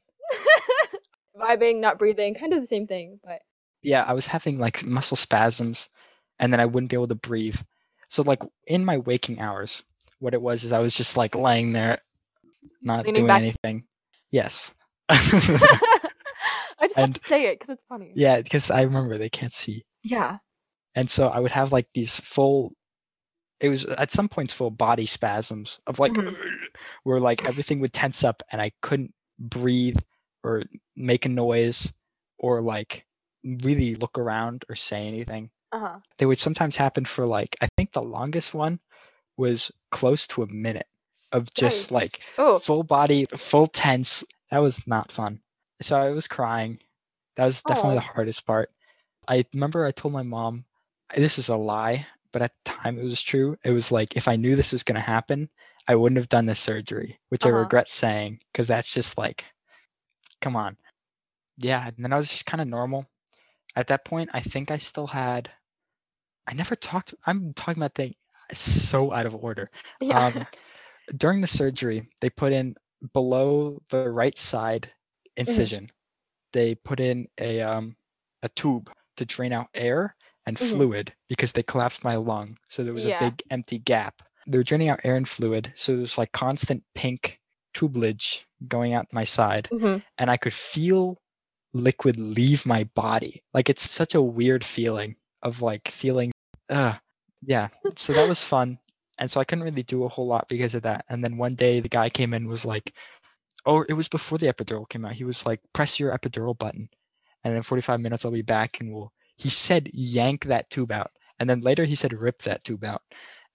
vibing, 1.41 1.81
not 1.81 1.99
breathing, 1.99 2.35
kind 2.35 2.55
of 2.55 2.61
the 2.61 2.67
same 2.67 2.87
thing. 2.87 3.21
But 3.23 3.41
Yeah, 3.83 4.03
I 4.03 4.15
was 4.15 4.27
having 4.27 4.59
like 4.59 4.85
muscle 4.85 5.17
spasms 5.17 5.89
and 6.39 6.53
then 6.53 6.61
I 6.61 6.67
wouldn't 6.67 6.91
be 6.91 6.97
able 6.97 7.09
to 7.09 7.15
breathe. 7.15 7.59
So, 8.09 8.23
like, 8.23 8.43
in 8.67 8.85
my 8.85 8.99
waking 8.99 9.39
hours, 9.41 9.83
what 10.19 10.35
it 10.35 10.43
was 10.43 10.65
is 10.65 10.73
I 10.73 10.79
was 10.81 10.95
just 10.95 11.17
like 11.17 11.35
laying 11.35 11.73
there, 11.73 11.99
not 12.83 13.01
leaning 13.05 13.15
doing 13.15 13.27
back. 13.27 13.43
anything. 13.43 13.85
Yes. 14.31 14.73
I 15.11 16.87
just 16.87 16.97
have 16.97 17.15
to 17.15 17.21
say 17.29 17.47
it 17.47 17.59
because 17.59 17.75
it's 17.75 17.85
funny. 17.89 18.13
yeah, 18.15 18.41
because 18.41 18.71
I 18.71 18.83
remember 18.83 19.19
they 19.19 19.29
can't 19.31 19.53
see. 19.53 19.85
Yeah. 20.03 20.39
and 20.95 21.11
so 21.11 21.29
I 21.29 21.41
would 21.41 21.53
have 21.53 21.73
like 21.73 21.87
these 21.95 22.15
full. 22.15 22.73
It 23.61 23.69
was 23.69 23.85
at 23.85 24.13
some 24.13 24.29
points 24.29 24.55
full 24.55 24.71
body 24.71 25.07
spasms 25.07 25.81
of 25.87 25.99
like, 25.99 26.13
Mhm. 26.13 26.37
where 27.03 27.19
like 27.21 27.47
everything 27.49 27.81
would 27.81 27.93
tense 27.93 28.23
up 28.23 28.43
and 28.53 28.63
I 28.63 28.71
couldn't 28.83 29.13
breathe 29.39 29.99
or 30.45 30.63
make 30.97 31.27
a 31.27 31.29
noise 31.29 31.93
or 32.39 32.61
like 32.63 33.05
really 33.45 33.97
look 33.97 34.17
around 34.19 34.65
or 34.69 34.77
say 34.77 35.09
anything. 35.09 35.51
Uh 35.73 35.79
huh. 35.79 35.99
They 36.19 36.27
would 36.27 36.39
sometimes 36.41 36.77
happen 36.77 37.05
for 37.05 37.27
like 37.27 37.57
I 37.61 37.69
think 37.77 37.93
the 37.93 38.03
longest 38.03 38.55
one 38.55 38.81
was 39.37 39.71
close 39.91 40.27
to 40.29 40.43
a 40.43 40.47
minute 40.47 40.87
of 41.33 41.53
just 41.55 41.91
like 41.91 42.21
Oh. 42.39 42.59
full 42.59 42.83
body, 42.83 43.27
full 43.37 43.67
tense. 43.67 44.25
That 44.51 44.59
was 44.59 44.87
not 44.87 45.13
fun. 45.13 45.41
So 45.83 45.97
I 45.97 46.11
was 46.11 46.27
crying. 46.29 46.79
That 47.37 47.45
was 47.47 47.63
definitely 47.63 47.97
the 47.97 48.01
hardest 48.01 48.47
part. 48.47 48.71
I 49.29 49.45
remember 49.53 49.85
I 49.87 49.93
told 49.93 50.13
my 50.15 50.23
mom, 50.23 50.65
this 51.15 51.39
is 51.39 51.49
a 51.49 51.57
lie, 51.57 52.07
but 52.33 52.43
at 52.43 52.53
the 52.65 52.71
time 52.71 52.99
it 52.99 53.05
was 53.05 53.23
true. 53.23 53.57
It 53.65 53.71
was 53.71 53.93
like, 53.93 54.17
if 54.17 54.29
I 54.29 54.37
knew 54.37 54.57
this 54.57 54.73
was 54.73 54.83
going 54.85 54.97
to 54.97 55.01
happen, 55.01 55.49
I 55.87 55.95
wouldn't 55.97 56.19
have 56.19 56.29
done 56.29 56.47
the 56.47 56.55
surgery, 56.55 57.19
which 57.29 57.47
I 57.47 57.51
Uh-huh. 57.51 57.59
regret 57.61 57.89
saying 57.89 58.41
because 58.53 58.67
that's 58.69 58.93
just 58.93 59.17
like, 59.19 59.45
come 60.41 60.57
on. 60.57 60.77
Yeah. 61.59 61.87
And 61.87 62.05
then 62.05 62.13
I 62.13 62.17
was 62.17 62.31
just 62.31 62.47
kind 62.47 62.61
of 62.61 62.69
normal. 62.69 63.07
At 63.77 63.89
that 63.89 64.05
point, 64.05 64.31
I 64.33 64.41
think 64.41 64.71
I 64.71 64.79
still 64.79 65.07
had, 65.07 65.51
I 66.49 66.55
never 66.55 66.77
talked, 66.77 67.15
I'm 67.27 67.53
talking 67.55 67.83
about 67.83 67.95
things 67.95 68.17
so 68.53 69.13
out 69.13 69.27
of 69.27 69.35
order 69.35 69.71
Yeah. 70.01 70.29
um, 70.29 70.47
during 71.17 71.41
the 71.43 71.47
surgery, 71.49 72.09
they 72.21 72.31
put 72.31 72.53
in 72.53 72.77
below 73.13 73.83
the 73.91 74.03
right 74.05 74.37
side 74.39 74.85
incision, 75.31 75.85
they 76.53 76.75
put 76.75 77.01
in 77.01 77.29
a 77.39 77.61
um, 77.61 77.97
a 78.43 78.49
tube 78.51 78.91
to 79.17 79.25
drain 79.25 79.53
out 79.53 79.69
air 79.75 80.17
and 80.47 80.59
Mhm. 80.59 80.69
fluid 80.69 81.13
because 81.29 81.53
they 81.53 81.63
collapsed 81.63 82.05
my 82.05 82.17
lung, 82.17 82.57
so 82.69 82.85
there 82.85 82.95
was 82.95 83.05
Yeah. 83.05 83.15
a 83.15 83.19
big 83.19 83.43
empty 83.51 83.79
gap. 83.79 84.23
They 84.47 84.59
were 84.59 84.65
draining 84.65 84.89
out 84.91 85.01
air 85.05 85.17
and 85.17 85.29
fluid, 85.29 85.73
so 85.77 85.93
there 85.93 86.01
was 86.01 86.19
like 86.19 86.33
constant 86.33 86.85
pink 86.95 87.41
tubulage 87.75 88.41
going 88.69 88.95
out 88.95 89.13
my 89.13 89.25
side, 89.25 89.71
Mhm. 89.71 90.03
and 90.19 90.31
I 90.31 90.37
could 90.39 90.55
feel 90.55 91.19
liquid 91.75 92.17
leave 92.17 92.67
my 92.67 92.85
body. 92.95 93.43
Like 93.55 93.69
it's 93.71 93.89
such 93.91 94.15
a 94.15 94.23
weird 94.23 94.65
feeling 94.65 95.17
of 95.43 95.63
like 95.63 95.89
feeling, 95.89 96.33
uh, 96.69 96.95
yeah. 97.43 97.69
So 97.97 98.13
that 98.13 98.29
was 98.29 98.43
fun 98.43 98.79
and 99.19 99.31
so 99.31 99.41
I 99.41 99.45
couldn't 99.45 99.65
really 99.65 99.83
do 99.83 100.05
a 100.05 100.09
whole 100.09 100.27
lot 100.27 100.49
because 100.49 100.75
of 100.75 100.83
that. 100.83 101.05
And 101.09 101.23
then 101.23 101.37
one 101.37 101.55
day 101.55 101.81
the 101.81 101.89
guy 101.89 102.09
came 102.09 102.33
in 102.35 102.43
and 102.43 102.51
was 102.51 102.65
like, 102.65 102.95
"Oh, 103.67 103.85
it 103.89 103.95
was 103.95 104.09
before 104.09 104.39
the 104.39 104.53
epidural 104.53 104.89
came 104.89 105.05
out." 105.05 105.13
He 105.13 105.25
was 105.25 105.45
like, 105.47 105.61
"Press 105.73 105.99
your 106.01 106.17
epidural 106.17 106.57
button, 106.59 106.89
and 107.45 107.55
in 107.57 107.63
45 107.63 108.01
minutes 108.01 108.25
I'll 108.25 108.33
be 108.33 108.43
back 108.43 108.81
and 108.81 108.93
we'll." 108.93 109.13
He 109.37 109.51
said, 109.51 109.91
"Yank 109.93 110.47
that 110.47 110.71
tube 110.71 110.93
out," 110.93 111.13
and 111.41 111.49
then 111.51 111.61
later 111.61 111.85
he 111.85 111.95
said, 111.97 112.13
"Rip 112.13 112.43
that 112.43 112.65
tube 112.65 112.85
out," 112.85 113.03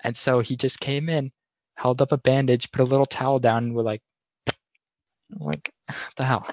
and 0.03 0.15
so 0.17 0.39
he 0.41 0.55
just 0.57 0.79
came 0.79 1.09
in, 1.09 1.31
held 1.75 2.01
up 2.01 2.11
a 2.11 2.17
bandage, 2.17 2.71
put 2.71 2.81
a 2.81 2.85
little 2.85 3.05
towel 3.05 3.39
down, 3.39 3.65
and 3.65 3.75
we're 3.75 3.83
like, 3.83 4.03
"Like, 5.39 5.73
what 5.87 6.15
the 6.15 6.25
hell?" 6.25 6.47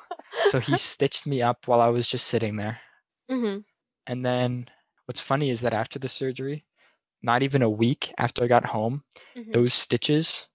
So 0.51 0.61
he 0.61 0.77
stitched 0.77 1.27
me 1.27 1.43
up 1.43 1.69
while 1.69 1.81
I 1.81 1.89
was 1.89 2.09
just 2.09 2.27
sitting 2.29 2.57
there. 2.57 2.81
Mhm. 3.31 3.65
And 4.07 4.25
then 4.25 4.69
what's 5.11 5.21
funny 5.21 5.51
is 5.51 5.63
that 5.63 5.75
after 5.75 5.99
the 5.99 6.09
surgery, 6.09 6.65
not 7.21 7.43
even 7.43 7.63
a 7.63 7.69
week 7.85 8.15
after 8.17 8.45
I 8.45 8.47
got 8.47 8.65
home, 8.65 9.03
Mhm. 9.35 9.53
those 9.53 9.75
stitches 9.75 10.47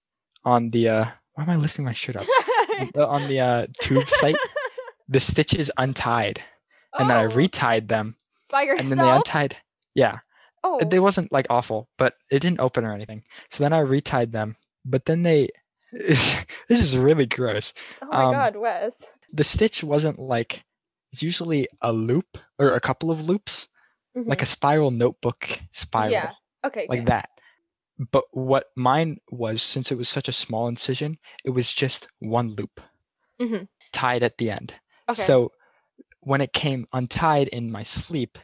on 0.45 0.70
the 0.70 0.88
uh 0.88 1.06
why 1.34 1.43
am 1.43 1.49
I 1.49 1.58
lifting 1.58 1.84
my 1.84 1.91
shirt 1.91 2.16
up? 2.16 2.26
On 2.95 3.28
the 3.28 3.39
uh 3.41 3.68
tube 3.82 4.08
site, 4.08 4.38
the 5.10 5.20
stitches 5.20 5.70
untied. 5.76 6.41
And 6.97 7.10
then 7.10 7.18
I 7.18 7.26
Oh, 7.26 7.36
retied 7.36 7.89
them. 7.89 8.16
by 8.49 8.62
yourself. 8.64 8.80
And 8.80 8.88
then 8.91 8.99
they 9.06 9.12
untied 9.12 9.58
yeah. 9.93 10.20
oh. 10.64 10.80
They 10.80 10.99
wasn't 10.99 11.34
like 11.34 11.47
awful, 11.49 11.89
but 11.97 12.14
it 12.32 12.39
didn't 12.39 12.62
open 12.62 12.86
or 12.86 12.93
anything. 12.93 13.24
So 13.51 13.58
then 13.66 13.74
I 13.74 13.82
retied 13.84 14.32
them. 14.32 14.56
But 14.86 15.03
then 15.03 15.22
they 15.24 15.49
this 15.91 16.80
is 16.88 16.95
really 16.95 17.26
gross. 17.26 17.74
oh 18.01 18.08
my 18.08 18.24
um, 18.24 18.32
god, 18.32 18.56
Wes. 18.56 18.95
The 19.34 19.43
stitch 19.43 19.84
wasn't 19.84 20.18
like 20.18 20.64
it's 21.12 21.24
usually 21.24 21.68
a 21.82 21.91
loop 21.91 22.38
or 22.58 22.70
a 22.72 22.80
couple 22.88 23.12
of 23.12 23.28
loops, 23.28 23.68
like 24.16 24.41
a 24.41 24.45
spiral 24.45 24.91
notebook 24.91 25.59
spiral. 25.72 26.13
Mm-hmm. 26.13 26.26
Yeah. 26.26 26.68
Okay. 26.68 26.86
like 26.89 27.05
that. 27.05 27.30
But 28.11 28.26
what 28.32 28.66
mine 28.76 29.20
was, 29.32 29.61
since 29.61 29.91
it 29.91 29.97
was 29.97 30.09
such 30.09 30.28
a 30.28 30.34
small 30.34 30.68
incision, 30.68 31.18
it 31.43 31.51
was 31.51 31.72
just 31.72 32.07
one 32.20 32.49
loop 32.55 32.82
Mhm. 33.39 33.68
tied 33.93 34.24
at 34.24 34.38
the 34.38 34.51
end. 34.51 34.74
Okay. 35.07 35.22
So 35.22 35.51
when 36.22 36.41
it 36.41 36.51
came 36.53 36.88
untied 36.91 37.47
in 37.49 37.72
my 37.72 37.84
sleep, 37.84 38.38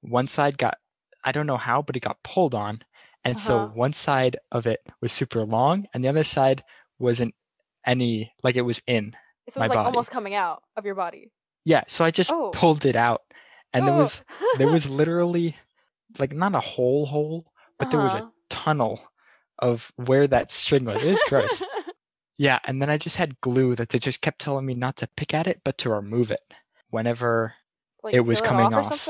one 0.00 0.26
side 0.26 0.56
got, 0.58 0.78
I 1.22 1.32
don't 1.32 1.46
know 1.46 1.56
how, 1.58 1.82
but 1.82 1.96
it 1.96 2.00
got 2.00 2.22
pulled 2.22 2.54
on. 2.54 2.82
And 3.24 3.38
so 3.38 3.56
Uh-huh. 3.64 3.74
one 3.74 3.92
side 3.92 4.38
of 4.50 4.66
it 4.66 4.80
was 5.00 5.12
super 5.12 5.44
long 5.44 5.86
and 5.92 6.02
the 6.02 6.08
other 6.08 6.24
side 6.24 6.64
wasn't 6.98 7.34
any, 7.84 8.32
like 8.42 8.56
it 8.56 8.62
was 8.62 8.80
in. 8.86 9.14
so 9.48 9.60
my 9.60 9.66
it's 9.66 9.70
like 9.70 9.76
body. 9.84 9.86
almost 9.86 10.10
coming 10.10 10.34
out 10.34 10.62
of 10.76 10.84
your 10.84 10.96
body. 10.96 11.30
Yeah. 11.64 11.84
So 11.86 12.04
I 12.04 12.10
just 12.10 12.32
Oh. 12.32 12.50
pulled 12.52 12.84
it 12.86 12.96
out 12.96 13.22
and 13.72 13.86
there 13.86 13.94
Oh. 13.94 13.98
was, 13.98 14.22
there 14.54 14.68
was 14.68 14.88
literally 14.90 15.56
like 16.18 16.32
not 16.32 16.54
a 16.54 16.60
whole 16.60 17.06
hole, 17.06 17.52
but 17.78 17.90
there 17.90 18.00
was 18.00 18.14
a 18.14 18.18
Uh-huh. 18.18 18.30
tunnel 18.50 19.00
of 19.58 19.90
where 19.96 20.26
that 20.26 20.50
string 20.50 20.84
was. 20.84 21.02
It 21.02 21.08
was 21.08 21.22
gross. 21.22 21.62
Yeah, 22.38 22.58
and 22.64 22.80
then 22.80 22.90
I 22.90 22.98
just 22.98 23.16
had 23.16 23.40
glue 23.40 23.74
that 23.76 23.88
they 23.88 23.98
just 23.98 24.20
kept 24.20 24.40
telling 24.40 24.66
me 24.66 24.74
not 24.74 24.96
to 24.98 25.08
pick 25.16 25.34
at 25.34 25.46
it, 25.46 25.60
but 25.64 25.78
to 25.78 25.90
remove 25.90 26.30
it 26.30 26.40
whenever 26.90 27.54
like, 28.02 28.14
it 28.14 28.20
was 28.20 28.40
coming 28.40 28.74
off, 28.74 28.92
off. 28.92 29.08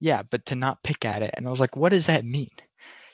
Yeah, 0.00 0.22
but 0.22 0.46
to 0.46 0.54
not 0.54 0.82
pick 0.82 1.04
at 1.04 1.22
it. 1.22 1.34
And 1.34 1.46
I 1.46 1.50
was 1.50 1.60
like, 1.60 1.76
what 1.76 1.90
does 1.90 2.06
that 2.06 2.24
mean? 2.24 2.50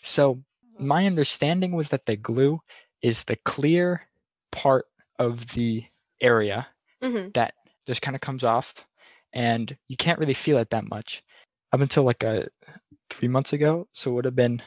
So 0.03 0.43
my 0.79 1.07
understanding 1.07 1.73
was 1.73 1.91
that 1.91 2.05
the 2.07 2.17
glue 2.17 2.61
is 3.01 3.25
the 3.25 3.37
clear 3.37 4.03
part 4.51 4.87
of 5.19 5.47
the 5.55 5.85
area 6.21 6.67
Mm-hmm. 7.03 7.31
that 7.35 7.55
just 7.87 8.03
kind 8.03 8.15
of 8.15 8.21
comes 8.21 8.45
off 8.45 8.75
and 9.35 9.77
you 9.89 9.97
can't 9.97 10.19
really 10.19 10.35
feel 10.35 10.59
it 10.59 10.71
that 10.71 10.89
much 10.89 11.23
up 11.73 11.81
until 11.81 12.05
like 12.05 12.23
a 12.23 12.49
three 13.11 13.29
months 13.29 13.53
ago 13.53 13.87
so 13.93 14.11
it 14.11 14.15
would 14.15 14.25
have 14.25 14.37
been 14.37 14.63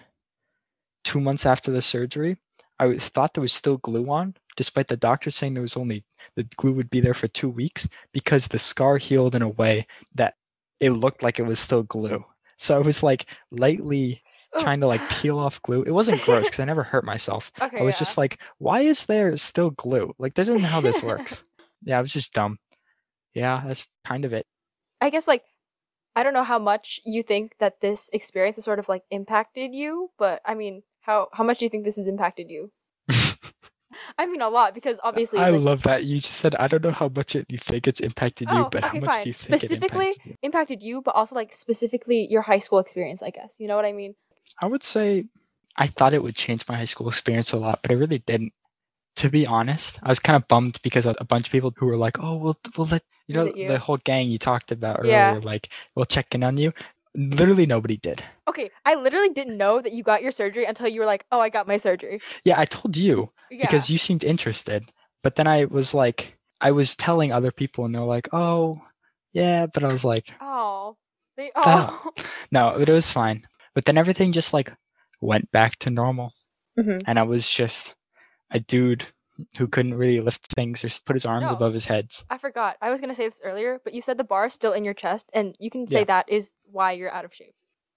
two 1.03 1.19
months 1.19 1.45
after 1.45 1.71
the 1.71 1.81
surgery 1.81 2.37
i 2.79 2.85
was, 2.85 3.07
thought 3.09 3.33
there 3.33 3.41
was 3.41 3.53
still 3.53 3.77
glue 3.77 4.09
on 4.09 4.35
despite 4.55 4.87
the 4.87 4.97
doctor 4.97 5.31
saying 5.31 5.53
there 5.53 5.61
was 5.63 5.77
only 5.77 6.03
the 6.35 6.43
glue 6.57 6.73
would 6.73 6.89
be 6.89 6.99
there 6.99 7.13
for 7.13 7.27
two 7.27 7.49
weeks 7.49 7.87
because 8.11 8.47
the 8.47 8.59
scar 8.59 8.97
healed 8.97 9.35
in 9.35 9.41
a 9.41 9.49
way 9.49 9.87
that 10.15 10.35
it 10.79 10.91
looked 10.91 11.23
like 11.23 11.39
it 11.39 11.43
was 11.43 11.59
still 11.59 11.83
glue 11.83 12.23
so 12.57 12.75
i 12.75 12.79
was 12.79 13.01
like 13.01 13.25
lightly 13.51 14.21
Ooh. 14.57 14.61
trying 14.61 14.79
to 14.81 14.87
like 14.87 15.09
peel 15.09 15.39
off 15.39 15.61
glue 15.61 15.83
it 15.83 15.91
wasn't 15.91 16.21
gross 16.21 16.45
because 16.45 16.59
i 16.59 16.65
never 16.65 16.83
hurt 16.83 17.05
myself 17.05 17.51
Okay. 17.77 17.79
I 17.79 17.83
was 17.83 17.95
yeah. 17.95 17.99
just 17.99 18.17
like, 18.17 18.39
why 18.59 18.81
is 18.81 19.05
there 19.05 19.35
still 19.37 19.71
glue? 19.71 20.13
Like, 20.19 20.33
this 20.33 20.47
isn't 20.47 20.63
how 20.63 20.81
this 20.81 21.01
works. 21.03 21.43
yeah, 21.83 21.97
I 21.97 22.01
was 22.01 22.11
just 22.11 22.33
dumb. 22.33 22.57
Yeah, 23.33 23.63
that's 23.65 23.85
kind 24.05 24.25
of 24.25 24.33
it. 24.33 24.45
I 25.01 25.09
guess 25.09 25.27
like 25.27 25.43
I 26.15 26.23
don't 26.23 26.33
know 26.33 26.43
how 26.43 26.59
much 26.59 26.99
you 27.05 27.21
think 27.23 27.53
that 27.59 27.79
this 27.81 28.09
experience 28.11 28.55
has 28.57 28.65
sort 28.65 28.79
of 28.79 28.89
like 28.89 29.03
impacted 29.11 29.75
you, 29.75 30.09
but 30.17 30.41
I 30.45 30.55
mean, 30.55 30.83
how 31.01 31.27
how 31.33 31.43
much 31.43 31.59
do 31.59 31.65
you 31.65 31.69
think 31.69 31.85
this 31.85 31.97
has 31.97 32.07
impacted 32.07 32.49
you? 32.49 32.71
I 34.17 34.25
mean, 34.25 34.41
a 34.41 34.49
lot 34.49 34.73
because 34.75 34.99
obviously. 35.03 35.39
I 35.39 35.49
like, 35.49 35.61
love 35.61 35.83
that. 35.83 36.03
You 36.03 36.17
just 36.19 36.33
said, 36.33 36.55
I 36.55 36.67
don't 36.67 36.83
know 36.83 36.91
how 36.91 37.09
much 37.09 37.35
it, 37.35 37.45
you 37.49 37.57
think 37.57 37.87
it's 37.87 37.99
impacted 37.99 38.49
you, 38.49 38.57
Oh, 38.57 38.69
but 38.71 38.83
how 38.83 38.93
much 38.99 39.09
fine. 39.09 39.23
do 39.23 39.29
you 39.29 39.33
think 39.33 39.59
Specifically- 39.59 40.07
it 40.07 40.13
impacted 40.17 40.25
you? 40.31 40.35
impacted 40.43 40.83
you, 40.83 41.01
but 41.01 41.15
also 41.15 41.35
like 41.35 41.53
specifically 41.53 42.27
your 42.29 42.41
high 42.43 42.59
school 42.59 42.79
experience. 42.79 43.21
I 43.23 43.29
guess 43.29 43.55
you 43.59 43.67
know 43.67 43.75
what 43.75 43.85
I 43.85 43.93
mean. 43.93 44.15
I 44.61 44.67
would 44.67 44.83
say 44.83 45.25
I 45.75 45.87
thought 45.87 46.13
it 46.13 46.21
would 46.23 46.35
change 46.35 46.67
my 46.67 46.75
high 46.77 46.85
school 46.85 47.07
experience 47.09 47.53
a 47.53 47.57
lot, 47.57 47.79
but 47.81 47.91
it 47.91 47.95
really 47.95 48.19
didn't. 48.19 48.53
To 49.17 49.29
be 49.29 49.47
honest, 49.47 49.99
I 50.03 50.09
was 50.09 50.19
kind 50.19 50.35
of 50.35 50.47
bummed 50.47 50.79
because 50.83 51.05
a 51.07 51.13
bunch 51.25 51.47
of 51.47 51.51
people 51.51 51.73
who 51.75 51.87
were 51.87 51.97
like, 51.97 52.17
"Oh, 52.19 52.35
we'll 52.37 52.57
we'll 52.77 52.87
let 52.87 53.03
you 53.27 53.35
know 53.35 53.45
you. 53.45 53.67
the 53.67 53.79
whole 53.79 53.97
gang 53.97 54.29
you 54.29 54.37
talked 54.37 54.71
about 54.71 54.99
earlier, 54.99 55.11
Yeah. 55.11 55.39
like 55.43 55.69
we'll 55.95 56.05
check 56.05 56.35
in 56.35 56.43
on 56.43 56.57
you." 56.57 56.71
Literally 57.15 57.65
nobody 57.65 57.97
did. 57.97 58.23
Okay, 58.47 58.69
I 58.85 58.93
literally 58.93 59.29
didn't 59.29 59.57
know 59.57 59.81
that 59.81 59.91
you 59.91 60.03
got 60.03 60.21
your 60.21 60.31
surgery 60.31 60.65
until 60.65 60.87
you 60.87 60.99
were 60.99 61.07
like, 61.07 61.25
"Oh, 61.31 61.39
I 61.39 61.49
got 61.49 61.67
my 61.67 61.77
surgery." 61.77 62.21
Yeah, 62.43 62.59
I 62.59 62.65
told 62.65 62.95
you. 62.95 63.31
Yeah. 63.49 63.65
because 63.65 63.89
you 63.89 63.97
seemed 63.97 64.23
interested. 64.23 64.85
But 65.23 65.35
then 65.35 65.47
I 65.47 65.65
was 65.65 65.93
like, 65.95 66.37
I 66.61 66.71
was 66.71 66.95
telling 66.95 67.31
other 67.31 67.51
people, 67.51 67.85
and 67.85 67.95
they're 67.95 68.03
like, 68.03 68.29
"Oh, 68.33 68.79
yeah," 69.33 69.65
but 69.65 69.83
I 69.83 69.87
was 69.87 70.03
like, 70.05 70.27
oh, 70.39 70.95
they 71.37 71.49
oh. 71.55 72.11
"No, 72.51 72.75
but 72.77 72.87
it 72.87 72.93
was 72.93 73.09
fine." 73.09 73.47
But 73.73 73.85
then 73.85 73.97
everything 73.97 74.31
just 74.31 74.53
like 74.53 74.71
went 75.21 75.49
back 75.51 75.75
to 75.79 75.89
normal, 75.89 76.33
Mhm. 76.77 77.01
and 77.07 77.17
I 77.17 77.23
was 77.23 77.49
just 77.49 77.95
a 78.51 78.59
dude 78.59 79.05
who 79.57 79.67
couldn't 79.67 79.93
really 79.93 80.19
lift 80.19 80.47
things 80.55 80.83
or 80.83 80.89
put 81.05 81.15
his 81.15 81.25
arms 81.25 81.43
No. 81.43 81.49
above 81.51 81.73
his 81.73 81.85
head. 81.85 82.11
I 82.29 82.37
forgot. 82.39 82.75
I 82.81 82.89
was 82.89 82.99
gonna 82.99 83.13
say 83.15 83.27
this 83.29 83.39
earlier, 83.43 83.79
but 83.83 83.93
you 83.93 84.01
said 84.01 84.17
the 84.17 84.23
bar 84.23 84.47
is 84.47 84.53
still 84.53 84.73
in 84.73 84.83
your 84.83 84.95
chest, 84.95 85.29
and 85.33 85.55
you 85.59 85.69
can 85.69 85.87
say 85.87 85.99
Yeah. 85.99 86.05
that 86.05 86.29
is 86.29 86.51
why 86.71 86.93
you're 86.93 87.11
out 87.13 87.25
of 87.25 87.33
shape. 87.33 87.53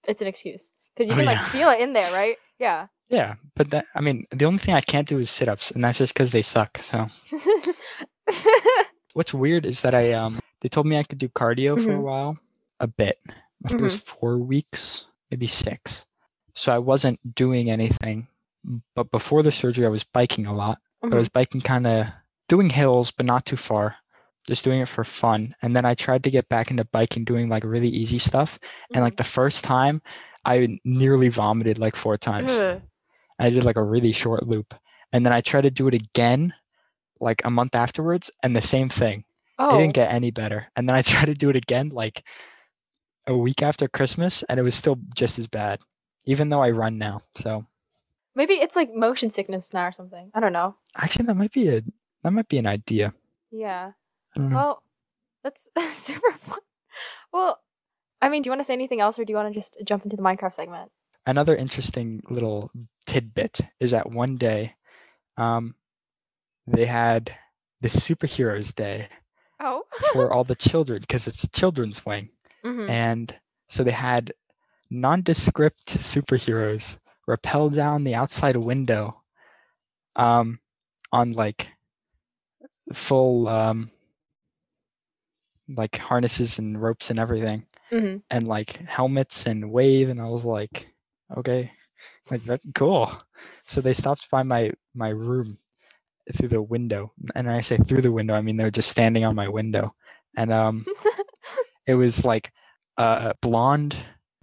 It's 0.07 0.21
an 0.21 0.27
excuse 0.27 0.71
because 0.95 1.07
you 1.09 1.13
Oh, 1.13 1.17
can 1.17 1.25
like 1.25 1.39
feel 1.49 1.69
it 1.69 1.79
in 1.81 1.93
there, 1.93 2.11
right? 2.13 2.37
Yeah. 2.59 2.87
Yeah, 3.09 3.35
but 3.55 3.71
that 3.71 3.85
I 3.95 4.01
mean, 4.01 4.25
the 4.31 4.45
only 4.45 4.59
thing 4.59 4.73
I 4.75 4.81
can't 4.81 5.07
do 5.07 5.17
is 5.17 5.29
sit-ups, 5.29 5.71
and 5.71 5.83
that's 5.83 5.97
just 5.97 6.13
because 6.13 6.31
they 6.31 6.41
suck. 6.43 6.77
So 6.81 7.07
what's 9.13 9.33
weird 9.33 9.65
is 9.65 9.81
that 9.81 9.95
I 9.95 10.13
um 10.13 10.39
they 10.61 10.69
told 10.69 10.85
me 10.85 10.97
I 10.97 11.03
could 11.03 11.17
do 11.17 11.27
cardio 11.29 11.81
for 11.81 11.91
a 11.91 11.95
Mhm. 11.97 12.01
while, 12.01 12.37
a 12.79 12.87
bit. 12.87 13.17
I 13.65 13.67
think 13.67 13.81
it 13.81 13.83
was 13.83 13.97
four 13.97 14.37
weeks, 14.37 15.05
maybe 15.29 15.47
six. 15.47 16.05
So 16.55 16.71
I 16.71 16.77
wasn't 16.79 17.19
doing 17.35 17.69
anything. 17.71 18.27
But 18.95 19.11
before 19.11 19.43
the 19.43 19.51
surgery, 19.51 19.85
I 19.85 19.89
was 19.89 20.03
biking 20.03 20.47
a 20.47 20.55
lot. 20.55 20.79
But 21.01 21.07
I 21.07 21.09
mm-hmm. 21.09 21.17
was 21.19 21.29
biking 21.29 21.61
kind 21.61 21.87
of 21.87 22.07
doing 22.47 22.69
hills, 22.69 23.11
but 23.11 23.25
not 23.25 23.45
too 23.45 23.57
far. 23.57 23.95
Just 24.47 24.63
doing 24.63 24.81
it 24.81 24.87
for 24.87 25.03
fun. 25.03 25.55
And 25.61 25.75
then 25.75 25.85
I 25.85 25.95
tried 25.95 26.23
to 26.23 26.31
get 26.31 26.49
back 26.49 26.71
into 26.71 26.83
biking, 26.85 27.25
doing 27.25 27.49
like 27.49 27.63
really 27.63 27.89
easy 27.89 28.19
stuff. 28.19 28.59
And 28.93 29.03
like 29.03 29.13
mm-hmm. 29.13 29.17
the 29.17 29.23
first 29.23 29.63
time, 29.63 30.01
I 30.45 30.79
nearly 30.83 31.29
vomited 31.29 31.77
like 31.77 31.95
four 31.95 32.17
times. 32.17 32.53
Ugh. 32.53 32.81
I 33.39 33.49
did 33.49 33.63
like 33.63 33.77
a 33.77 33.83
really 33.83 34.11
short 34.11 34.47
loop. 34.47 34.73
And 35.13 35.25
then 35.25 35.33
I 35.33 35.41
tried 35.41 35.61
to 35.61 35.71
do 35.71 35.87
it 35.87 35.93
again 35.93 36.53
like 37.19 37.41
a 37.45 37.49
month 37.49 37.75
afterwards, 37.75 38.31
and 38.43 38.55
the 38.55 38.61
same 38.61 38.89
thing. 38.89 39.23
oh, 39.59 39.75
It 39.75 39.77
didn't 39.77 39.97
oh. 39.97 40.01
get 40.01 40.11
any 40.11 40.31
better. 40.31 40.67
And 40.75 40.89
then 40.89 40.95
I 40.95 41.01
tried 41.03 41.25
to 41.25 41.35
do 41.35 41.49
it 41.49 41.57
again 41.57 41.89
like 41.89 42.23
a 43.27 43.37
week 43.37 43.61
after 43.61 43.87
Christmas, 43.87 44.43
and 44.43 44.59
it 44.59 44.63
was 44.63 44.75
still 44.75 44.97
just 45.15 45.39
as 45.39 45.47
bad, 45.47 45.79
even 46.25 46.49
though 46.49 46.61
I 46.61 46.71
run 46.71 46.97
now. 46.97 47.21
So 47.35 47.65
maybe 48.35 48.53
it's 48.55 48.75
like 48.75 48.93
motion 48.93 49.31
sickness 49.31 49.73
now 49.73 49.85
or 49.87 49.91
something. 49.91 50.31
I 50.33 50.39
don't 50.39 50.53
know. 50.53 50.75
actually, 50.95 51.25
that 51.25 51.35
might 51.37 51.51
be 51.51 51.67
a 51.69 51.81
that 52.23 52.31
might 52.31 52.47
be 52.47 52.57
an 52.59 52.67
idea. 52.67 53.13
Yeah. 53.51 53.91
I 54.35 54.39
don't 54.39 54.49
know. 54.49 54.55
Well, 54.55 54.83
that's 55.43 55.67
super 56.03 56.31
fun. 56.33 56.59
Well, 57.33 57.59
I 58.21 58.29
mean, 58.29 58.41
do 58.43 58.47
you 58.47 58.51
want 58.51 58.61
to 58.61 58.65
say 58.65 58.73
anything 58.73 59.01
else, 59.01 59.17
or 59.17 59.25
do 59.25 59.31
you 59.31 59.37
want 59.37 59.53
to 59.53 59.59
just 59.59 59.77
jump 59.83 60.03
into 60.03 60.15
the 60.15 60.21
Minecraft 60.21 60.53
segment? 60.53 60.91
Another 61.25 61.55
interesting 61.55 62.21
little 62.29 62.71
tidbit 63.05 63.59
is 63.79 63.91
that 63.91 64.09
one 64.11 64.37
day, 64.37 64.75
um, 65.37 65.75
they 66.67 66.85
had 66.85 67.33
the 67.81 67.89
superheroes 67.89 68.73
day 68.75 69.07
Oh. 69.59 69.83
for 70.13 70.31
all 70.31 70.43
the 70.43 70.55
children 70.69 71.01
because 71.01 71.27
it's 71.27 71.43
a 71.43 71.49
children's 71.49 72.05
wing. 72.05 72.29
hmm 72.63 72.89
and 72.89 73.35
so 73.69 73.83
they 73.83 73.91
had 73.91 74.33
nondescript 74.89 75.85
superheroes 75.97 76.97
rappel 77.31 77.69
down 77.69 78.03
the 78.03 78.15
outside 78.15 78.57
window 78.57 79.21
um 80.17 80.59
on 81.13 81.31
like 81.31 81.69
full 82.93 83.47
um 83.47 83.89
like 85.69 85.95
harnesses 85.97 86.59
and 86.59 86.81
ropes 86.81 87.09
and 87.09 87.19
everything. 87.19 87.65
Hmm 87.89 88.17
and 88.29 88.47
like 88.47 88.71
helmets 88.87 89.45
and 89.45 89.71
wave 89.71 90.09
and 90.09 90.21
i 90.21 90.27
was 90.29 90.45
like 90.45 90.87
okay. 91.37 91.71
Like 92.29 92.43
that's 92.45 92.65
cool. 92.75 93.11
So 93.67 93.81
they 93.81 93.93
stopped 93.93 94.29
by 94.29 94.43
my 94.43 94.71
my 94.93 95.09
room 95.09 95.57
through 96.35 96.49
the 96.49 96.61
window. 96.61 97.11
And 97.35 97.49
i 97.49 97.61
say 97.61 97.77
through 97.77 98.01
the 98.01 98.11
window 98.11 98.33
i 98.33 98.41
mean 98.41 98.57
they're 98.57 98.71
just 98.79 98.91
standing 98.91 99.23
on 99.25 99.35
my 99.35 99.47
window. 99.47 99.95
And 100.35 100.51
um 100.51 100.85
it 101.87 101.95
was 101.95 102.25
like 102.25 102.51
a 102.97 103.33
blonde 103.41 103.95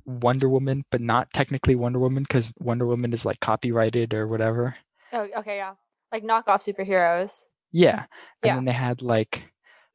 Wonder 0.08 0.48
Woman, 0.48 0.84
but 0.90 1.00
not 1.00 1.32
technically 1.32 1.74
Wonder 1.74 1.98
Woman 1.98 2.22
because 2.22 2.52
Wonder 2.58 2.86
Woman 2.86 3.12
is 3.12 3.24
like 3.24 3.40
copyrighted 3.40 4.14
or 4.14 4.26
whatever. 4.26 4.74
oh, 5.12 5.28
okay, 5.38 5.56
yeah. 5.56 5.74
Like 6.10 6.24
knockoff 6.24 6.64
superheroes. 6.66 7.44
Yeah. 7.72 8.00
And 8.42 8.46
Yeah. 8.48 8.54
then 8.56 8.64
they 8.64 8.72
had 8.72 9.02
like 9.02 9.42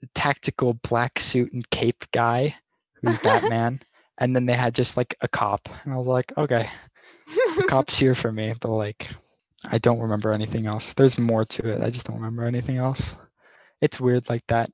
the 0.02 0.08
tactical 0.14 0.76
black 0.76 1.20
suit 1.20 1.52
and 1.54 1.68
cape 1.72 2.06
guy 2.12 2.56
who's 3.02 3.18
Batman. 3.24 3.82
and 4.20 4.36
then 4.36 4.46
they 4.46 4.54
had 4.54 4.76
just 4.76 4.96
like 4.96 5.16
a 5.22 5.28
cop. 5.28 5.68
And 5.84 5.94
I 5.94 5.98
was 5.98 6.06
like, 6.08 6.32
okay, 6.38 6.70
the 7.58 7.64
cop's 7.68 7.98
here 7.98 8.14
for 8.14 8.32
me. 8.32 8.54
But 8.62 8.70
like, 8.70 9.10
I 9.66 9.80
don't 9.80 10.00
remember 10.02 10.32
anything 10.34 10.68
else. 10.68 10.94
There's 10.94 11.18
more 11.18 11.46
to 11.46 11.68
it. 11.70 11.82
I 11.82 11.90
just 11.90 12.06
don't 12.06 12.18
remember 12.18 12.44
anything 12.44 12.78
else. 12.78 13.16
It's 13.82 14.00
weird 14.00 14.30
like 14.30 14.46
that. 14.48 14.70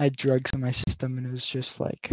I 0.00 0.04
had 0.04 0.16
drugs 0.16 0.52
in 0.54 0.60
my 0.60 0.70
system 0.70 1.18
and 1.18 1.26
it 1.26 1.30
was 1.32 1.44
just 1.46 1.78
like, 1.78 2.10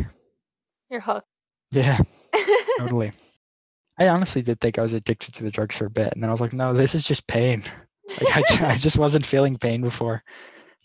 You're 0.89 0.99
hooked. 0.99 1.25
Yeah. 1.71 1.99
Totally. 2.77 3.11
I 3.97 4.07
honestly 4.07 4.41
did 4.41 4.61
think 4.61 4.79
I 4.79 4.81
was 4.81 4.93
addicted 4.93 5.33
to 5.35 5.43
the 5.43 5.51
drugs 5.51 5.75
for 5.75 5.85
a 5.85 5.89
bit, 5.89 6.13
and 6.13 6.23
then 6.23 6.29
I 6.29 6.33
was 6.33 6.39
like, 6.39 6.53
no, 6.53 6.73
this 6.73 6.95
is 6.95 7.03
just 7.03 7.27
pain. 7.27 7.63
Like 8.21 8.37
I, 8.37 8.41
ju- 8.47 8.65
I 8.65 8.77
just 8.77 8.97
wasn't 8.99 9.25
feeling 9.25 9.57
pain 9.57 9.81
before. 9.81 10.23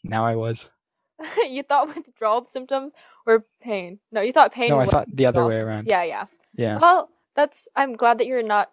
Now 0.03 0.26
I 0.26 0.35
was. 0.35 0.68
you 1.49 1.62
thought 1.62 1.95
withdrawal 1.95 2.47
symptoms 2.49 2.93
were 3.24 3.45
pain. 3.62 4.01
No, 4.11 4.20
you 4.20 4.32
thought 4.32 4.53
pain. 4.53 4.70
No, 4.70 4.80
I 4.80 4.87
thought 4.87 5.07
the 5.14 5.26
other 5.26 5.47
way 5.47 5.59
around. 5.59 5.87
Yeah, 5.87 6.03
yeah. 6.03 6.24
Yeah. 6.57 6.78
Well, 6.78 7.09
that's. 7.37 7.68
I'm 7.76 7.95
glad 7.95 8.18
that 8.18 8.26
you're 8.26 8.43
not 8.43 8.70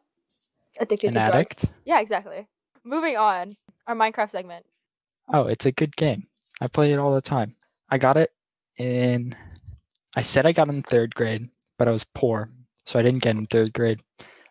addicted 0.80 1.10
An 1.10 1.14
to 1.14 1.20
addict? 1.20 1.62
drugs. 1.62 1.76
Yeah, 1.86 2.00
exactly. 2.00 2.48
Moving 2.84 3.16
on, 3.18 3.58
our 3.88 3.96
Minecraft 3.96 4.32
segment. 4.32 4.66
Oh, 5.32 5.44
it's 5.48 5.66
a 5.68 5.72
good 5.72 5.96
game. 5.96 6.28
I 6.60 6.68
play 6.68 6.92
it 6.92 7.00
all 7.00 7.14
the 7.14 7.22
time. 7.22 7.56
I 7.90 8.00
got 8.00 8.18
it 8.18 8.32
in. 8.78 9.36
I 10.16 10.24
said 10.24 10.46
I 10.46 10.52
got 10.52 10.68
it 10.68 10.74
in 10.74 10.82
third 10.84 11.14
grade, 11.16 11.50
but 11.82 11.88
I 11.88 11.92
was 11.92 12.06
poor, 12.14 12.48
so 12.86 13.00
I 13.00 13.02
didn't 13.02 13.24
get 13.24 13.36
in 13.36 13.48
third 13.48 13.74
grade. 13.74 14.02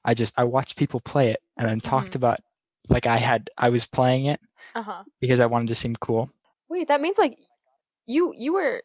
I 0.05 0.15
just 0.15 0.35
I 0.37 0.43
watched 0.43 0.77
people 0.77 0.99
play 0.99 1.31
it 1.31 1.41
and 1.57 1.69
then 1.69 1.79
talked 1.81 2.15
Mhm. 2.15 2.17
about 2.17 2.41
like 2.89 3.07
I 3.07 3.19
had 3.19 3.49
I 3.57 3.69
was 3.69 3.87
playing 3.87 4.25
it 4.27 4.41
Uh 4.75 4.83
huh. 4.83 5.05
because 5.21 5.39
I 5.39 5.47
wanted 5.47 5.69
to 5.69 5.77
seem 5.77 5.95
cool. 5.95 6.29
Wait, 6.69 6.89
that 6.89 7.01
means 7.01 7.19
like 7.19 7.39
you 8.05 8.35
you 8.37 8.53
were 8.55 8.83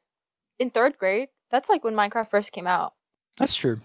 in 0.60 0.70
third 0.70 1.00
grade. 1.00 1.30
That's 1.50 1.70
like 1.70 1.84
when 1.84 1.96
Minecraft 1.96 2.30
first 2.30 2.52
came 2.52 2.68
out. 2.68 2.93
That's 3.38 3.56
true. 3.56 3.82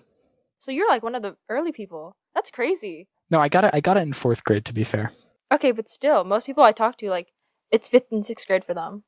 So 0.58 0.72
you're 0.72 0.90
like 0.90 1.02
one 1.02 1.14
of 1.14 1.22
the 1.22 1.36
early 1.48 1.72
people. 1.72 2.14
That's 2.34 2.50
crazy. 2.50 3.08
No, 3.30 3.40
I 3.40 3.48
got 3.48 3.64
it. 3.64 3.70
I 3.72 3.80
got 3.80 3.96
it 3.96 4.00
in 4.02 4.12
fourth 4.12 4.44
grade. 4.44 4.66
To 4.66 4.74
be 4.74 4.84
fair. 4.84 5.11
Okay, 5.50 5.72
but 5.72 5.88
still, 5.88 6.22
most 6.22 6.44
people 6.44 6.64
I 6.64 6.72
talk 6.72 6.98
to, 6.98 7.08
like, 7.08 7.28
it's 7.70 7.88
fifth 7.88 8.12
and 8.12 8.26
sixth 8.26 8.46
grade 8.46 8.62
for 8.64 8.74
them. 8.74 9.04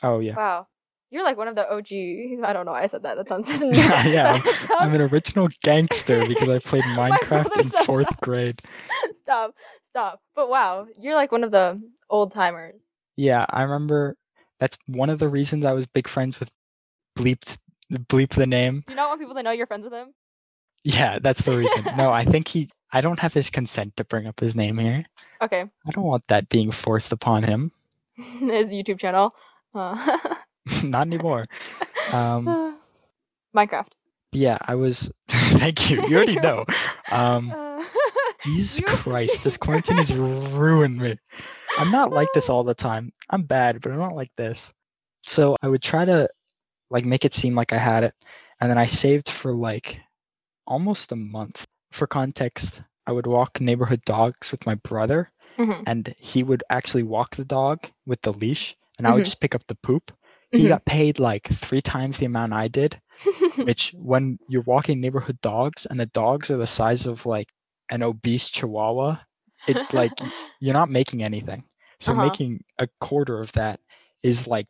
Oh 0.00 0.20
yeah. 0.20 0.36
Wow. 0.36 0.68
You're 1.12 1.24
like 1.24 1.36
one 1.36 1.46
of 1.46 1.54
the 1.54 1.70
OG. 1.70 2.42
I 2.42 2.54
don't 2.54 2.64
know 2.64 2.72
why 2.72 2.84
I 2.84 2.86
said 2.86 3.02
that. 3.02 3.18
That 3.18 3.28
sounds. 3.28 3.48
yeah, 3.60 4.38
that 4.38 4.44
sounds- 4.66 4.70
I'm 4.80 4.94
an 4.94 5.02
original 5.02 5.48
gangster 5.62 6.26
because 6.28 6.48
I 6.48 6.58
played 6.58 6.84
Minecraft 6.84 7.54
in 7.58 7.84
fourth 7.84 8.08
that. 8.08 8.20
grade. 8.22 8.62
stop, 9.20 9.54
stop. 9.90 10.22
But 10.34 10.48
wow, 10.48 10.86
you're 10.98 11.14
like 11.14 11.30
one 11.30 11.44
of 11.44 11.50
the 11.50 11.78
old 12.08 12.32
timers. 12.32 12.80
Yeah, 13.16 13.44
I 13.48 13.62
remember. 13.64 14.16
That's 14.58 14.78
one 14.86 15.10
of 15.10 15.18
the 15.18 15.28
reasons 15.28 15.66
I 15.66 15.72
was 15.72 15.84
big 15.86 16.08
friends 16.08 16.40
with 16.40 16.48
bleeped 17.18 17.58
bleep 17.92 18.30
the 18.30 18.46
name. 18.46 18.82
You 18.88 18.96
don't 18.96 19.08
want 19.08 19.20
people 19.20 19.34
to 19.34 19.42
know 19.42 19.50
you're 19.50 19.66
friends 19.66 19.84
with 19.84 19.92
him. 19.92 20.14
Yeah, 20.84 21.18
that's 21.20 21.42
the 21.42 21.58
reason. 21.58 21.84
No, 21.96 22.10
I 22.10 22.24
think 22.24 22.48
he. 22.48 22.70
I 22.90 23.02
don't 23.02 23.20
have 23.20 23.34
his 23.34 23.50
consent 23.50 23.98
to 23.98 24.04
bring 24.04 24.26
up 24.26 24.40
his 24.40 24.56
name 24.56 24.78
here. 24.78 25.04
Okay, 25.42 25.60
I 25.86 25.90
don't 25.90 26.04
want 26.04 26.26
that 26.28 26.48
being 26.48 26.70
forced 26.70 27.12
upon 27.12 27.42
him. 27.42 27.70
his 28.16 28.68
YouTube 28.68 28.98
channel. 28.98 29.34
Uh, 29.74 30.18
Not 30.84 31.06
anymore. 31.06 31.46
Um, 32.12 32.56
Minecraft. 33.56 33.92
yeah, 34.32 34.58
I 34.60 34.74
was. 34.76 35.10
thank 35.28 35.90
you. 35.90 36.00
You 36.02 36.16
already 36.16 36.36
know. 36.36 36.64
Um, 37.10 37.50
Uh, 37.50 37.84
Jesus 38.44 38.80
Christ, 38.80 39.42
this 39.44 39.56
quarantine 39.56 39.98
has 39.98 40.12
ruined 40.12 40.96
me. 40.98 41.14
I'm 41.76 41.90
not 41.90 42.12
like 42.12 42.32
this 42.32 42.48
all 42.50 42.64
the 42.64 42.74
time. 42.74 43.12
I'm 43.30 43.44
bad, 43.44 43.80
but 43.80 43.92
I'm 43.92 43.98
not 43.98 44.14
like 44.16 44.30
this. 44.36 44.72
So 45.24 45.56
I 45.62 45.68
would 45.68 45.82
try 45.82 46.04
to 46.04 46.28
like 46.90 47.04
make 47.04 47.24
it 47.24 47.34
seem 47.34 47.54
like 47.54 47.72
I 47.72 47.78
had 47.78 48.04
it, 48.04 48.14
and 48.60 48.70
then 48.70 48.78
I 48.78 48.86
saved 48.86 49.28
for 49.28 49.52
like 49.52 50.00
almost 50.66 51.12
a 51.12 51.16
month. 51.16 51.66
For 51.92 52.06
context, 52.06 52.82
I 53.06 53.12
would 53.12 53.26
walk 53.26 53.60
neighborhood 53.60 54.02
dogs 54.06 54.50
with 54.50 54.66
my 54.66 54.74
brother, 54.76 55.30
Mhm, 55.58 55.82
and 55.86 56.14
he 56.18 56.42
would 56.42 56.64
actually 56.70 57.02
walk 57.04 57.36
the 57.36 57.44
dog 57.44 57.86
with 58.06 58.20
the 58.22 58.32
leash, 58.32 58.76
and 58.98 59.06
I 59.06 59.12
would 59.12 59.22
Mhm. 59.22 59.26
just 59.26 59.40
pick 59.40 59.54
up 59.54 59.66
the 59.66 59.76
poop. 59.76 60.12
He 60.52 60.66
mhm. 60.66 60.68
got 60.68 60.84
paid 60.84 61.18
like 61.18 61.48
three 61.52 61.82
times 61.82 62.18
the 62.18 62.26
amount 62.26 62.52
I 62.52 62.68
did, 62.68 63.00
which 63.62 63.92
when 63.96 64.38
you're 64.48 64.62
walking 64.62 65.00
neighborhood 65.00 65.40
dogs 65.42 65.86
and 65.86 65.98
the 66.00 66.06
dogs 66.06 66.50
are 66.50 66.56
the 66.58 66.66
size 66.66 67.06
of 67.06 67.26
like 67.26 67.48
an 67.90 68.02
obese 68.02 68.50
chihuahua, 68.50 69.18
it 69.66 69.78
like 69.92 70.20
you're 70.60 70.74
not 70.74 70.90
making 70.90 71.22
anything. 71.22 71.64
So 72.00 72.14
Uh-huh. 72.14 72.14
making 72.14 72.64
a 72.78 72.88
quarter 73.00 73.40
of 73.40 73.52
that 73.52 73.80
is 74.22 74.46
like 74.46 74.66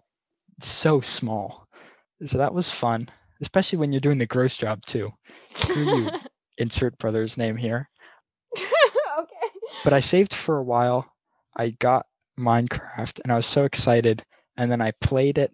so 0.61 1.01
small. 1.01 1.67
So 2.27 2.39
that 2.39 2.55
was 2.55 2.71
fun, 2.71 3.09
especially 3.41 3.79
when 3.79 3.93
you're 3.93 4.01
doing 4.01 4.19
the 4.19 4.27
gross 4.27 4.57
job 4.57 4.85
too. 4.87 5.11
you. 5.75 6.11
Insert 6.59 6.99
brother's 6.99 7.37
name 7.37 7.57
here. 7.57 7.89
okay. 9.19 9.49
But 9.83 9.93
I 9.93 10.01
saved 10.01 10.35
for 10.35 10.59
a 10.59 10.63
while. 10.65 11.13
I 11.57 11.71
got 11.71 12.07
Minecraft 12.39 13.21
and 13.23 13.33
I 13.33 13.37
was 13.37 13.47
so 13.47 13.65
excited 13.65 14.25
and 14.57 14.71
then 14.71 14.81
I 14.81 14.93
played 14.93 15.39
it 15.39 15.53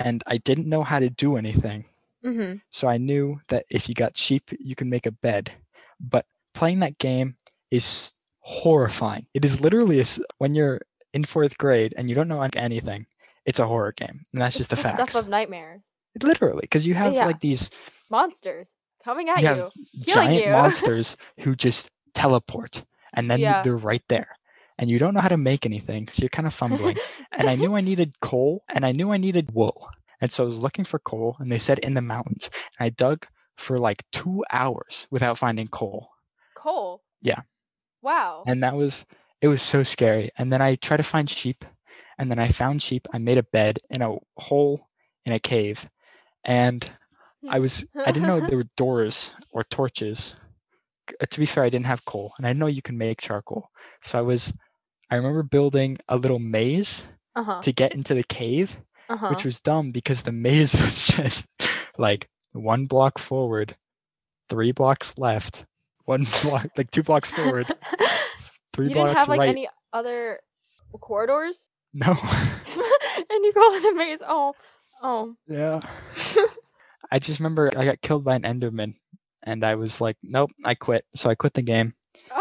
and 0.00 0.22
I 0.26 0.38
didn't 0.38 0.68
know 0.68 0.82
how 0.82 0.98
to 1.00 1.10
do 1.10 1.36
anything. 1.36 1.84
hmm 2.24 2.54
So 2.72 2.88
I 2.88 2.98
knew 2.98 3.40
that 3.48 3.66
if 3.70 3.88
you 3.88 3.94
got 3.94 4.16
sheep, 4.18 4.50
you 4.58 4.74
can 4.74 4.90
make 4.90 5.06
a 5.06 5.12
bed. 5.12 5.52
But 6.00 6.26
playing 6.54 6.80
that 6.80 6.98
game 6.98 7.36
is 7.70 8.12
horrifying. 8.40 9.26
It 9.34 9.44
is 9.44 9.60
literally 9.60 10.00
a 10.00 10.06
when 10.38 10.54
you're 10.54 10.80
in 11.14 11.24
fourth 11.24 11.58
grade 11.58 11.94
and 11.96 12.08
you 12.08 12.14
don't 12.14 12.28
know 12.28 12.42
anything, 12.42 13.06
it's 13.46 13.60
a 13.60 13.66
horror 13.66 13.92
game, 13.92 14.26
and 14.32 14.42
that's 14.42 14.56
It's 14.56 14.68
just 14.68 14.70
the, 14.70 14.76
the 14.76 14.82
facts. 14.82 15.14
stuff 15.14 15.24
of 15.24 15.28
nightmares. 15.28 15.82
literally, 16.22 16.62
because 16.62 16.86
you 16.86 16.94
have 16.94 17.14
Yeah. 17.14 17.26
like 17.26 17.40
these 17.40 17.70
Monsters 18.10 18.70
coming 19.04 19.28
at 19.28 19.42
You 19.42 19.48
you. 19.48 19.70
giant 20.00 20.46
you. 20.46 20.52
monsters 20.52 21.16
who 21.40 21.54
just 21.56 21.90
teleport, 22.14 22.84
and 23.14 23.30
then 23.30 23.40
Yeah. 23.40 23.62
they're 23.62 23.76
right 23.76 24.02
there, 24.08 24.36
and 24.80 24.90
you 24.90 24.98
don't 24.98 25.14
know 25.14 25.20
how 25.20 25.28
to 25.28 25.36
make 25.36 25.64
anything, 25.66 26.08
so 26.08 26.22
you're 26.22 26.30
kind 26.30 26.48
of 26.48 26.54
fumbling. 26.54 26.96
and 27.30 27.48
I 27.48 27.54
knew 27.54 27.76
I 27.76 27.80
needed 27.90 28.18
coal, 28.20 28.64
and 28.68 28.84
I 28.84 28.92
knew 28.92 29.12
I 29.12 29.18
needed 29.18 29.54
wool, 29.54 29.88
and 30.20 30.32
so 30.32 30.42
I 30.42 30.46
was 30.46 30.58
looking 30.58 30.84
for 30.86 30.98
coal, 30.98 31.36
and 31.38 31.52
they 31.52 31.58
said 31.58 31.78
in 31.80 31.94
the 31.94 32.00
mountains, 32.02 32.50
and 32.78 32.86
I 32.86 32.88
dug 32.88 33.26
for 33.58 33.78
like 33.78 34.02
two 34.10 34.42
hours 34.50 35.06
without 35.10 35.38
finding 35.38 35.68
coal. 35.68 36.08
Coal. 36.56 37.02
Yeah. 37.22 37.42
Wow. 38.02 38.44
and 38.46 38.62
that 38.62 38.74
was 38.74 39.04
it 39.42 39.48
was 39.48 39.60
so 39.60 39.82
scary 39.82 40.30
and 40.38 40.50
then 40.50 40.62
i 40.62 40.76
tried 40.76 40.96
to 40.98 41.02
find 41.02 41.28
sheep 41.28 41.66
and 42.18 42.30
then 42.30 42.38
i 42.38 42.48
found 42.48 42.82
sheep 42.82 43.06
i 43.12 43.18
made 43.18 43.36
a 43.36 43.42
bed 43.42 43.78
in 43.90 44.00
a 44.00 44.16
hole 44.38 44.88
in 45.26 45.34
a 45.34 45.38
cave 45.38 45.86
and 46.44 46.90
i 47.48 47.58
was 47.58 47.84
i 48.06 48.10
didn't 48.10 48.26
know 48.26 48.40
there 48.40 48.56
were 48.56 48.64
doors 48.78 49.34
or 49.52 49.64
torches 49.64 50.34
to 51.28 51.38
be 51.38 51.44
fair 51.44 51.62
i 51.64 51.68
didn't 51.68 51.86
have 51.92 52.02
coal 52.06 52.32
and 52.38 52.46
i 52.46 52.54
know 52.54 52.66
you 52.66 52.80
can 52.80 52.96
make 52.96 53.20
charcoal 53.20 53.68
so 54.02 54.18
i 54.18 54.22
was 54.22 54.50
i 55.10 55.16
remember 55.16 55.42
building 55.42 55.98
a 56.08 56.16
little 56.16 56.38
maze 56.38 57.04
Uh 57.34 57.42
huh. 57.42 57.62
to 57.62 57.72
get 57.72 57.94
into 57.94 58.14
the 58.14 58.24
cave 58.24 58.74
Uh 59.08 59.16
huh. 59.16 59.28
which 59.30 59.44
was 59.44 59.60
dumb 59.60 59.92
because 59.92 60.22
the 60.22 60.32
maze 60.32 60.74
was 60.80 61.06
just 61.08 61.44
like 61.98 62.28
one 62.52 62.86
block 62.86 63.18
forward 63.18 63.76
three 64.48 64.72
blocks 64.72 65.14
left 65.16 65.64
one 66.04 66.26
block 66.42 66.66
like 66.76 66.90
two 66.90 67.02
blocks 67.02 67.30
forward 67.30 67.66
three 68.72 68.88
you 68.88 68.94
didn't 68.94 69.06
blocks 69.12 69.20
have 69.20 69.28
like 69.28 69.38
right 69.38 69.48
any 69.50 69.68
other 69.92 70.40
corridors, 71.00 71.68
no 71.94 72.10
and 72.10 73.44
you 73.44 73.52
call 73.52 73.74
it 73.74 73.84
a 73.84 73.94
maze. 73.94 74.20
Oh, 74.26 74.54
oh. 75.02 75.34
Yeah. 75.46 75.80
I 77.12 77.18
just 77.18 77.38
remember 77.40 77.70
I 77.76 77.84
got 77.84 78.00
killed 78.00 78.24
by 78.24 78.34
an 78.36 78.42
Enderman 78.42 78.94
and 79.42 79.64
I 79.64 79.74
was 79.76 80.00
like, 80.00 80.16
nope, 80.22 80.50
I 80.64 80.74
quit. 80.74 81.04
So 81.14 81.30
I 81.30 81.34
quit 81.36 81.54
the 81.54 81.62
game 81.62 81.94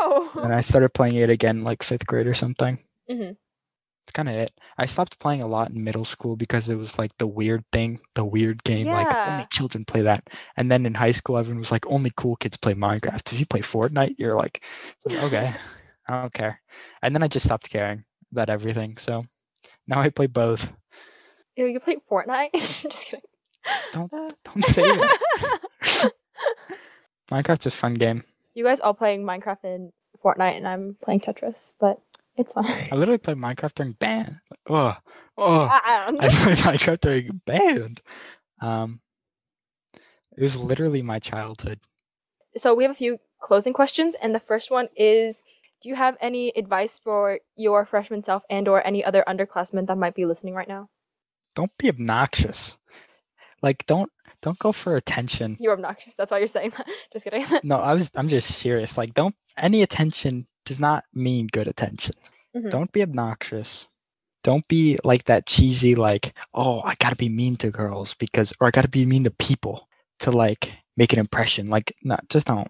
And 0.36 0.54
I 0.54 0.62
started 0.62 0.94
playing 0.94 1.16
it 1.16 1.30
again 1.30 1.64
like 1.64 1.84
fifth 1.84 2.06
grade 2.08 2.28
or 2.28 2.34
something. 2.34 2.80
Mhm. 3.10 3.36
It's 4.04 4.12
kind 4.14 4.30
of 4.30 4.36
it. 4.36 4.52
I 4.78 4.86
stopped 4.88 5.20
playing 5.20 5.42
a 5.44 5.48
lot 5.48 5.70
in 5.72 5.84
middle 5.84 6.06
school 6.06 6.36
because 6.36 6.70
it 6.70 6.76
was 6.76 6.98
like 6.98 7.12
the 7.20 7.28
weird 7.28 7.64
thing, 7.72 8.00
the 8.16 8.26
weird 8.26 8.64
game. 8.64 8.88
Like 8.88 9.08
only 9.30 9.48
children 9.52 9.86
play 9.86 10.02
that. 10.04 10.24
And 10.58 10.72
then 10.72 10.86
in 10.88 10.94
high 10.96 11.12
school, 11.12 11.38
everyone 11.38 11.60
was 11.60 11.72
like, 11.72 11.86
only 11.88 12.12
cool 12.18 12.36
kids 12.38 12.58
play 12.58 12.74
Minecraft. 12.74 13.32
If 13.34 13.40
you 13.40 13.46
play 13.46 13.62
Fortnite, 13.62 14.16
you're 14.18 14.36
like, 14.36 14.64
okay, 15.08 15.54
I 16.08 16.22
don't 16.22 16.34
care. 16.34 16.60
And 17.04 17.14
then 17.14 17.22
I 17.24 17.28
just 17.28 17.46
stopped 17.46 17.70
caring 17.70 18.04
about 18.32 18.50
everything. 18.50 18.98
So 18.98 19.24
now 19.88 20.00
I 20.02 20.10
play 20.10 20.28
both. 20.28 20.68
Ew, 21.56 21.66
you 21.68 21.80
play 21.80 21.98
Fortnite? 22.10 22.52
Just 22.54 23.06
kidding. 23.06 23.22
Don't- 23.92 24.12
Uh, 24.14 24.30
Don't 24.46 24.66
say 24.66 24.82
that. 24.84 26.12
Minecraft's 27.30 27.66
a 27.68 27.72
fun 27.72 27.94
game. 27.94 28.24
you 28.56 28.64
guys 28.64 28.80
all 28.80 28.94
playing 28.94 29.24
Minecraft 29.24 29.64
and 29.64 29.92
Fortnite, 30.24 30.58
and 30.58 30.68
I'm 30.68 30.98
playing 31.04 31.22
Tetris, 31.22 31.74
but 31.80 32.02
it's 32.36 32.54
fine. 32.54 32.88
I 32.92 32.96
literally 32.96 33.18
play 33.18 33.34
Minecraft 33.34 33.74
during 33.76 33.92
band. 33.94 34.38
Oh, 34.70 34.96
oh, 35.38 35.70
I 35.72 36.12
played 36.20 36.58
Minecraft 36.58 37.00
during 37.02 37.42
band. 37.46 38.02
Um, 38.62 39.02
it 40.38 40.42
was 40.42 40.56
literally 40.56 41.02
my 41.02 41.20
childhood. 41.20 41.80
so 42.58 42.74
we 42.74 42.84
have 42.84 42.92
a 42.92 42.96
few 42.96 43.20
closing 43.42 43.74
questions, 43.74 44.16
and 44.22 44.34
the 44.34 44.40
first 44.40 44.72
one 44.72 44.90
is: 44.96 45.44
Do 45.82 45.90
you 45.90 45.96
have 45.96 46.18
any 46.22 46.50
advice 46.56 47.00
for 47.02 47.40
your 47.56 47.86
freshman 47.86 48.22
self 48.24 48.44
and/or 48.50 48.86
any 48.86 49.04
other 49.04 49.24
underclassmen 49.28 49.88
that 49.88 49.98
might 49.98 50.16
be 50.16 50.26
listening 50.26 50.54
right 50.54 50.68
now? 50.68 50.90
Don't 51.56 51.76
be 51.78 51.90
obnoxious. 51.90 52.78
Like, 53.62 53.86
don't 53.86 54.12
don't 54.42 54.60
go 54.60 54.72
for 54.72 54.96
attention. 54.96 55.58
You're 55.60 55.74
obnoxious. 55.74 56.16
That's 56.16 56.32
why 56.32 56.38
you're 56.40 56.48
saying 56.48 56.72
that. 56.78 56.88
Just 57.14 57.26
kidding. 57.26 57.46
No, 57.64 57.78
I 57.78 57.94
was 57.94 58.10
I'm 58.16 58.30
just 58.30 58.50
serious. 58.56 58.98
Like, 58.98 59.14
don't 59.14 59.36
any 59.60 59.82
attention 59.84 60.48
does 60.66 60.80
not 60.80 61.04
mean 61.14 61.48
good 61.52 61.68
attention. 61.68 62.16
Mhm. 62.56 62.70
Don't 62.70 62.92
be 62.92 63.02
obnoxious. 63.02 63.88
Don't 64.44 64.68
be 64.68 64.98
like 65.04 65.26
that 65.26 65.46
cheesy 65.46 65.96
like, 65.96 66.34
oh, 66.54 66.82
I 66.82 66.96
gotta 67.00 67.16
be 67.16 67.30
mean 67.30 67.58
to 67.58 67.70
girls 67.72 68.14
because, 68.16 68.54
or 68.60 68.68
I 68.68 68.72
gotta 68.72 68.88
be 68.88 69.06
mean 69.06 69.24
to 69.26 69.32
people 69.32 69.88
to 70.20 70.32
like 70.32 70.72
make 70.98 71.14
an 71.14 71.20
impression. 71.20 71.68
Like, 71.68 71.96
no, 72.04 72.18
just 72.30 72.48
don't. 72.48 72.70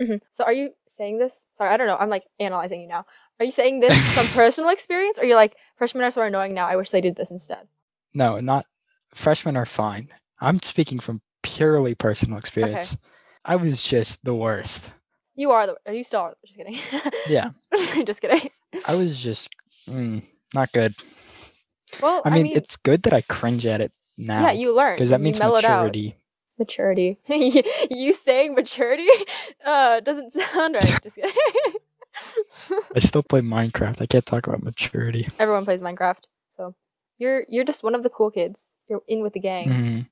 Mhm. 0.00 0.20
So 0.30 0.44
are 0.44 0.52
you 0.52 0.70
saying 0.86 1.18
this? 1.18 1.44
Sorry, 1.56 1.72
I 1.72 1.76
don't 1.76 1.86
know. 1.88 1.96
I'm 1.96 2.08
like 2.10 2.24
analyzing 2.38 2.80
you 2.80 2.88
now. 2.88 3.04
Are 3.40 3.44
you 3.44 3.52
saying 3.52 3.80
this 3.80 3.94
from 4.14 4.26
personal 4.34 4.70
experience, 4.70 5.18
or 5.18 5.24
you're 5.24 5.36
like 5.36 5.56
freshmen 5.76 6.04
are 6.04 6.10
so 6.10 6.22
annoying 6.22 6.54
now? 6.54 6.66
I 6.66 6.76
wish 6.76 6.90
they 6.90 7.00
did 7.00 7.16
this 7.16 7.30
instead. 7.30 7.66
No, 8.14 8.40
not 8.40 8.66
freshmen 9.14 9.56
are 9.56 9.66
fine. 9.66 10.08
I'm 10.40 10.60
speaking 10.62 11.00
from 11.00 11.20
purely 11.42 11.94
personal 11.94 12.38
experience. 12.38 12.96
I 13.44 13.56
was 13.56 13.82
just 13.82 14.22
the 14.24 14.34
worst. 14.34 14.88
You 15.38 15.52
are 15.52 15.68
the. 15.68 15.76
Are 15.86 15.94
you 15.94 16.02
still? 16.02 16.34
Just 16.44 16.58
kidding. 16.58 16.80
Yeah, 17.28 17.50
just 18.04 18.20
kidding. 18.20 18.50
I 18.88 18.96
was 18.96 19.16
just 19.16 19.48
mm, 19.88 20.20
not 20.52 20.72
good. 20.72 20.96
Well, 22.02 22.22
I 22.24 22.30
mean, 22.42 22.56
it's 22.56 22.74
good 22.76 23.04
that 23.04 23.12
I 23.12 23.20
cringe 23.22 23.64
at 23.64 23.80
it 23.80 23.92
now. 24.16 24.42
yeah, 24.42 24.50
you 24.50 24.74
learned 24.74 24.98
because 24.98 25.10
that 25.10 25.20
means 25.20 25.38
maturity. 25.38 26.08
out. 26.08 26.14
Maturity. 26.58 27.18
you 27.88 28.12
saying 28.14 28.56
maturity 28.56 29.06
uh 29.64 30.00
doesn't 30.00 30.32
sound 30.32 30.74
right. 30.74 30.98
Just 31.04 31.14
kidding. 31.14 31.32
I 32.96 32.98
still 32.98 33.22
play 33.22 33.40
Minecraft. 33.40 34.02
I 34.02 34.06
can't 34.06 34.26
talk 34.26 34.48
about 34.48 34.64
maturity. 34.64 35.28
Everyone 35.38 35.64
plays 35.64 35.80
Minecraft, 35.80 36.24
so 36.56 36.74
you're 37.16 37.44
you're 37.48 37.64
just 37.64 37.84
one 37.84 37.94
of 37.94 38.02
the 38.02 38.10
cool 38.10 38.32
kids. 38.32 38.72
You're 38.88 39.02
in 39.06 39.22
with 39.22 39.34
the 39.34 39.40
gang. 39.40 39.68
Mhm. 39.68 40.06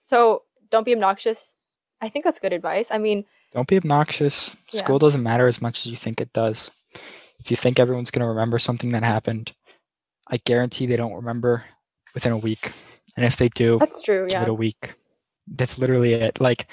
So 0.00 0.42
don't 0.70 0.84
be 0.84 0.92
obnoxious. 0.92 1.54
I 2.00 2.08
think 2.08 2.24
that's 2.24 2.40
good 2.40 2.52
advice. 2.52 2.88
I 2.90 2.98
mean, 2.98 3.26
Don't 3.54 3.68
be 3.68 3.76
obnoxious. 3.76 4.56
Yeah. 4.72 4.82
School 4.84 4.98
doesn't 4.98 5.22
matter 5.22 5.46
as 5.46 5.60
much 5.60 5.80
as 5.80 5.86
you 5.92 5.96
think 5.96 6.20
it 6.20 6.32
does. 6.32 6.70
If 7.38 7.50
you 7.50 7.56
think 7.56 7.78
everyone's 7.78 8.10
going 8.10 8.22
to 8.22 8.28
remember 8.28 8.58
something 8.58 8.92
that 8.92 9.02
happened, 9.02 9.52
I 10.28 10.38
guarantee 10.38 10.86
they 10.86 10.96
don't 10.96 11.14
remember 11.14 11.64
within 12.14 12.32
a 12.32 12.38
week. 12.38 12.72
And 13.16 13.26
if 13.26 13.36
they 13.36 13.48
do, 13.50 13.78
That's 13.78 14.00
true. 14.00 14.26
give 14.26 14.30
Yeah. 14.30 14.42
it 14.44 14.48
a 14.48 14.54
week. 14.54 14.94
That's 15.48 15.76
literally 15.76 16.14
it. 16.14 16.40
Like 16.40 16.66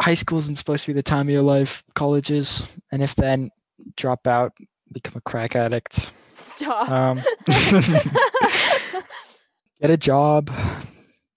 high 0.00 0.14
school 0.14 0.38
isn't 0.38 0.56
supposed 0.56 0.84
to 0.84 0.90
be 0.90 0.94
the 0.94 1.02
time 1.02 1.26
of 1.26 1.32
your 1.32 1.42
life, 1.42 1.82
colleges, 1.94 2.64
and 2.92 3.02
if 3.02 3.14
then 3.16 3.50
drop 3.96 4.26
out, 4.26 4.52
become 4.92 5.14
a 5.16 5.20
crack 5.20 5.56
addict, 5.56 6.10
Stop. 6.36 6.88
um, 6.88 7.20
get 9.80 9.90
a 9.90 9.96
job, 9.96 10.50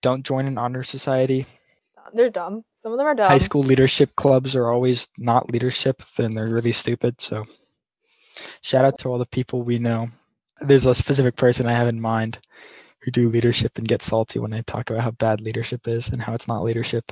don't 0.02 0.24
join 0.24 0.46
an 0.48 0.58
honor 0.58 0.84
society. 0.84 1.46
They're 2.14 2.30
dumb. 2.30 2.64
Some 2.78 2.92
of 2.92 2.98
them 2.98 3.08
are 3.08 3.16
dumb. 3.16 3.30
High 3.30 3.38
school 3.40 3.64
leadership 3.64 4.16
clubs 4.16 4.56
are 4.56 4.72
always 4.72 5.10
not 5.18 5.52
leadership, 5.52 6.04
then 6.16 6.34
they're 6.36 6.48
really 6.48 6.72
stupid. 6.72 7.20
So 7.20 7.46
shout 8.62 8.86
out 8.86 9.00
to 9.00 9.10
all 9.10 9.18
the 9.18 9.26
people 9.26 9.64
we 9.64 9.80
know. 9.80 10.08
There's 10.62 10.86
a 10.86 10.96
specific 10.96 11.36
person 11.36 11.68
I 11.68 11.74
have 11.74 11.88
in 11.88 12.00
mind 12.00 12.40
who 13.02 13.12
do 13.12 13.30
leadership 13.30 13.78
and 13.78 13.88
get 13.88 14.02
salty 14.02 14.40
when 14.40 14.54
I 14.54 14.62
talk 14.62 14.90
about 14.90 15.04
how 15.04 15.12
bad 15.12 15.42
leadership 15.42 15.88
is 15.88 16.10
and 16.10 16.22
how 16.22 16.34
it's 16.34 16.48
not 16.48 16.64
leadership. 16.64 17.12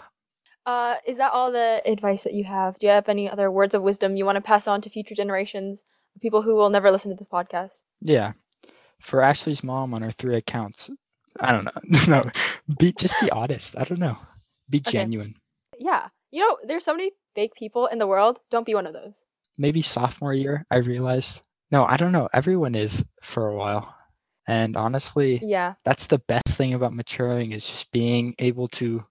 Uh, 0.66 0.96
is 1.06 1.18
that 1.18 1.32
all 1.32 1.52
the 1.52 1.82
advice 1.86 2.24
that 2.24 2.34
you 2.34 2.44
have? 2.44 2.78
Do 2.80 2.88
you 2.88 2.92
have 2.92 3.08
any 3.08 3.30
other 3.30 3.52
words 3.52 3.76
of 3.76 3.82
wisdom 3.84 4.16
you 4.16 4.26
want 4.26 4.36
to 4.38 4.42
pass 4.42 4.68
on 4.68 4.82
to 4.82 4.90
future 4.90 5.16
generations, 5.16 5.84
people 6.22 6.42
who 6.42 6.56
will 6.56 6.70
never 6.72 6.92
listen 6.92 7.12
to 7.12 7.16
this 7.18 7.28
podcast? 7.28 7.82
Yeah. 8.02 8.34
For 9.00 9.22
Ashley's 9.22 9.64
mom 9.64 9.94
on 9.94 10.02
her 10.02 10.12
three 10.12 10.36
accounts, 10.36 10.90
I 11.40 11.52
don't 11.52 11.66
know. 11.66 11.98
no, 12.08 12.32
be 12.80 12.92
just 12.94 13.20
be 13.22 13.30
honest. 13.30 13.78
I 13.78 13.84
don't 13.84 14.00
know. 14.00 14.18
Be 14.70 14.80
Okay. 14.80 14.92
genuine. 14.92 15.36
Yeah. 15.80 16.08
You 16.32 16.42
know, 16.42 16.58
there's 16.66 16.84
so 16.86 16.94
many 16.94 17.12
fake 17.36 17.54
people 17.56 17.88
in 17.88 17.98
the 18.00 18.08
world. 18.08 18.40
Don't 18.52 18.66
be 18.66 18.76
one 18.76 18.88
of 18.88 18.94
those. 18.94 19.24
Maybe 19.58 19.82
sophomore 19.82 20.34
year, 20.34 20.66
I 20.70 20.78
realized. 20.78 21.42
No, 21.72 21.86
I 21.86 21.98
don't 21.98 22.12
know. 22.12 22.30
Everyone 22.34 22.76
is 22.76 23.04
for 23.22 23.48
a 23.48 23.56
while. 23.56 23.94
And 24.48 24.78
honestly, 24.78 25.40
Yeah. 25.42 25.74
that's 25.84 26.08
the 26.08 26.20
best 26.20 26.56
thing 26.56 26.74
about 26.74 26.94
maturing 26.94 27.52
is 27.54 27.66
just 27.66 27.92
being 27.92 28.36
able 28.40 28.68
to 28.70 29.04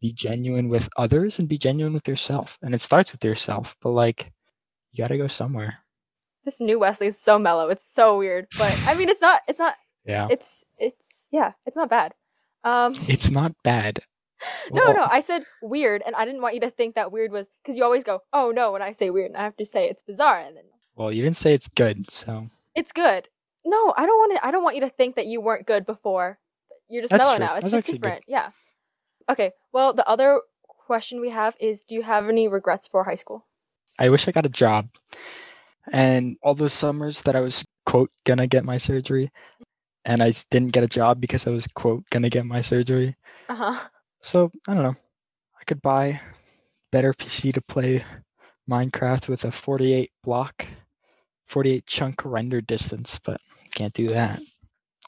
be 0.00 0.12
genuine 0.14 0.68
with 0.70 0.88
others 0.96 1.38
and 1.38 1.48
be 1.48 1.58
genuine 1.58 1.92
with 1.92 2.08
yourself. 2.08 2.56
And 2.62 2.74
it 2.74 2.80
starts 2.80 3.12
with 3.12 3.22
yourself, 3.24 3.76
but 3.82 3.90
like 3.90 4.32
you 4.92 5.04
got 5.04 5.08
to 5.08 5.18
go 5.18 5.26
somewhere. 5.26 5.78
This 6.44 6.60
new 6.60 6.78
Wesley 6.78 7.08
is 7.08 7.20
so 7.20 7.38
mellow. 7.38 7.68
It's 7.70 7.86
so 7.90 8.16
weird. 8.18 8.46
But 8.58 8.74
I 8.86 8.94
mean, 8.94 9.08
it's 9.08 9.20
not. 9.20 9.42
It's 9.48 9.58
not. 9.58 9.74
Yeah. 10.06 10.28
It's. 10.30 10.64
It's. 10.78 11.28
Yeah. 11.32 11.52
It's 11.64 11.76
not 11.76 11.88
bad. 11.88 12.12
Um. 12.62 12.94
It's 13.08 13.30
not 13.30 13.54
bad. 13.62 14.00
No, 14.70 14.84
Well, 14.84 14.94
no. 14.94 15.06
I 15.10 15.20
said 15.20 15.44
weird, 15.62 16.02
and 16.06 16.14
I 16.16 16.24
didn't 16.24 16.40
want 16.42 16.54
you 16.54 16.60
to 16.62 16.70
think 16.70 16.94
that 16.94 17.12
weird 17.12 17.30
was 17.32 17.48
because 17.62 17.76
you 17.78 17.84
always 17.84 18.04
go, 18.04 18.20
"Oh 18.32 18.50
no," 18.50 18.72
when 18.72 18.82
I 18.82 18.92
say 18.92 19.10
weird, 19.10 19.30
and 19.30 19.36
I 19.36 19.44
have 19.44 19.56
to 19.58 19.66
say 19.66 19.88
it's 19.88 20.02
bizarre, 20.02 20.40
and 20.40 20.56
then 20.56 20.64
Well, 20.96 21.12
you 21.12 21.22
didn't 21.22 21.36
say 21.36 21.52
it's 21.54 21.68
good, 21.68 22.10
so 22.10 22.46
it's 22.74 22.92
good. 22.92 23.28
No, 23.64 23.94
I 23.96 24.06
don't 24.06 24.18
want 24.18 24.32
to. 24.36 24.46
I 24.46 24.50
don't 24.50 24.62
want 24.64 24.76
you 24.76 24.82
to 24.82 24.90
think 24.90 25.16
that 25.16 25.26
you 25.26 25.40
weren't 25.40 25.66
good 25.66 25.84
before. 25.86 26.38
You're 26.88 27.02
just 27.02 27.10
That's 27.12 27.20
mellow 27.22 27.36
true. 27.36 27.46
now. 27.46 27.54
It's 27.56 27.62
That's 27.64 27.72
just 27.72 27.84
actually 27.84 27.98
good. 27.98 28.02
different. 28.02 28.24
Yeah. 28.28 28.50
Okay. 29.30 29.52
Well, 29.72 29.94
the 29.94 30.06
other 30.08 30.40
question 30.86 31.20
we 31.20 31.30
have 31.30 31.54
is, 31.60 31.82
do 31.82 31.94
you 31.94 32.02
have 32.02 32.28
any 32.28 32.46
regrets 32.48 32.86
for 32.88 33.04
high 33.04 33.14
school? 33.14 33.46
I 33.98 34.10
wish 34.10 34.28
I 34.28 34.32
got 34.32 34.44
a 34.46 34.50
job. 34.50 34.88
And 35.92 36.36
all 36.42 36.54
those 36.54 36.72
summers 36.72 37.22
that 37.22 37.36
I 37.36 37.40
was 37.40 37.64
quote 37.86 38.10
gonna 38.24 38.46
get 38.46 38.64
my 38.64 38.78
surgery, 38.78 39.30
and 40.04 40.22
I 40.22 40.32
didn't 40.50 40.72
get 40.72 40.84
a 40.84 40.88
job 40.88 41.20
because 41.20 41.46
I 41.46 41.50
was 41.50 41.66
quote 41.74 42.04
gonna 42.10 42.30
get 42.30 42.46
my 42.46 42.62
surgery. 42.62 43.16
Uh 43.48 43.54
huh. 43.54 43.80
So 44.24 44.50
I 44.66 44.72
don't 44.72 44.82
know. 44.82 44.94
I 45.60 45.64
could 45.66 45.82
buy 45.82 46.18
better 46.90 47.12
PC 47.12 47.52
to 47.52 47.60
play 47.60 48.02
Minecraft 48.68 49.28
with 49.28 49.44
a 49.44 49.52
48 49.52 50.10
block, 50.22 50.66
48 51.46 51.86
chunk 51.86 52.24
render 52.24 52.62
distance, 52.62 53.20
but 53.22 53.38
can't 53.72 53.92
do 53.92 54.08
that. 54.08 54.40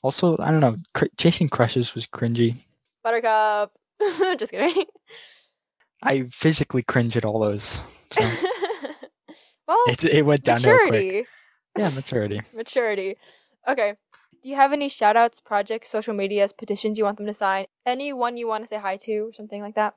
Also, 0.03 0.37
I 0.39 0.51
don't 0.51 0.61
know. 0.61 0.77
Cr- 0.93 1.07
chasing 1.17 1.49
crushes 1.49 1.95
was 1.95 2.07
cringy. 2.07 2.57
Buttercup. 3.03 3.73
just 4.39 4.53
kidding. 4.53 4.85
I 6.03 6.25
physically 6.31 6.83
cringe 6.83 7.17
at 7.17 7.25
all 7.25 7.41
those. 7.41 7.81
So 8.13 8.21
well, 9.67 9.79
it 9.89 10.05
it 10.05 10.27
went 10.27 10.45
quick. 10.45 10.63
maturity. 10.63 11.27
Yeah, 11.79 11.89
maturity. 11.89 12.43
Maturity. 12.55 13.17
Okay. 13.67 13.95
Do 14.43 14.49
you 14.49 14.57
have 14.57 14.73
any 14.73 14.89
shout 14.89 15.17
outs, 15.17 15.41
projects, 15.41 15.89
social 15.89 16.15
medias, 16.15 16.53
petitions 16.53 16.99
you 16.99 17.05
want 17.05 17.17
them 17.17 17.27
to 17.27 17.35
sign? 17.35 17.67
Anyone 17.85 18.37
you 18.37 18.47
want 18.47 18.65
to 18.65 18.69
say 18.69 18.77
hi 18.77 18.97
to 18.99 19.29
or 19.29 19.33
something 19.33 19.61
like 19.61 19.75
that? 19.75 19.95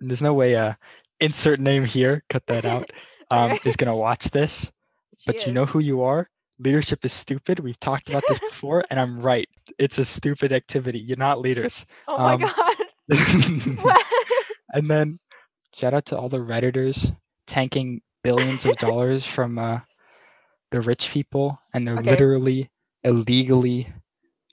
There's 0.00 0.22
no 0.22 0.34
way 0.34 0.54
uh 0.56 0.74
insert 1.20 1.58
name 1.58 1.84
here, 1.84 2.22
cut 2.28 2.46
that 2.46 2.64
out. 2.64 2.90
Um 3.30 3.58
is 3.64 3.74
gonna 3.76 3.96
watch 3.96 4.30
this. 4.30 4.70
She 5.18 5.26
But 5.26 5.46
you 5.46 5.52
know 5.52 5.66
who 5.66 5.80
you 5.80 6.02
are? 6.02 6.30
Leadership 6.60 7.04
is 7.04 7.12
stupid. 7.12 7.58
We've 7.58 7.80
talked 7.80 8.08
about 8.08 8.22
this 8.28 8.38
before, 8.50 8.84
and 8.88 9.00
I'm 9.00 9.20
right. 9.20 9.48
It's 9.78 9.98
a 9.98 10.04
stupid 10.04 10.52
activity. 10.52 11.02
You're 11.02 11.16
not 11.16 11.40
leaders. 11.40 11.84
Oh 12.06 12.18
my 12.18 12.36
um, 12.36 12.42
god. 12.42 12.76
and 14.72 14.88
then 14.88 15.18
shout 15.74 15.92
out 15.92 16.06
to 16.06 16.18
all 16.18 16.28
the 16.28 16.38
redditors 16.38 17.14
tanking 17.48 18.00
billions 18.22 18.64
of 18.64 18.78
dollars 18.78 19.26
from 19.26 19.58
uh, 19.58 19.80
the 20.70 20.80
rich 20.80 21.10
people, 21.10 21.58
and 21.74 21.86
they're 21.86 21.96
Okay. 21.96 22.10
literally 22.10 22.70
illegally 23.06 23.88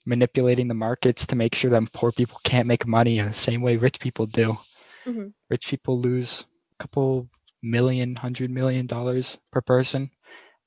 manipulating 0.05 0.67
the 0.67 0.73
markets 0.73 1.25
to 1.27 1.35
make 1.35 1.55
sure 1.55 1.71
that 1.71 1.91
poor 1.93 2.11
people 2.11 2.39
can't 2.43 2.67
make 2.67 2.85
money 2.87 3.19
in 3.19 3.25
the 3.25 3.33
same 3.33 3.61
way 3.61 3.75
rich 3.77 3.99
people 3.99 4.25
do. 4.27 4.57
Mhm. 5.05 5.33
Rich 5.49 5.67
people 5.67 5.99
lose 5.99 6.45
a 6.73 6.83
couple 6.83 7.27
million, 7.61 8.15
hundred 8.15 8.51
million 8.51 8.85
dollars 8.85 9.37
per 9.51 9.61
person, 9.61 10.11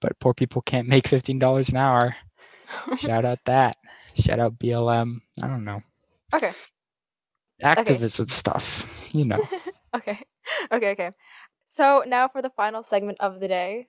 but 0.01 0.19
poor 0.21 0.35
people 0.35 0.63
can't 0.63 0.89
make 0.89 1.09
fifteen 1.09 1.39
dollars 1.39 1.69
an 1.71 1.77
hour. 1.77 2.17
Shout 2.99 3.25
out 3.25 3.39
that. 3.47 3.77
Shout 4.17 4.41
out 4.41 4.59
BLM. 4.59 5.21
I 5.43 5.47
don't 5.47 5.65
know. 5.65 5.83
okay. 6.35 6.53
Activism 7.63 8.29
stuff. 8.31 8.85
You 9.15 9.25
know. 9.25 9.49
Okay. 9.95 10.19
Okay, 10.71 10.91
okay. 10.91 11.11
So 11.69 12.05
now 12.07 12.29
for 12.29 12.43
the 12.43 12.51
final 12.51 12.83
segment 12.85 13.17
of 13.21 13.41
the 13.41 13.49
day. 13.49 13.89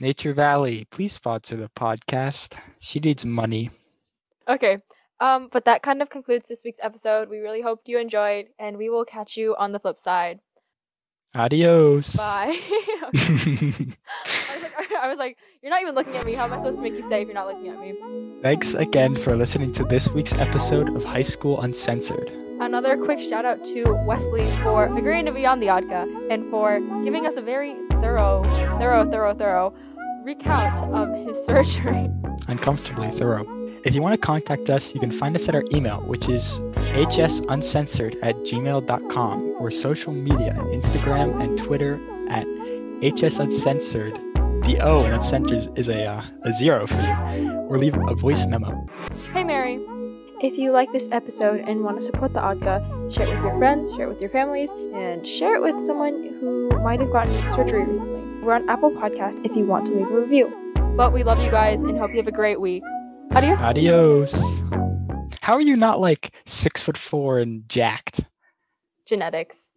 Nature 0.00 0.34
Valley, 0.34 0.86
please 0.90 1.12
sponsor 1.12 1.56
the 1.56 1.70
podcast. 1.78 2.56
She 2.80 2.98
needs 2.98 3.24
money. 3.24 3.70
Okay. 4.48 4.78
Um, 5.20 5.48
but 5.52 5.64
that 5.66 5.82
kind 5.82 6.02
of 6.02 6.10
concludes 6.10 6.48
this 6.48 6.62
week's 6.64 6.80
episode. 6.82 7.28
We 7.28 7.38
really 7.38 7.62
hope 7.62 7.82
you 7.86 7.98
enjoyed, 7.98 8.46
and 8.58 8.76
we 8.76 8.90
will 8.90 9.04
catch 9.04 9.36
you 9.36 9.54
on 9.56 9.72
the 9.72 9.78
flip 9.78 10.00
side. 10.00 10.40
Adios. 11.36 12.14
Bye. 12.14 12.58
I 13.14 13.88
was 14.54 14.62
like, 14.62 14.92
I 15.00 15.08
was 15.08 15.18
like, 15.18 15.38
you're 15.62 15.70
not 15.70 15.82
even 15.82 15.94
looking 15.94 16.16
at 16.16 16.26
me. 16.26 16.34
How 16.34 16.44
am 16.44 16.52
I 16.52 16.58
supposed 16.58 16.78
to 16.78 16.82
make 16.82 16.94
you 16.94 17.08
say 17.08 17.22
if 17.22 17.28
you're 17.28 17.34
not 17.34 17.46
looking 17.46 17.68
at 17.68 17.80
me? 17.80 17.94
Thanks 18.42 18.74
again 18.74 19.16
for 19.16 19.36
listening 19.36 19.72
to 19.74 19.84
this 19.84 20.10
week's 20.10 20.32
episode 20.34 20.94
of 20.94 21.04
High 21.04 21.22
School 21.22 21.60
Uncensored. 21.60 22.43
Another 22.60 22.96
quick 22.96 23.20
shout 23.20 23.44
out 23.44 23.64
to 23.64 23.84
Wesley 24.06 24.44
for 24.62 24.86
agreeing 24.96 25.26
to 25.26 25.32
be 25.32 25.44
on 25.44 25.60
the 25.60 25.66
Odka 25.66 26.06
and 26.30 26.48
for 26.50 26.80
giving 27.02 27.26
us 27.26 27.36
a 27.36 27.42
very 27.42 27.76
thorough, 28.00 28.42
thorough, 28.78 29.10
thorough, 29.10 29.34
thorough 29.34 29.74
recount 30.22 30.80
of 30.94 31.14
his 31.26 31.44
surgery. 31.46 32.08
Uncomfortably 32.48 33.10
thorough. 33.10 33.44
If 33.84 33.94
you 33.94 34.00
want 34.00 34.14
to 34.14 34.26
contact 34.26 34.70
us, 34.70 34.94
you 34.94 35.00
can 35.00 35.10
find 35.10 35.36
us 35.36 35.48
at 35.48 35.54
our 35.54 35.64
email, 35.74 36.00
which 36.02 36.28
is 36.28 36.60
hsuncensored 36.72 38.16
at 38.22 38.34
gmail.com, 38.36 39.56
or 39.58 39.70
social 39.70 40.12
media, 40.12 40.54
Instagram 40.54 41.42
and 41.42 41.58
Twitter 41.58 42.00
at 42.30 42.46
hsuncensored. 43.02 44.14
The 44.64 44.80
O 44.80 45.04
in 45.04 45.12
uncensored 45.12 45.78
is 45.78 45.88
a, 45.88 46.06
uh, 46.06 46.24
a 46.44 46.52
zero 46.52 46.86
for 46.86 46.94
you, 46.94 47.50
or 47.68 47.76
leave 47.76 47.94
a 47.94 48.14
voice 48.14 48.46
memo. 48.46 48.86
Hey, 49.34 49.44
Mary. 49.44 49.84
If 50.40 50.58
you 50.58 50.72
like 50.72 50.92
this 50.92 51.08
episode 51.12 51.60
and 51.66 51.82
want 51.84 51.98
to 52.00 52.04
support 52.04 52.32
the 52.32 52.40
Odka, 52.40 53.12
share 53.12 53.26
it 53.26 53.34
with 53.34 53.44
your 53.44 53.56
friends, 53.58 53.94
share 53.94 54.06
it 54.06 54.08
with 54.08 54.20
your 54.20 54.30
families, 54.30 54.70
and 54.94 55.26
share 55.26 55.54
it 55.56 55.62
with 55.62 55.80
someone 55.84 56.36
who 56.40 56.68
might 56.82 57.00
have 57.00 57.10
gotten 57.12 57.32
surgery 57.54 57.84
recently. 57.84 58.42
We're 58.42 58.54
on 58.54 58.68
Apple 58.68 58.90
Podcast 58.90 59.44
if 59.46 59.56
you 59.56 59.64
want 59.64 59.86
to 59.86 59.92
leave 59.94 60.10
a 60.10 60.20
review. 60.20 60.52
But 60.96 61.12
we 61.12 61.22
love 61.22 61.40
you 61.42 61.50
guys 61.50 61.80
and 61.80 61.96
hope 61.98 62.10
you 62.10 62.18
have 62.18 62.26
a 62.26 62.32
great 62.32 62.60
week. 62.60 62.82
Adios. 63.32 63.60
Adios. 63.60 64.60
How 65.40 65.54
are 65.54 65.60
you 65.60 65.76
not 65.76 66.00
like 66.00 66.32
six 66.46 66.82
foot 66.82 66.98
four 66.98 67.38
and 67.38 67.68
jacked? 67.68 68.20
Genetics. 69.06 69.70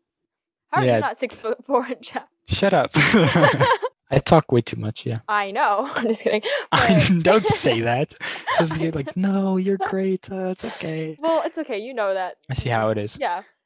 How 0.72 0.82
are 0.82 0.86
Yeah. 0.86 0.96
you 0.96 1.02
not 1.02 1.18
six 1.18 1.40
foot 1.40 1.66
four 1.66 1.86
and 1.86 2.02
jacked? 2.02 2.30
Shut 2.48 2.74
up. 2.74 2.92
I 4.10 4.20
talk 4.20 4.52
way 4.52 4.62
too 4.62 4.78
much, 4.78 5.06
yeah. 5.06 5.20
I 5.28 5.52
know. 5.52 5.90
I'm 5.96 6.08
just 6.08 6.24
kidding. 6.24 6.42
But- 6.72 7.10
Don't 7.24 7.48
say 7.48 7.82
that. 7.82 8.14
So 8.54 8.64
you're 8.76 8.92
like, 8.94 9.18
no, 9.18 9.58
you're 9.58 9.78
great. 9.78 10.32
Uh, 10.32 10.48
it's 10.50 10.64
okay. 10.66 11.18
Well, 11.20 11.42
it's 11.46 11.58
okay. 11.58 11.80
You 11.80 11.94
know 11.94 12.14
that. 12.14 12.38
I 12.50 12.54
see 12.54 12.70
how 12.70 12.90
it 12.90 12.98
is. 12.98 13.18
Yeah. 13.20 13.44